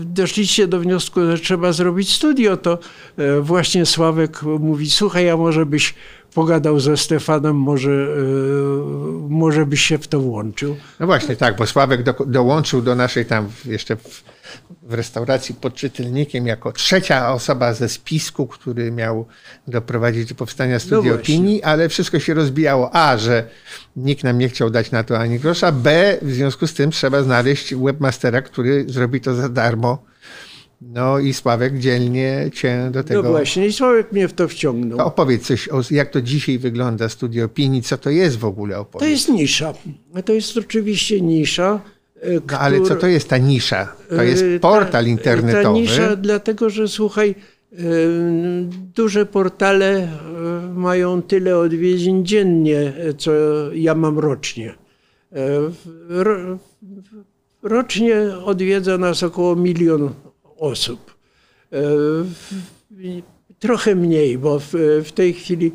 [0.05, 2.79] doszliście do wniosku, że trzeba zrobić studio, to
[3.17, 5.95] e, właśnie Sławek mówi, słuchaj, a może byś
[6.35, 8.09] pogadał ze Stefanem, może, e,
[9.29, 10.77] może byś się w to włączył.
[11.01, 14.25] No właśnie, tak, bo Sławek do, dołączył do naszej tam jeszcze w,
[14.83, 19.27] w restauracji pod czytelnikiem jako trzecia osoba ze spisku, który miał
[19.69, 22.95] doprowadzić do powstania studia no opinii, ale wszystko się rozbijało.
[22.95, 23.49] A, że
[23.97, 25.73] nikt nam nie chciał dać na to ani grosza.
[25.73, 30.11] B, w związku z tym trzeba znaleźć webmastera, który zrobi to za darmo
[30.81, 33.23] No i Sławek dzielnie cię do tego...
[33.23, 34.99] No właśnie, i Sławek mnie w to wciągnął.
[34.99, 38.75] To opowiedz coś, o, jak to dzisiaj wygląda Studio Opinii, co to jest w ogóle
[38.75, 39.11] To opowiedz.
[39.11, 39.75] jest nisza.
[40.25, 41.81] To jest oczywiście nisza.
[42.21, 43.93] E, No, ale co to jest ta nisza?
[44.09, 45.63] To jest E, portal ta, internetowy.
[45.65, 47.31] Ta nisza, dlatego że słuchaj,
[47.73, 47.77] e,
[48.95, 50.09] duże portale e,
[50.75, 53.33] mają tyle odwiedzin dziennie, co
[53.73, 54.75] ja mam rocznie.
[56.09, 56.59] Ro-
[57.63, 60.11] Rocznie odwiedza nas około milion
[60.59, 61.15] osób.
[63.59, 64.73] Trochę mniej, bo w,
[65.05, 65.73] w tej chwili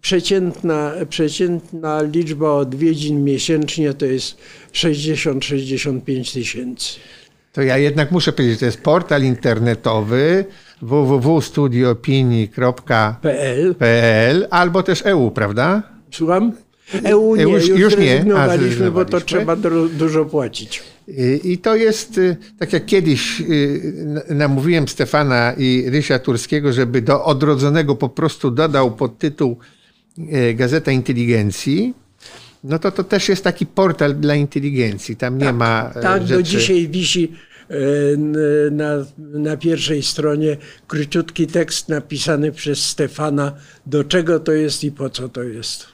[0.00, 4.36] przeciętna, przeciętna liczba odwiedzin miesięcznie to jest
[4.72, 6.92] 60-65 tysięcy.
[7.52, 10.44] To ja jednak muszę powiedzieć, że to jest portal internetowy
[10.82, 14.46] www.studioopinii.pl PL.
[14.50, 15.82] albo też EU, prawda?
[16.10, 16.52] Słucham?
[17.04, 18.24] EU nie, EU już- już, już nie.
[18.36, 18.48] A,
[18.90, 19.56] bo to trzeba
[19.98, 20.82] dużo płacić.
[21.44, 27.24] I to jest, y, tak jak kiedyś y, namówiłem Stefana i Rysia Turskiego, żeby do
[27.24, 29.56] odrodzonego po prostu dodał podtytuł y,
[30.54, 31.94] Gazeta Inteligencji,
[32.64, 35.16] no to to też jest taki portal dla inteligencji.
[35.16, 36.42] Tam nie ma e, Tak, do rzeczy...
[36.42, 37.32] dzisiaj wisi
[37.70, 37.76] e,
[38.70, 40.56] na, na pierwszej stronie
[40.86, 43.52] króciutki tekst napisany przez Stefana,
[43.86, 45.86] do czego to jest i po co to jest.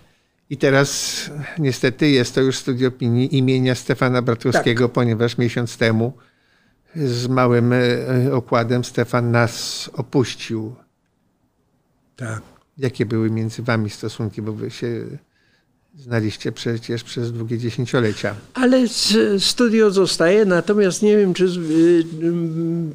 [0.51, 4.93] I teraz niestety jest to już studio opinii imienia Stefana Bratkowskiego, Tak.
[4.93, 6.12] ponieważ miesiąc temu
[6.97, 7.81] z małym e,
[8.32, 10.74] okładem Stefan nas opuścił.
[12.16, 12.52] Tak.
[12.78, 15.07] Jakie były między wami stosunki, bo wy się
[15.97, 18.35] znaliście przecież przez długie dziesięciolecia.
[18.55, 18.85] Ale
[19.39, 22.94] studio zostaje, natomiast nie wiem, czy y, ym,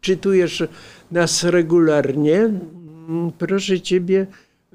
[0.00, 0.62] czytujesz
[1.10, 2.36] nas regularnie.
[2.38, 4.26] Mm, Proszę ciebie,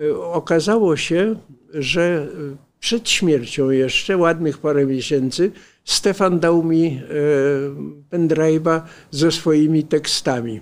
[0.01, 1.35] y, okazało się,
[1.73, 5.51] że y, przed śmiercią jeszcze, ładnych parę miesięcy,
[5.85, 8.81] Stefan dał mi y, pendrive'a
[9.11, 10.61] ze swoimi tekstami.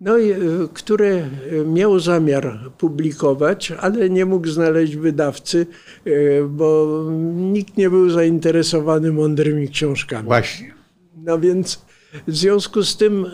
[0.00, 1.28] No, i, y, które
[1.66, 5.66] miał zamiar publikować, ale nie mógł znaleźć wydawcy,
[6.06, 7.04] y, bo
[7.34, 10.24] nikt nie był zainteresowany mądrymi książkami.
[10.24, 10.74] Właśnie.
[11.16, 11.82] No więc
[12.26, 13.28] w związku z tym e,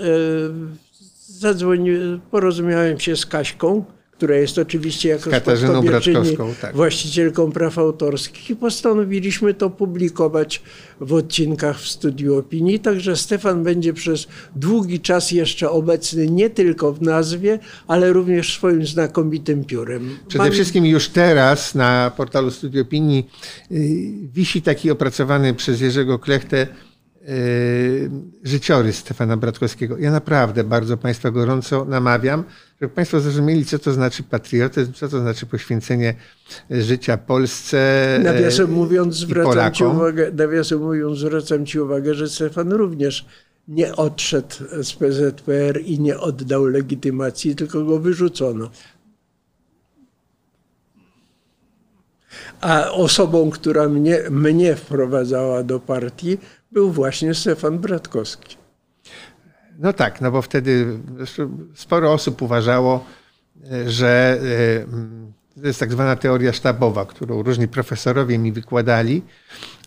[1.29, 1.91] zadzwoni,
[2.31, 3.85] porozumiałem się z Kaśką,
[4.17, 6.77] która jest oczywiście jako Katarzyną Bratkowską, tak.
[6.77, 10.63] właścicielką praw autorskich i postanowiliśmy to publikować
[11.01, 12.81] w odcinkach w Studiu Opinii.
[12.81, 14.27] Także Stefan będzie przez
[14.57, 20.17] długi czas jeszcze obecny nie tylko w nazwie, ale również swoim znakomitym piórem.
[20.29, 23.31] Przede Mam- wszystkim już teraz na portalu Studio Opinii
[23.71, 26.67] y, wisi taki opracowany przez Jerzego Klechtę
[27.29, 28.11] y,
[28.45, 29.99] życiorys Stefana Bratkowskiego.
[29.99, 32.45] Ja naprawdę bardzo Państwa gorąco namawiam,
[32.81, 36.15] żeby Państwo zrozumieli, co to znaczy patriotyzm, co to znaczy poświęcenie
[36.71, 39.97] życia Polsce y, Nawiasem mówiąc, zwracam ci, Polakom.
[39.97, 43.27] uwagę, nawiasem mówiąc, zwracam ci uwagę, że Stefan również
[43.69, 48.71] nie odszedł z PZPR i nie oddał legitymacji, tylko go wyrzucono.
[52.61, 56.39] A osobą, która mnie, mnie wprowadzała do partii,
[56.73, 58.57] był właśnie Stefan Bratkowski.
[59.79, 60.87] No tak, no bo wtedy
[61.75, 63.05] sporo osób uważało,
[63.73, 64.39] e, że
[65.57, 69.23] e, to jest tak zwana teoria sztabowa, którą różni profesorowie mi wykładali,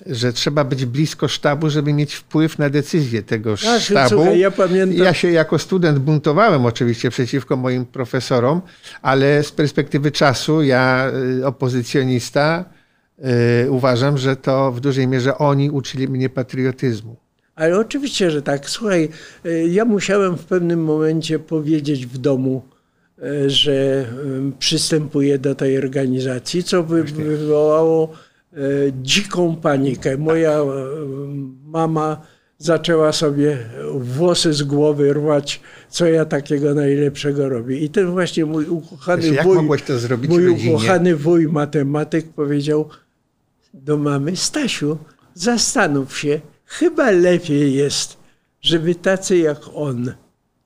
[0.06, 4.10] że trzeba być blisko sztabu, żeby mieć wpływ na decyzję tego sztabu.
[4.10, 8.62] słuchaj, ja pamiętam- Ja się jako student buntowałem oczywiście przeciwko moim profesorom,
[9.02, 12.66] ale z perspektywy czasu ja, y, opozycjonista,
[13.66, 17.16] y, uważam, że to w dużej mierze oni uczyli mnie patriotyzmu.
[17.58, 18.70] Ale oczywiście, że tak.
[18.70, 19.10] Słuchaj,
[19.46, 22.62] y, ja musiałem w pewnym momencie powiedzieć w domu,
[23.20, 24.06] y, że
[24.50, 28.12] y, przystępuję do tej organizacji, co wy, wywołało
[29.02, 30.18] dziką panikę.
[30.18, 30.60] Moja
[31.66, 32.22] mama
[32.58, 33.58] zaczęła sobie
[33.94, 37.80] włosy z głowy rwać, co ja takiego najlepszego robię.
[37.80, 39.58] I ten właśnie mój ukochany Wiesz, wuj,
[40.28, 42.90] mój ukochany wuj matematyk powiedział
[43.74, 44.98] do mamy, Stasiu,
[45.34, 48.18] zastanów się, chyba lepiej jest,
[48.62, 50.14] żeby tacy jak on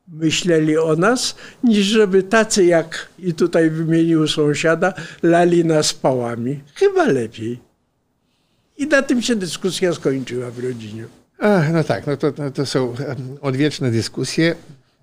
[0.07, 6.59] myśleli o nas, niż żeby tacy jak, i tutaj wymienił sąsiada, lali nas pałami.
[6.75, 7.59] Chyba lepiej.
[8.77, 11.05] I na tym się dyskusja skończyła w rodzinie.
[11.39, 12.95] Ach, no tak, no to, to, są
[13.41, 14.55] odwieczne dyskusje,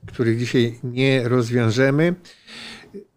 [0.06, 2.14] których dzisiaj nie rozwiążemy.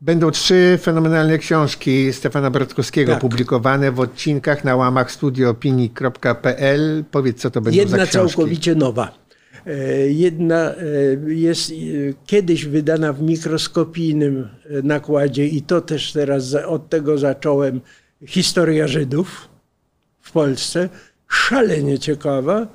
[0.02, 3.22] Będą trzy fenomenalne książki Stefana Bratkowskiego Tak.
[3.22, 7.04] publikowane w odcinkach na łamach studioopinii.pl.
[7.12, 8.12] Powiedz, co to Jedna za książki.
[8.36, 9.18] całkowicie nowa.
[9.68, 9.78] E,
[10.08, 10.76] Jedna e,
[11.28, 11.74] jest e,
[12.26, 14.48] kiedyś wydana w mikroskopijnym
[14.84, 17.82] nakładzie i to też teraz od tego zacząłem.
[18.28, 19.50] Historia Żydów
[20.22, 20.90] w Polsce.
[21.28, 22.68] Szalenie ciekawa.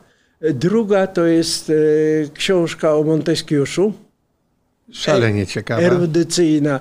[0.55, 1.73] Druga to jest
[2.35, 3.93] książka o Monteskiuszu.
[4.93, 5.83] Szalenie ciekawa.
[5.83, 6.81] erudycyjna.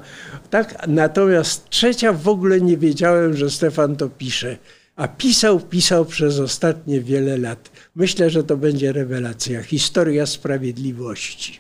[0.50, 4.58] Tak, natomiast trzecia w ogóle nie wiedziałem, że Stefan to pisze.
[4.96, 7.72] A pisał, pisał przez ostatnie wiele lat.
[7.96, 9.64] Myślę, że to będzie rewelacja.
[9.64, 11.60] Historia sprawiedliwości.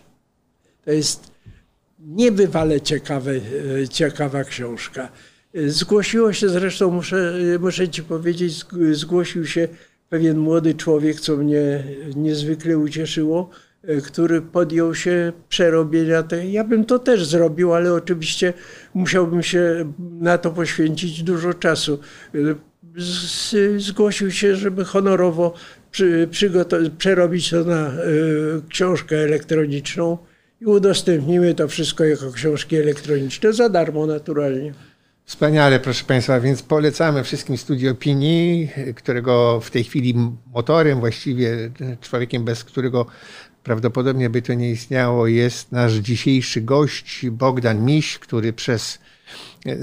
[0.86, 1.32] To jest
[2.00, 3.32] niebywale ciekawe,
[3.82, 5.10] e, ciekawa książka.
[5.68, 9.68] Zgłosiło się zresztą, muszę, muszę ci powiedzieć, zg- zgłosił się
[10.10, 11.84] pewien młody człowiek, co mnie
[12.16, 13.50] niezwykle ucieszyło,
[14.06, 16.52] który podjął się przerobienia tej.
[16.52, 18.54] Ja bym to też zrobił, ale oczywiście
[18.94, 22.00] musiałbym się na to poświęcić dużo czasu.
[22.36, 22.40] E,
[23.78, 25.54] zgłosił się, żeby honorowo
[25.92, 26.30] przy,
[26.98, 27.92] przerobić to na e,
[28.70, 30.18] książkę elektroniczną
[30.62, 34.74] i udostępnimy to wszystko jako książki elektroniczne za darmo naturalnie.
[35.26, 40.16] Wspaniale, proszę Państwa, więc polecamy wszystkim Studio Opinii, którego w tej chwili
[40.54, 41.72] motorem, właściwie
[42.02, 43.06] człowiekiem, bez którego
[43.66, 49.00] prawdopodobnie by to nie istniało, jest nasz dzisiejszy gość Bogdan Miś, który przez
[49.66, 49.76] e, e,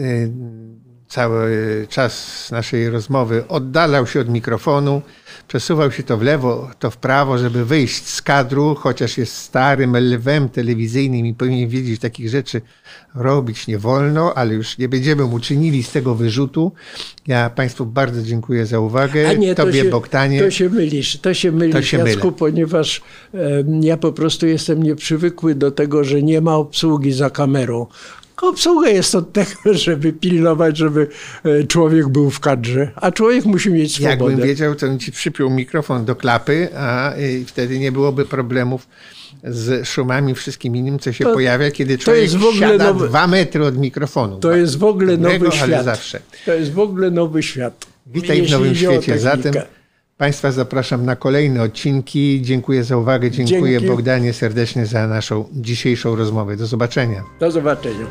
[1.13, 5.03] cały czas naszej rozmowy oddalał się od mikrofonu,
[5.49, 9.97] przesuwał się to w lewo, to w prawo, żeby wyjść z kadru, chociaż jest starym
[9.97, 12.61] lwem telewizyjnym i powinien wiedzieć, takich rzeczy
[13.15, 16.73] robić nie wolno, ale już nie będziemy mu czynili z tego wyrzutu.
[17.27, 19.29] Ja Państwu bardzo dziękuję za uwagę.
[19.29, 20.41] A nie, to Tobie, się, Bogdanie.
[20.43, 22.33] to się mylisz, to się mylisz, To się Jacku, mylę.
[22.39, 23.03] ponieważ
[23.81, 27.87] ja po prostu jestem nieprzywykły do tego, że nie ma obsługi za kamerą.
[28.43, 29.51] Obsługa jest od tego,
[29.87, 31.09] żeby pilnować, żeby
[31.45, 34.11] e, człowiek był w kadrze, a człowiek musi mieć swobodę.
[34.31, 37.13] Jakbym wiedział, to bym ci przypiął mikrofon do klapy, a
[37.47, 38.87] wtedy nie byłoby problemów
[39.45, 42.85] z szumami, wszystkim innym, co się To- pojawia, kiedy to człowiek jest w ogóle siada
[42.93, 44.39] nowy- dwa metry od mikrofonu.
[44.39, 45.85] To jest w ogóle Dobrego, nowy świat.
[45.85, 46.21] zawsze.
[46.47, 47.87] To jest w ogóle nowy świat.
[48.07, 49.19] Witaj w Jeśli nowym idzie o świecie.
[49.19, 49.67] Zatem technikę.
[50.19, 52.43] Państwa zapraszam na kolejne odcinki.
[52.43, 53.31] Dziękuję za uwagę.
[53.31, 53.87] Dziękuję Dzięki.
[53.87, 56.57] Bogdanie serdecznie za naszą dzisiejszą rozmowę.
[56.57, 57.25] Do zobaczenia.
[57.41, 58.07] Do zobaczenia.